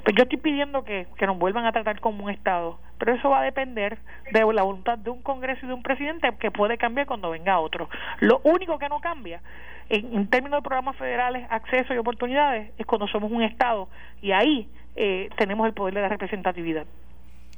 Pues 0.03 0.15
yo 0.15 0.23
estoy 0.23 0.39
pidiendo 0.39 0.83
que, 0.83 1.07
que 1.17 1.25
nos 1.25 1.37
vuelvan 1.37 1.65
a 1.65 1.71
tratar 1.71 1.99
como 2.01 2.25
un 2.25 2.31
Estado, 2.31 2.79
pero 2.97 3.13
eso 3.13 3.29
va 3.29 3.39
a 3.39 3.43
depender 3.43 3.97
de 4.31 4.53
la 4.53 4.63
voluntad 4.63 4.97
de 4.97 5.09
un 5.09 5.21
Congreso 5.21 5.65
y 5.65 5.69
de 5.69 5.73
un 5.73 5.83
presidente 5.83 6.29
que 6.39 6.51
puede 6.51 6.77
cambiar 6.77 7.07
cuando 7.07 7.29
venga 7.29 7.59
otro. 7.59 7.89
Lo 8.19 8.41
único 8.43 8.77
que 8.77 8.89
no 8.89 8.99
cambia 8.99 9.41
en, 9.89 10.13
en 10.15 10.29
términos 10.29 10.59
de 10.59 10.63
programas 10.63 10.97
federales, 10.97 11.47
acceso 11.49 11.93
y 11.93 11.97
oportunidades 11.97 12.71
es 12.77 12.85
cuando 12.85 13.07
somos 13.07 13.31
un 13.31 13.41
Estado 13.41 13.87
y 14.21 14.31
ahí 14.31 14.69
eh, 14.95 15.29
tenemos 15.37 15.67
el 15.67 15.73
poder 15.73 15.93
de 15.93 16.01
la 16.01 16.09
representatividad. 16.09 16.85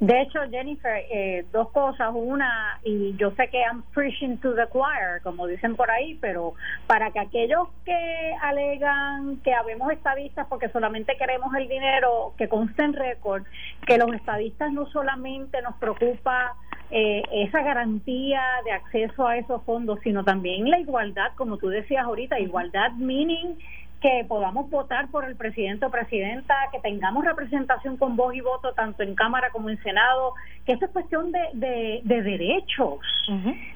De 0.00 0.22
hecho, 0.22 0.38
Jennifer, 0.48 1.04
eh, 1.10 1.44
dos 1.52 1.70
cosas. 1.70 2.10
Una, 2.14 2.78
y 2.84 3.16
yo 3.16 3.32
sé 3.32 3.48
que 3.48 3.58
I'm 3.60 3.82
preaching 3.94 4.36
to 4.38 4.54
the 4.54 4.68
choir, 4.70 5.20
como 5.24 5.46
dicen 5.48 5.74
por 5.74 5.90
ahí, 5.90 6.16
pero 6.20 6.54
para 6.86 7.10
que 7.10 7.18
aquellos 7.18 7.68
que 7.84 8.34
alegan 8.40 9.38
que 9.42 9.52
habemos 9.54 9.90
estadistas 9.90 10.46
porque 10.48 10.68
solamente 10.68 11.16
queremos 11.16 11.52
el 11.56 11.68
dinero, 11.68 12.32
que 12.38 12.48
conste 12.48 12.84
en 12.84 12.92
récord, 12.92 13.42
que 13.86 13.98
los 13.98 14.12
estadistas 14.14 14.72
no 14.72 14.86
solamente 14.86 15.60
nos 15.62 15.74
preocupa 15.76 16.54
eh, 16.92 17.22
esa 17.32 17.62
garantía 17.62 18.40
de 18.64 18.72
acceso 18.72 19.26
a 19.26 19.36
esos 19.36 19.64
fondos, 19.64 19.98
sino 20.04 20.22
también 20.22 20.70
la 20.70 20.78
igualdad, 20.78 21.32
como 21.34 21.56
tú 21.58 21.68
decías 21.68 22.04
ahorita, 22.04 22.38
igualdad 22.38 22.92
meaning 22.92 23.58
que 24.00 24.24
podamos 24.28 24.70
votar 24.70 25.08
por 25.08 25.24
el 25.24 25.36
presidente 25.36 25.86
o 25.86 25.90
presidenta, 25.90 26.54
que 26.70 26.78
tengamos 26.80 27.24
representación 27.24 27.96
con 27.96 28.16
voz 28.16 28.34
y 28.34 28.40
voto 28.40 28.72
tanto 28.72 29.02
en 29.02 29.14
Cámara 29.14 29.50
como 29.50 29.70
en 29.70 29.82
Senado, 29.82 30.34
que 30.64 30.72
esto 30.72 30.86
es 30.86 30.92
cuestión 30.92 31.32
de, 31.32 31.40
de, 31.54 32.00
de 32.04 32.22
derechos, 32.22 33.00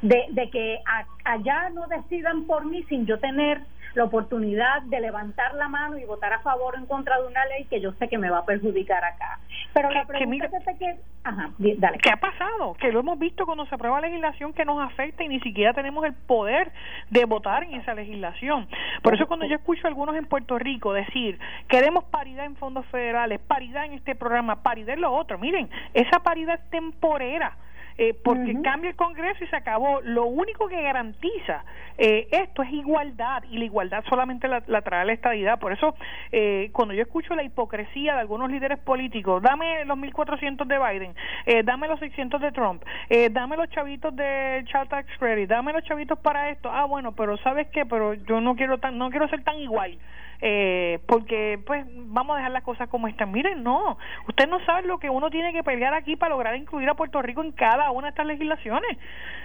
de, 0.03 0.27
de 0.31 0.51
que 0.51 0.79
allá 1.25 1.71
no 1.71 1.87
decidan 1.89 2.45
por 2.47 2.65
mí 2.67 2.85
sin 2.85 3.05
yo 3.07 3.19
tener 3.19 3.61
la 3.95 4.05
oportunidad 4.05 4.83
de 4.83 5.01
levantar 5.01 5.55
la 5.55 5.69
mano 5.69 5.99
y 5.99 6.05
votar 6.05 6.33
a 6.33 6.41
favor 6.41 6.75
o 6.75 6.79
en 6.79 6.87
contra 6.87 7.21
de 7.21 7.27
una 7.27 7.45
ley 7.47 7.65
que 7.67 7.81
yo 7.81 7.93
sé 7.93 8.09
que 8.09 8.19
me 8.19 8.31
va 8.31 8.39
a 8.39 8.45
perjudicar 8.45 9.05
acá. 9.05 9.41
Pero 9.73 9.91
la 9.91 10.05
pregunta 10.05 10.49
que, 10.49 10.79
que, 10.79 10.97
ajá, 11.25 11.51
dale. 11.59 11.99
¿Qué 11.99 12.11
ha 12.11 12.17
pasado? 12.17 12.75
Que 12.75 12.93
lo 12.93 13.01
hemos 13.01 13.19
visto 13.19 13.47
cuando 13.47 13.67
se 13.67 13.75
aprueba 13.75 14.01
legislación 14.01 14.53
que 14.53 14.65
nos 14.65 14.81
afecta 14.81 15.25
y 15.25 15.29
ni 15.29 15.41
siquiera 15.41 15.73
tenemos 15.73 16.05
el 16.05 16.15
poder 16.15 16.73
de 17.11 17.25
votar 17.25 17.65
en 17.65 17.75
esa 17.75 17.95
legislación. 17.95 18.69
Por 19.03 19.15
eso 19.15 19.27
cuando 19.27 19.47
yo 19.47 19.57
escucho 19.57 19.87
a 19.87 19.89
algunos 19.89 20.17
en 20.17 20.27
Puerto 20.27 20.59
Rico 20.59 20.93
decir, 20.93 21.39
queremos 21.69 22.05
paridad 22.05 22.45
en 22.45 22.57
fondos 22.57 22.87
federales, 22.87 23.41
paridad 23.41 23.85
en 23.85 23.95
este 23.95 24.15
programa, 24.15 24.63
paridad 24.63 24.95
en 24.95 25.03
lo 25.03 25.13
otro, 25.13 25.39
miren, 25.39 25.69
esa 25.95 26.21
paridad 26.21 26.61
es 26.63 26.71
temporera 26.71 27.57
eh, 27.99 28.15
porque 28.23 28.61
cambia 28.63 28.91
el 28.91 28.97
Congreso 28.97 29.45
y 29.45 29.47
se 29.49 29.57
acabó. 29.57 30.01
Lo 30.03 30.27
único 30.27 30.69
que 30.69 30.83
garantiza 30.83 31.65
eh, 31.99 32.29
esto 32.31 32.63
es 32.63 32.73
igualdad 32.73 33.45
y 33.51 33.59
la 33.59 33.65
igualdad 33.65 34.05
solamente 34.09 34.49
la, 34.49 34.61
trae 34.61 35.05
la 35.05 35.13
estadidad. 35.13 35.59
Por 35.59 35.73
eso, 35.73 35.95
eh, 36.31 36.71
cuando 36.73 36.95
yo 36.95 37.03
escucho 37.03 37.35
la 37.35 37.43
hipocresía 37.43 38.15
de 38.15 38.21
algunos 38.21 38.51
líderes 38.51 38.79
políticos, 38.79 39.43
dame 39.43 39.85
los 39.85 39.99
1.400 39.99 40.67
de 40.67 40.79
Biden, 40.79 41.15
eh, 41.47 41.63
dame 41.63 41.89
los 41.89 42.01
600 42.01 42.41
de 42.41 42.53
Trump, 42.53 42.83
eh, 43.09 43.29
dame 43.31 43.57
los 43.57 43.69
chavitos 43.71 44.15
de 44.17 44.65
Child 44.67 44.89
Tax 44.89 45.19
Credit, 45.19 45.49
dame 45.49 45.73
los 45.73 45.85
chavitos 45.85 46.19
para 46.19 46.51
esto. 46.51 46.71
Ah, 46.73 46.85
bueno, 46.87 47.13
pero 47.13 47.37
¿sabes 47.39 47.69
qué? 47.69 47.85
Pero 47.87 48.15
yo 48.15 48.41
no 48.41 48.57
quiero 48.57 48.79
tan, 48.79 48.99
no 48.99 49.11
quiero 49.11 49.29
ser 49.29 49.43
tan 49.45 49.59
igual 49.59 49.99
eh, 50.45 50.99
porque 51.07 51.61
pues 51.65 51.87
vamos 51.89 52.35
a 52.35 52.39
dejar 52.39 52.51
las 52.51 52.65
cosas 52.65 52.89
como 52.89 53.07
están. 53.07 53.31
Miren, 53.31 53.63
no, 53.63 53.97
usted 54.27 54.49
no 54.49 54.59
sabe 54.65 54.89
lo 54.89 54.99
que 54.99 55.09
uno 55.09 55.31
tiene 55.31 55.53
que 55.53 55.63
pelear 55.63 55.95
aquí 55.95 56.17
para 56.17 56.31
lograr 56.31 56.57
incluir 56.57 56.89
a 56.89 56.95
Puerto 56.95 57.23
Rico 57.23 57.43
en 57.43 57.53
cada 57.53 57.93
una 57.93 58.09
de 58.09 58.11
estas 58.11 58.27
legislaciones. 58.27 58.99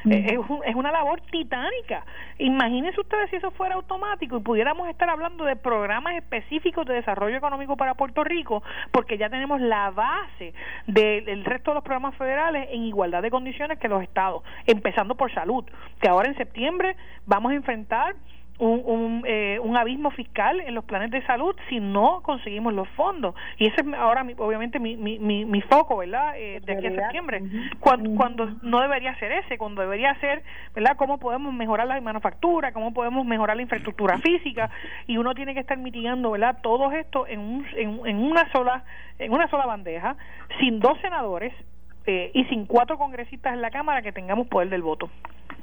Eh, 0.09 0.39
es, 0.65 0.75
una 0.75 0.91
labor 0.91 1.21
titánica. 1.29 2.03
Imagínense 2.39 2.99
ustedes 2.99 3.29
si 3.29 3.35
eso 3.35 3.51
fuera 3.51 3.75
automático 3.75 4.37
y 4.37 4.41
pudiéramos 4.41 4.89
estar 4.89 5.07
hablando 5.07 5.45
de 5.45 5.55
programas 5.55 6.15
específicos 6.15 6.87
de 6.87 6.95
desarrollo 6.95 7.37
económico 7.37 7.77
para 7.77 7.93
Puerto 7.93 8.23
Rico, 8.23 8.63
porque 8.91 9.19
ya 9.19 9.29
tenemos 9.29 9.61
la 9.61 9.91
base 9.91 10.55
del 10.87 11.45
resto 11.45 11.71
de 11.71 11.75
los 11.75 11.83
programas 11.83 12.15
federales 12.15 12.69
en 12.71 12.83
igualdad 12.83 13.21
de 13.21 13.29
condiciones 13.29 13.77
que 13.77 13.87
los 13.87 14.01
estados, 14.01 14.41
empezando 14.65 15.13
por 15.13 15.31
salud, 15.31 15.63
que 16.01 16.09
ahora 16.09 16.27
en 16.27 16.37
septiembre 16.37 16.95
vamos 17.27 17.51
a 17.51 17.55
enfrentar 17.55 18.15
un, 18.60 18.82
un, 18.86 19.24
eh, 19.26 19.60
un, 19.62 19.78
abismo 19.78 20.12
fiscal 20.12 20.60
en 20.62 20.74
los 20.74 20.84
planes 20.86 21.12
de 21.12 21.24
salud 21.26 21.55
si 21.70 21.80
no 21.80 22.22
conseguimos 22.24 22.74
los 22.74 22.88
fondos. 22.89 23.36
Y 23.58 23.68
ese 23.68 23.82
es 23.82 23.93
ahora, 23.93 24.26
obviamente, 24.38 24.80
mi, 24.80 24.97
mi, 24.97 25.20
mi, 25.20 25.62
foco, 25.62 25.97
¿verdad? 25.97 26.34
Eh, 26.38 26.62
de 26.66 26.74
aquí 26.74 26.88
a 26.88 26.91
septiembre. 26.91 27.41
cuando, 27.80 28.16
cuando 28.16 28.49
no 28.62 28.82
debería 28.82 29.18
ser 29.20 29.32
ese, 29.32 29.58
cuando 29.58 29.82
debería 29.82 30.16
ser, 30.20 30.43
¿verdad? 30.74 30.97
Cómo 30.97 31.18
podemos 31.20 31.53
mejorar 31.53 31.88
la 31.88 31.99
manufactura, 32.01 32.72
cómo 32.72 32.93
podemos 32.93 33.26
mejorar 33.26 33.55
la 33.55 33.64
infraestructura 33.64 34.18
física. 34.20 34.70
Y 35.05 35.18
uno 35.18 35.36
tiene 35.36 35.53
que 35.53 35.60
estar 35.60 35.78
mitigando, 35.78 36.32
¿verdad? 36.32 36.58
Todo 36.62 36.91
esto 36.91 37.28
en, 37.28 37.39
un, 37.39 37.66
en, 37.76 38.01
en 38.05 38.18
una 38.18 38.51
sola 38.51 38.84
en 39.20 39.34
una 39.34 39.47
sola 39.49 39.66
bandeja, 39.66 40.16
sin 40.60 40.80
dos 40.80 40.99
senadores 41.01 41.53
eh, 42.05 42.32
y 42.34 42.45
sin 42.45 42.66
cuatro 42.66 42.97
congresistas 42.97 43.53
en 43.53 43.62
la 43.62 43.72
Cámara 43.72 44.01
que 44.01 44.12
tengamos 44.12 44.47
poder 44.47 44.70
del 44.70 44.82
voto. 44.82 45.10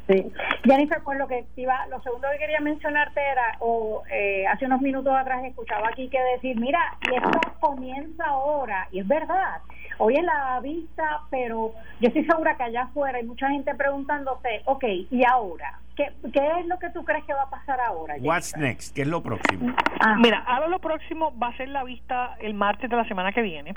Sí. 0.07 0.33
Jennifer, 0.65 1.01
pues 1.03 1.19
lo 1.19 1.27
que 1.27 1.47
iba, 1.57 1.87
lo 1.87 2.03
segundo 2.03 2.29
que 2.33 2.39
quería 2.39 2.61
mencionarte 2.61 3.21
era, 3.21 3.57
o 3.61 4.03
eh, 4.11 4.47
hace 4.47 4.67
unos 4.67 4.83
minutos 4.83 5.15
atrás 5.15 5.43
escuchaba 5.45 5.89
aquí 5.89 6.09
que 6.09 6.21
decir, 6.35 6.61
mira, 6.61 6.79
y 7.11 7.15
esto 7.15 7.31
comienza 7.61 8.27
ahora, 8.27 8.87
y 8.93 9.01
es 9.01 9.09
verdad, 9.09 9.63
hoy 9.99 10.17
es 10.17 10.25
la 10.25 10.61
vista, 10.61 11.23
pero 11.31 11.73
yo 12.01 12.09
estoy 12.09 12.25
segura 12.27 12.57
que 12.57 12.65
allá 12.65 12.83
afuera 12.83 13.17
hay 13.17 13.25
mucha 13.25 13.49
gente 13.49 13.75
preguntándose, 13.75 14.61
ok, 14.67 14.85
¿y 15.11 15.23
ahora? 15.27 15.79
¿Qué, 15.97 16.11
es 16.25 16.67
lo 16.67 16.79
que 16.79 16.91
tú 16.91 17.05
crees 17.05 17.25
que 17.25 17.33
va 17.33 17.43
a 17.43 17.51
pasar 17.51 17.81
ahora? 17.81 18.17
What's 18.21 18.57
next? 18.57 18.95
¿Qué 18.95 19.03
es 19.03 19.09
lo 19.09 19.23
próximo? 19.23 19.75
Ah. 20.01 20.17
Mira, 20.19 20.39
ahora 20.47 20.67
lo 20.67 20.81
próximo 20.81 21.33
va 21.39 21.49
a 21.49 21.57
ser 21.57 21.69
la 21.69 21.85
vista 21.85 22.37
el 22.41 22.55
martes 22.55 22.91
de 22.91 22.97
la 22.97 23.07
semana 23.07 23.33
que 23.33 23.43
viene, 23.43 23.75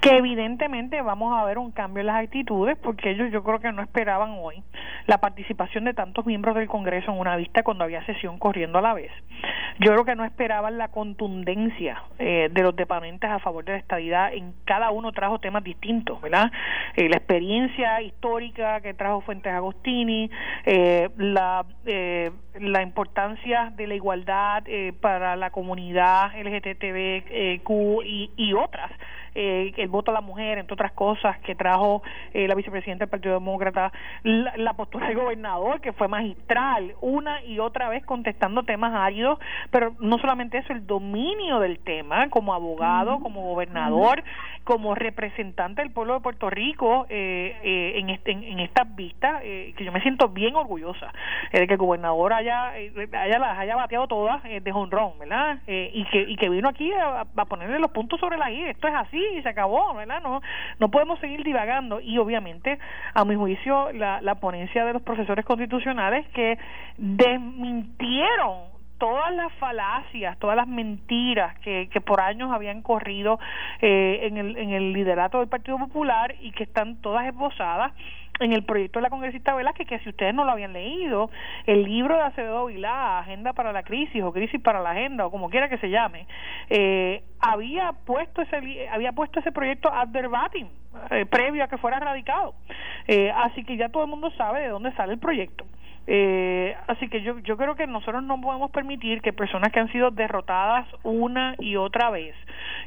que 0.00 0.10
evidentemente 0.10 1.00
vamos 1.02 1.38
a 1.38 1.44
ver 1.44 1.58
un 1.58 1.70
cambio 1.70 2.00
en 2.00 2.08
las 2.08 2.24
actitudes, 2.24 2.76
porque 2.78 3.10
ellos 3.10 3.30
yo 3.32 3.44
creo 3.44 3.60
que 3.60 3.70
no 3.70 3.82
esperaban 3.82 4.36
hoy 4.40 4.62
la 5.06 5.18
participación 5.18 5.84
de 5.84 5.94
tantos 5.94 6.26
miembros 6.26 6.56
del 6.56 6.66
Congreso 6.66 7.12
en 7.12 7.18
una 7.20 7.36
vista 7.36 7.62
cuando 7.62 7.84
había 7.84 8.04
sesión 8.06 8.38
corriendo 8.38 8.78
a 8.78 8.82
la 8.82 8.94
vez. 8.94 9.12
Yo 9.78 9.92
creo 9.92 10.04
que 10.04 10.16
no 10.16 10.24
esperaban 10.24 10.78
la 10.78 10.88
contundencia 10.88 12.02
eh, 12.18 12.48
de 12.50 12.62
los 12.62 12.74
deponentes 12.74 13.30
a 13.30 13.38
favor 13.38 13.64
de 13.64 13.72
la 13.72 13.78
estadidad, 13.78 14.32
en 14.32 14.54
cada 14.64 14.90
uno 14.90 15.12
trajo 15.12 15.38
temas 15.38 15.62
distintos, 15.62 16.20
¿verdad? 16.20 16.50
Eh, 16.96 17.08
la 17.08 17.18
experiencia 17.18 18.00
histórica 18.02 18.80
que 18.80 18.94
trajo 18.94 19.20
Fuentes 19.20 19.52
Agostini, 19.52 20.30
eh, 20.64 21.08
la, 21.36 21.66
eh, 21.84 22.30
la 22.58 22.80
importancia 22.80 23.70
de 23.76 23.86
la 23.86 23.94
igualdad 23.94 24.62
eh, 24.66 24.94
para 24.98 25.36
la 25.36 25.50
comunidad 25.50 26.32
LGTBQ 26.34 27.68
y, 28.04 28.30
y 28.36 28.54
otras. 28.54 28.90
Eh, 29.38 29.74
el 29.76 29.88
voto 29.88 30.12
a 30.12 30.14
la 30.14 30.22
mujer, 30.22 30.56
entre 30.56 30.72
otras 30.72 30.92
cosas, 30.92 31.38
que 31.40 31.54
trajo 31.54 32.02
eh, 32.32 32.48
la 32.48 32.54
vicepresidenta 32.54 33.04
del 33.04 33.10
Partido 33.10 33.34
Demócrata, 33.34 33.92
la, 34.22 34.72
postura 34.72 35.08
del 35.08 35.16
gobernador, 35.18 35.82
que 35.82 35.92
fue 35.92 36.08
magistral, 36.08 36.94
una 37.02 37.44
y 37.44 37.58
otra 37.58 37.90
vez 37.90 38.02
contestando 38.06 38.62
temas 38.62 38.94
áridos, 38.94 39.38
pero 39.70 39.94
no 40.00 40.16
solamente 40.16 40.56
eso, 40.56 40.72
el 40.72 40.86
dominio 40.86 41.58
del 41.60 41.78
tema 41.80 42.30
como 42.30 42.54
abogado, 42.54 43.20
como 43.20 43.42
gobernador, 43.42 44.24
como 44.66 44.96
representante 44.96 45.80
del 45.80 45.92
pueblo 45.92 46.14
de 46.14 46.20
Puerto 46.20 46.50
Rico 46.50 47.06
eh, 47.08 47.56
eh 47.62 47.92
en, 48.00 48.10
este, 48.10 48.32
en, 48.32 48.58
estas 48.58 48.94
vistas, 48.96 49.40
eh, 49.44 49.72
que 49.76 49.84
yo 49.84 49.92
me 49.92 50.00
siento 50.00 50.28
bien 50.28 50.56
orgullosa 50.56 51.12
de 51.52 51.68
que 51.68 51.74
el 51.74 51.78
gobernador 51.78 52.32
haya, 52.32 52.72
haya 52.72 53.38
las 53.38 53.58
haya 53.58 53.76
bateado 53.76 54.08
todas 54.08 54.42
de 54.42 54.72
honrón, 54.72 55.12
¿verdad? 55.20 55.58
y, 55.68 56.04
que, 56.06 56.22
y 56.22 56.36
que 56.36 56.48
vino 56.48 56.68
aquí 56.68 56.92
a, 56.92 57.20
a 57.20 57.44
ponerle 57.44 57.78
los 57.78 57.92
puntos 57.92 58.18
sobre 58.18 58.38
la 58.38 58.50
I, 58.50 58.64
esto 58.64 58.88
es 58.88 58.94
así, 58.94 59.24
y 59.38 59.42
se 59.42 59.48
acabó, 59.48 59.94
¿verdad? 59.94 60.20
No, 60.20 60.40
no 60.80 60.90
podemos 60.90 61.20
seguir 61.20 61.44
divagando 61.44 62.00
y 62.00 62.18
obviamente, 62.18 62.78
a 63.14 63.24
mi 63.24 63.36
juicio, 63.36 63.92
la, 63.92 64.20
la 64.20 64.34
ponencia 64.34 64.84
de 64.84 64.94
los 64.94 65.02
profesores 65.02 65.44
constitucionales 65.44 66.26
que 66.34 66.58
desmintieron 66.98 68.75
todas 68.98 69.34
las 69.34 69.52
falacias, 69.54 70.38
todas 70.38 70.56
las 70.56 70.68
mentiras 70.68 71.58
que, 71.60 71.88
que 71.92 72.00
por 72.00 72.20
años 72.20 72.50
habían 72.52 72.82
corrido 72.82 73.38
eh, 73.80 74.20
en, 74.22 74.36
el, 74.36 74.56
en 74.56 74.70
el 74.70 74.92
liderato 74.92 75.38
del 75.38 75.48
Partido 75.48 75.78
Popular 75.78 76.34
y 76.40 76.52
que 76.52 76.64
están 76.64 76.96
todas 77.02 77.26
esbozadas 77.26 77.92
en 78.40 78.52
el 78.52 78.64
proyecto 78.64 78.98
de 78.98 79.04
la 79.04 79.10
congresista 79.10 79.54
Velázquez, 79.54 79.86
que 79.86 79.98
si 80.00 80.10
ustedes 80.10 80.34
no 80.34 80.44
lo 80.44 80.52
habían 80.52 80.72
leído, 80.72 81.30
el 81.66 81.84
libro 81.84 82.16
de 82.16 82.22
Acevedo 82.22 82.66
Vilá, 82.66 83.18
Agenda 83.18 83.52
para 83.52 83.72
la 83.72 83.82
Crisis 83.82 84.22
o 84.22 84.32
Crisis 84.32 84.60
para 84.60 84.80
la 84.80 84.90
Agenda 84.90 85.26
o 85.26 85.30
como 85.30 85.48
quiera 85.50 85.68
que 85.68 85.78
se 85.78 85.90
llame, 85.90 86.26
eh, 86.68 87.22
había 87.40 87.92
puesto 87.92 88.42
ese 88.42 88.88
había 88.90 89.12
puesto 89.12 89.40
ese 89.40 89.52
proyecto 89.52 89.92
ad 89.92 90.08
verbatim 90.08 90.68
eh, 91.10 91.26
previo 91.26 91.64
a 91.64 91.68
que 91.68 91.78
fuera 91.78 91.98
radicado. 92.00 92.54
Eh, 93.08 93.30
así 93.30 93.64
que 93.64 93.76
ya 93.76 93.88
todo 93.88 94.04
el 94.04 94.10
mundo 94.10 94.30
sabe 94.32 94.60
de 94.60 94.68
dónde 94.68 94.92
sale 94.92 95.14
el 95.14 95.18
proyecto. 95.18 95.66
Eh, 96.06 96.76
así 96.86 97.08
que 97.08 97.22
yo, 97.22 97.38
yo 97.40 97.56
creo 97.56 97.74
que 97.74 97.86
nosotros 97.86 98.22
no 98.22 98.40
podemos 98.40 98.70
permitir 98.70 99.20
que 99.20 99.32
personas 99.32 99.72
que 99.72 99.80
han 99.80 99.90
sido 99.90 100.10
derrotadas 100.10 100.86
una 101.02 101.56
y 101.58 101.76
otra 101.76 102.10
vez, 102.10 102.34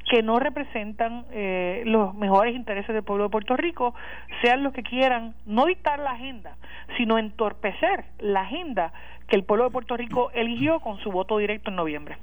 que 0.09 0.23
no 0.23 0.39
representan 0.39 1.25
eh, 1.31 1.83
los 1.85 2.15
mejores 2.15 2.55
intereses 2.55 2.93
del 2.93 3.03
pueblo 3.03 3.25
de 3.25 3.29
Puerto 3.29 3.57
Rico, 3.57 3.93
sean 4.41 4.63
los 4.63 4.73
que 4.73 4.83
quieran 4.83 5.33
no 5.45 5.65
dictar 5.65 5.99
la 5.99 6.11
agenda, 6.11 6.55
sino 6.97 7.17
entorpecer 7.17 8.05
la 8.19 8.41
agenda 8.41 8.93
que 9.27 9.35
el 9.35 9.43
pueblo 9.43 9.65
de 9.65 9.71
Puerto 9.71 9.97
Rico 9.97 10.31
eligió 10.33 10.79
con 10.79 10.97
su 10.99 11.11
voto 11.11 11.37
directo 11.37 11.69
en 11.69 11.75
noviembre. 11.75 12.17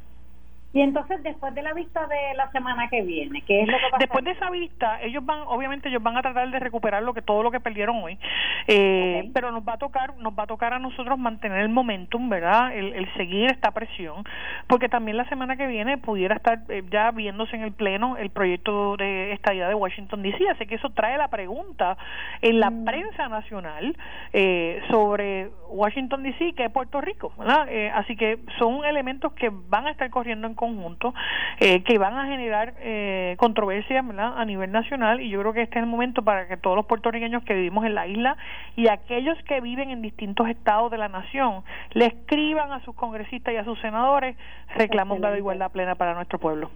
Y 0.76 0.82
entonces 0.82 1.22
después 1.22 1.54
de 1.54 1.62
la 1.62 1.72
vista 1.72 2.06
de 2.06 2.34
la 2.36 2.50
semana 2.52 2.86
que 2.90 3.00
viene, 3.00 3.40
¿qué 3.46 3.62
es 3.62 3.66
lo 3.66 3.78
que 3.78 3.84
pasa? 3.84 3.96
Después 3.98 4.22
de 4.26 4.32
esa 4.32 4.50
vista, 4.50 5.00
ellos 5.00 5.24
van, 5.24 5.40
obviamente 5.46 5.88
ellos 5.88 6.02
van 6.02 6.18
a 6.18 6.20
tratar 6.20 6.50
de 6.50 6.58
recuperar 6.58 7.02
lo 7.02 7.14
que 7.14 7.22
todo 7.22 7.42
lo 7.42 7.50
que 7.50 7.60
perdieron 7.60 7.96
hoy, 8.02 8.18
eh, 8.66 9.30
pero 9.32 9.52
nos 9.52 9.66
va 9.66 9.72
a 9.72 9.78
tocar, 9.78 10.14
nos 10.18 10.38
va 10.38 10.42
a 10.42 10.46
tocar 10.46 10.74
a 10.74 10.78
nosotros 10.78 11.18
mantener 11.18 11.62
el 11.62 11.70
momentum, 11.70 12.28
¿verdad? 12.28 12.76
El, 12.76 13.10
seguir 13.16 13.50
esta 13.50 13.70
presión, 13.70 14.24
porque 14.66 14.90
también 14.90 15.16
la 15.16 15.26
semana 15.30 15.56
que 15.56 15.66
viene 15.66 15.96
pudiera 15.96 16.36
estar 16.36 16.58
eh, 16.68 16.82
ya 16.90 17.10
viéndose 17.10 17.56
en 17.56 17.62
el 17.62 17.72
pleno 17.72 18.18
el 18.18 18.28
proyecto 18.28 18.98
de 18.98 19.32
estadía 19.32 19.68
de 19.68 19.74
Washington 19.74 20.20
D.C., 20.20 20.46
así 20.50 20.66
que 20.66 20.74
eso 20.74 20.90
trae 20.90 21.16
la 21.16 21.28
pregunta 21.28 21.96
en 22.42 22.60
la 22.60 22.68
mm. 22.68 22.84
prensa 22.84 23.28
nacional 23.30 23.96
eh, 24.34 24.82
sobre 24.90 25.48
Washington 25.70 26.22
D.C., 26.22 26.52
que 26.52 26.66
es 26.66 26.70
Puerto 26.70 27.00
Rico, 27.00 27.32
¿verdad? 27.38 27.66
así 27.94 28.14
que 28.14 28.40
son 28.58 28.84
elementos 28.84 29.32
que 29.32 29.50
van 29.50 29.86
a 29.86 29.90
estar 29.90 30.10
corriendo 30.10 30.46
en 30.46 30.54
conjunto 30.66 31.14
eh, 31.58 31.82
que 31.82 31.98
van 31.98 32.18
a 32.18 32.26
generar 32.26 32.74
eh, 32.80 33.36
controversia 33.38 34.00
a 34.00 34.44
nivel 34.44 34.72
nacional 34.72 35.20
y 35.20 35.28
yo 35.28 35.40
creo 35.40 35.52
que 35.52 35.62
este 35.62 35.78
es 35.78 35.84
el 35.84 35.90
momento 35.90 36.22
para 36.22 36.48
que 36.48 36.56
todos 36.56 36.76
los 36.76 36.86
puertorriqueños 36.86 37.42
que 37.44 37.54
vivimos 37.54 37.84
en 37.84 37.94
la 37.94 38.06
isla 38.06 38.36
y 38.76 38.88
aquellos 38.88 39.36
que 39.44 39.60
viven 39.60 39.90
en 39.90 40.02
distintos 40.02 40.48
estados 40.48 40.90
de 40.90 40.98
la 40.98 41.08
nación 41.08 41.62
le 41.92 42.06
escriban 42.06 42.72
a 42.72 42.80
sus 42.80 42.94
congresistas 42.94 43.54
y 43.54 43.56
a 43.56 43.64
sus 43.64 43.80
senadores 43.80 44.36
reclamando 44.74 45.28
la 45.30 45.38
igualdad 45.38 45.70
plena 45.70 45.94
para 45.94 46.14
nuestro 46.14 46.38
pueblo. 46.38 46.70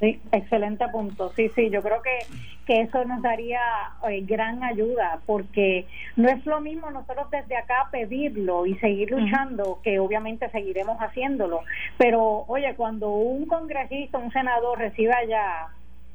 Sí, 0.00 0.18
excelente 0.32 0.88
punto. 0.88 1.30
Sí, 1.36 1.50
sí, 1.54 1.68
yo 1.68 1.82
creo 1.82 2.00
que, 2.00 2.26
que 2.64 2.80
eso 2.80 3.04
nos 3.04 3.20
daría 3.20 3.60
eh, 4.08 4.22
gran 4.22 4.64
ayuda 4.64 5.20
porque 5.26 5.86
no 6.16 6.30
es 6.30 6.44
lo 6.46 6.60
mismo 6.60 6.90
nosotros 6.90 7.30
desde 7.30 7.54
acá 7.56 7.88
pedirlo 7.92 8.64
y 8.64 8.76
seguir 8.78 9.10
luchando, 9.10 9.80
que 9.84 9.98
obviamente 9.98 10.48
seguiremos 10.50 10.96
haciéndolo, 10.98 11.60
pero 11.98 12.44
oye, 12.48 12.74
cuando 12.76 13.10
un 13.10 13.44
congresista, 13.44 14.16
un 14.16 14.32
senador 14.32 14.78
reciba 14.78 15.16
ya 15.28 15.68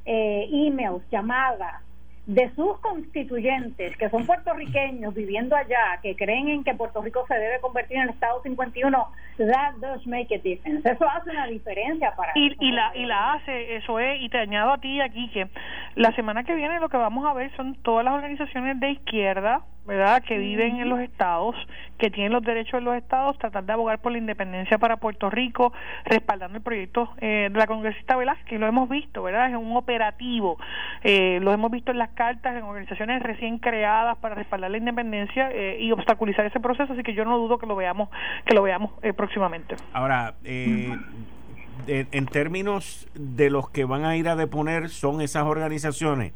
eh, 0.05 0.49
emails, 0.51 1.03
llamadas, 1.11 1.83
de 2.27 2.49
sus 2.55 2.79
constituyentes, 2.79 3.95
que 3.97 4.09
son 4.09 4.25
puertorriqueños 4.25 5.13
viviendo 5.13 5.55
allá, 5.55 5.99
que 6.01 6.15
creen 6.15 6.47
en 6.47 6.63
que 6.63 6.73
Puerto 6.73 7.01
Rico 7.01 7.23
se 7.27 7.35
debe 7.35 7.59
convertir 7.59 7.97
en 7.97 8.03
el 8.03 8.09
Estado 8.09 8.41
51, 8.41 9.07
that 9.37 9.75
does 9.79 10.05
make 10.07 10.33
a 10.33 10.39
difference. 10.39 10.89
Eso 10.89 11.07
hace 11.07 11.29
una 11.29 11.47
diferencia 11.47 12.15
para 12.15 12.31
y, 12.35 12.55
y 12.59 12.71
la 12.71 12.95
y 12.95 13.05
la 13.05 13.33
hace, 13.33 13.75
eso 13.75 13.99
es, 13.99 14.21
y 14.21 14.29
te 14.29 14.39
añado 14.39 14.73
a 14.73 14.79
ti 14.79 15.01
aquí 15.01 15.29
que 15.29 15.47
la 15.95 16.11
semana 16.13 16.43
que 16.43 16.55
viene 16.55 16.79
lo 16.79 16.89
que 16.89 16.97
vamos 16.97 17.25
a 17.25 17.33
ver 17.33 17.55
son 17.55 17.75
todas 17.83 18.03
las 18.03 18.15
organizaciones 18.15 18.79
de 18.79 18.91
izquierda 18.91 19.61
¿verdad? 19.85 20.23
Que 20.23 20.37
viven 20.37 20.77
en 20.77 20.89
los 20.89 20.99
estados, 20.99 21.55
que 21.97 22.09
tienen 22.09 22.33
los 22.33 22.43
derechos 22.43 22.79
de 22.79 22.81
los 22.81 22.95
estados, 22.95 23.37
tratar 23.37 23.63
de 23.65 23.73
abogar 23.73 23.99
por 23.99 24.11
la 24.11 24.17
independencia 24.17 24.77
para 24.77 24.97
Puerto 24.97 25.29
Rico, 25.29 25.73
respaldando 26.05 26.57
el 26.57 26.63
proyecto 26.63 27.09
eh, 27.19 27.49
de 27.51 27.57
la 27.57 27.67
congresista 27.67 28.15
Velázquez, 28.15 28.59
lo 28.59 28.67
hemos 28.67 28.89
visto, 28.89 29.23
¿verdad? 29.23 29.49
Es 29.49 29.55
un 29.55 29.75
operativo, 29.77 30.57
eh, 31.03 31.39
lo 31.41 31.53
hemos 31.53 31.71
visto 31.71 31.91
en 31.91 31.99
las 31.99 32.09
cartas, 32.11 32.55
en 32.55 32.63
organizaciones 32.63 33.21
recién 33.21 33.59
creadas 33.59 34.17
para 34.17 34.35
respaldar 34.35 34.71
la 34.71 34.77
independencia 34.77 35.49
eh, 35.51 35.77
y 35.79 35.91
obstaculizar 35.91 36.45
ese 36.45 36.59
proceso, 36.59 36.93
así 36.93 37.03
que 37.03 37.13
yo 37.13 37.23
no 37.25 37.37
dudo 37.37 37.57
que 37.57 37.67
lo 37.67 37.75
veamos, 37.75 38.09
que 38.45 38.55
lo 38.55 38.63
veamos 38.63 38.91
próximamente. 39.15 39.75
Ahora, 39.93 40.33
en 40.43 42.25
términos 42.31 43.07
de 43.13 43.49
los 43.49 43.69
que 43.69 43.85
van 43.85 44.03
a 44.05 44.17
ir 44.17 44.27
a 44.27 44.35
deponer, 44.35 44.89
son 44.89 45.21
esas 45.21 45.43
organizaciones 45.43 46.33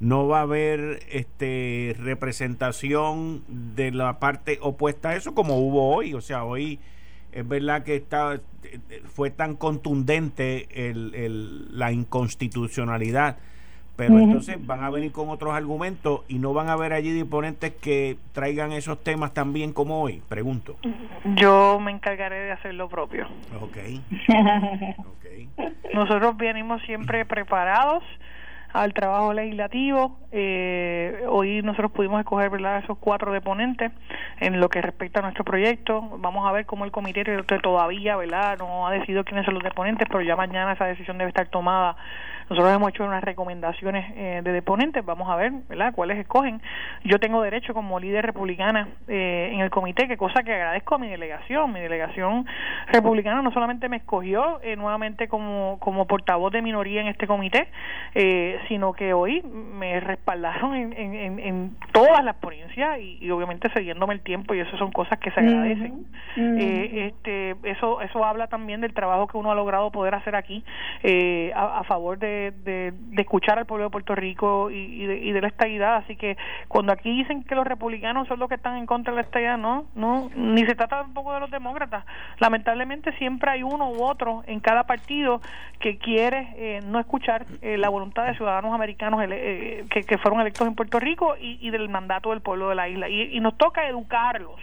no 0.00 0.26
va 0.26 0.40
a 0.40 0.42
haber 0.42 1.00
este 1.10 1.96
representación 1.98 3.42
de 3.48 3.90
la 3.92 4.18
parte 4.18 4.58
opuesta 4.60 5.10
a 5.10 5.16
eso 5.16 5.34
como 5.34 5.58
hubo 5.58 5.94
hoy. 5.94 6.14
O 6.14 6.20
sea, 6.20 6.44
hoy 6.44 6.80
es 7.32 7.46
verdad 7.46 7.82
que 7.84 7.96
está, 7.96 8.40
fue 9.12 9.30
tan 9.30 9.56
contundente 9.56 10.68
el, 10.88 11.78
la 11.78 11.92
inconstitucionalidad. 11.92 13.38
Pero 13.96 14.18
entonces 14.18 14.64
van 14.66 14.82
a 14.82 14.90
venir 14.90 15.12
con 15.12 15.28
otros 15.28 15.54
argumentos 15.54 16.22
y 16.26 16.40
no 16.40 16.52
van 16.52 16.68
a 16.68 16.72
haber 16.72 16.92
allí 16.92 17.12
disponentes 17.12 17.72
que 17.74 18.16
traigan 18.32 18.72
esos 18.72 19.02
temas 19.04 19.32
también 19.32 19.72
como 19.72 20.02
hoy, 20.02 20.20
pregunto. 20.28 20.76
Yo 21.36 21.78
me 21.78 21.92
encargaré 21.92 22.40
de 22.40 22.50
hacer 22.50 22.74
lo 22.74 22.88
propio. 22.88 23.28
Ok. 23.60 23.76
Nosotros 25.94 26.36
venimos 26.36 26.82
siempre 26.82 27.24
preparados 27.24 28.02
al 28.74 28.92
trabajo 28.92 29.32
legislativo. 29.32 30.18
Eh, 30.32 31.22
hoy 31.28 31.62
nosotros 31.62 31.92
pudimos 31.92 32.18
escoger 32.18 32.50
¿verdad? 32.50 32.82
esos 32.82 32.98
cuatro 32.98 33.32
deponentes 33.32 33.92
en 34.40 34.58
lo 34.60 34.68
que 34.68 34.82
respecta 34.82 35.20
a 35.20 35.22
nuestro 35.22 35.44
proyecto. 35.44 36.02
Vamos 36.18 36.46
a 36.46 36.52
ver 36.52 36.66
cómo 36.66 36.84
el 36.84 36.90
comité 36.90 37.24
todavía 37.62 38.16
¿verdad? 38.16 38.58
no 38.58 38.86
ha 38.86 38.90
decidido 38.90 39.24
quiénes 39.24 39.44
son 39.44 39.54
los 39.54 39.62
deponentes, 39.62 40.08
pero 40.08 40.22
ya 40.22 40.34
mañana 40.34 40.72
esa 40.72 40.86
decisión 40.86 41.18
debe 41.18 41.28
estar 41.28 41.46
tomada 41.46 41.96
nosotros 42.50 42.74
hemos 42.74 42.90
hecho 42.90 43.04
unas 43.04 43.24
recomendaciones 43.24 44.12
eh, 44.16 44.40
de 44.44 44.52
deponentes, 44.52 45.04
vamos 45.04 45.30
a 45.30 45.36
ver, 45.36 45.52
¿verdad?, 45.68 45.94
cuáles 45.94 46.18
escogen. 46.18 46.60
Yo 47.04 47.18
tengo 47.18 47.40
derecho 47.40 47.72
como 47.72 47.98
líder 47.98 48.26
republicana 48.26 48.88
eh, 49.08 49.50
en 49.52 49.60
el 49.60 49.70
comité, 49.70 50.06
que 50.06 50.18
cosa 50.18 50.42
que 50.42 50.52
agradezco 50.52 50.96
a 50.96 50.98
mi 50.98 51.08
delegación. 51.08 51.72
Mi 51.72 51.80
delegación 51.80 52.46
republicana 52.88 53.40
no 53.40 53.50
solamente 53.50 53.88
me 53.88 53.96
escogió 53.96 54.60
eh, 54.62 54.76
nuevamente 54.76 55.26
como, 55.26 55.78
como 55.80 56.06
portavoz 56.06 56.52
de 56.52 56.60
minoría 56.60 57.00
en 57.00 57.06
este 57.06 57.26
comité, 57.26 57.68
sino 58.68 58.92
que 58.92 59.12
hoy 59.12 59.42
me 59.42 60.00
respaldaron 60.00 60.74
en, 60.74 60.92
en, 60.92 61.38
en, 61.38 61.76
todas 61.92 62.24
las 62.24 62.36
ponencias 62.36 62.98
y, 63.00 63.30
obviamente 63.30 63.70
siguiéndome 63.74 64.14
el 64.14 64.20
tiempo 64.20 64.54
y 64.54 64.60
eso 64.60 64.76
son 64.78 64.92
cosas 64.92 65.18
que 65.18 65.30
se 65.30 65.40
agradecen. 65.40 66.06
este, 66.36 67.56
eso, 67.64 68.00
eso 68.00 68.24
habla 68.24 68.48
también 68.48 68.80
del 68.80 68.92
trabajo 68.94 69.26
que 69.26 69.36
uno 69.36 69.50
ha 69.50 69.54
logrado 69.54 69.90
poder 69.90 70.14
hacer 70.14 70.36
aquí 70.36 70.64
a 71.54 71.82
favor 71.84 72.18
de 72.18 72.34
de, 72.50 72.92
escuchar 73.16 73.58
al 73.58 73.66
pueblo 73.66 73.84
de 73.84 73.90
Puerto 73.90 74.14
Rico 74.14 74.70
y, 74.70 75.06
de, 75.06 75.18
y 75.18 75.32
de 75.32 75.40
la 75.40 75.48
estabilidad. 75.48 75.96
Así 75.96 76.16
que 76.16 76.36
cuando 76.68 76.92
aquí 76.92 77.10
dicen 77.10 77.44
que 77.44 77.54
los 77.54 77.66
republicanos 77.66 78.28
son 78.28 78.38
los 78.38 78.48
que 78.48 78.56
están 78.56 78.76
en 78.76 78.86
contra 78.86 79.12
de 79.12 79.16
la 79.16 79.22
estabilidad, 79.22 79.58
no, 79.58 79.86
no, 79.94 80.30
ni 80.34 80.64
se 80.64 80.74
trata 80.74 81.02
tampoco 81.02 81.32
de 81.32 81.40
los 81.40 81.50
demócratas. 81.50 82.04
Lamentablemente 82.38 83.12
siempre 83.18 83.50
hay 83.50 83.62
uno 83.62 83.90
u 83.90 84.02
otro 84.02 84.42
en 84.46 84.60
cada 84.60 84.84
partido 84.84 85.40
que 85.80 85.98
quiere 85.98 86.48
eh, 86.56 86.80
no 86.86 86.98
escuchar 86.98 87.46
eh, 87.62 87.76
la 87.76 87.88
voluntad 87.88 88.26
de 88.26 88.34
ciudadanos 88.34 88.53
americanos 88.58 89.20
eh, 89.28 89.84
que, 89.90 90.18
fueron 90.18 90.40
electos 90.40 90.66
en 90.66 90.74
Puerto 90.74 91.00
Rico 91.00 91.34
y, 91.40 91.70
del 91.70 91.88
mandato 91.88 92.30
del 92.30 92.40
pueblo 92.40 92.68
de 92.68 92.74
la 92.74 92.88
isla. 92.88 93.08
Y, 93.08 93.36
y 93.36 93.40
nos 93.40 93.56
toca 93.56 93.88
educarlos 93.88 94.60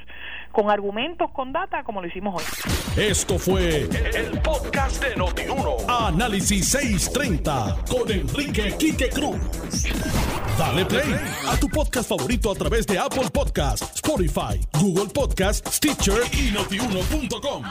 con 0.52 0.70
argumentos, 0.70 1.32
con 1.32 1.52
data, 1.52 1.84
como 1.84 2.02
lo 2.02 2.08
hicimos 2.08 2.42
hoy. 2.42 3.04
Esto 3.04 3.40
fue 3.40 3.88
el, 4.16 4.40
podcast 4.42 5.04
de 5.04 5.16
Notiuno. 5.16 5.78
Análisis 5.88 6.70
630 6.70 7.78
con 7.90 8.12
Enrique 8.12 8.76
Quique 8.78 9.10
Cruz. 9.10 9.40
Dale 10.58 10.86
play 10.86 11.16
a 11.48 11.58
tu 11.58 11.68
podcast 11.70 12.10
favorito 12.10 12.52
a 12.52 12.56
través 12.56 12.86
de 12.86 13.00
Apple 13.00 13.30
Podcasts, 13.34 13.96
Spotify, 13.96 14.60
Google 14.80 15.12
Podcasts, 15.14 15.78
Stitcher 15.78 16.22
y 16.34 16.52
notiuno.com. 16.52 17.64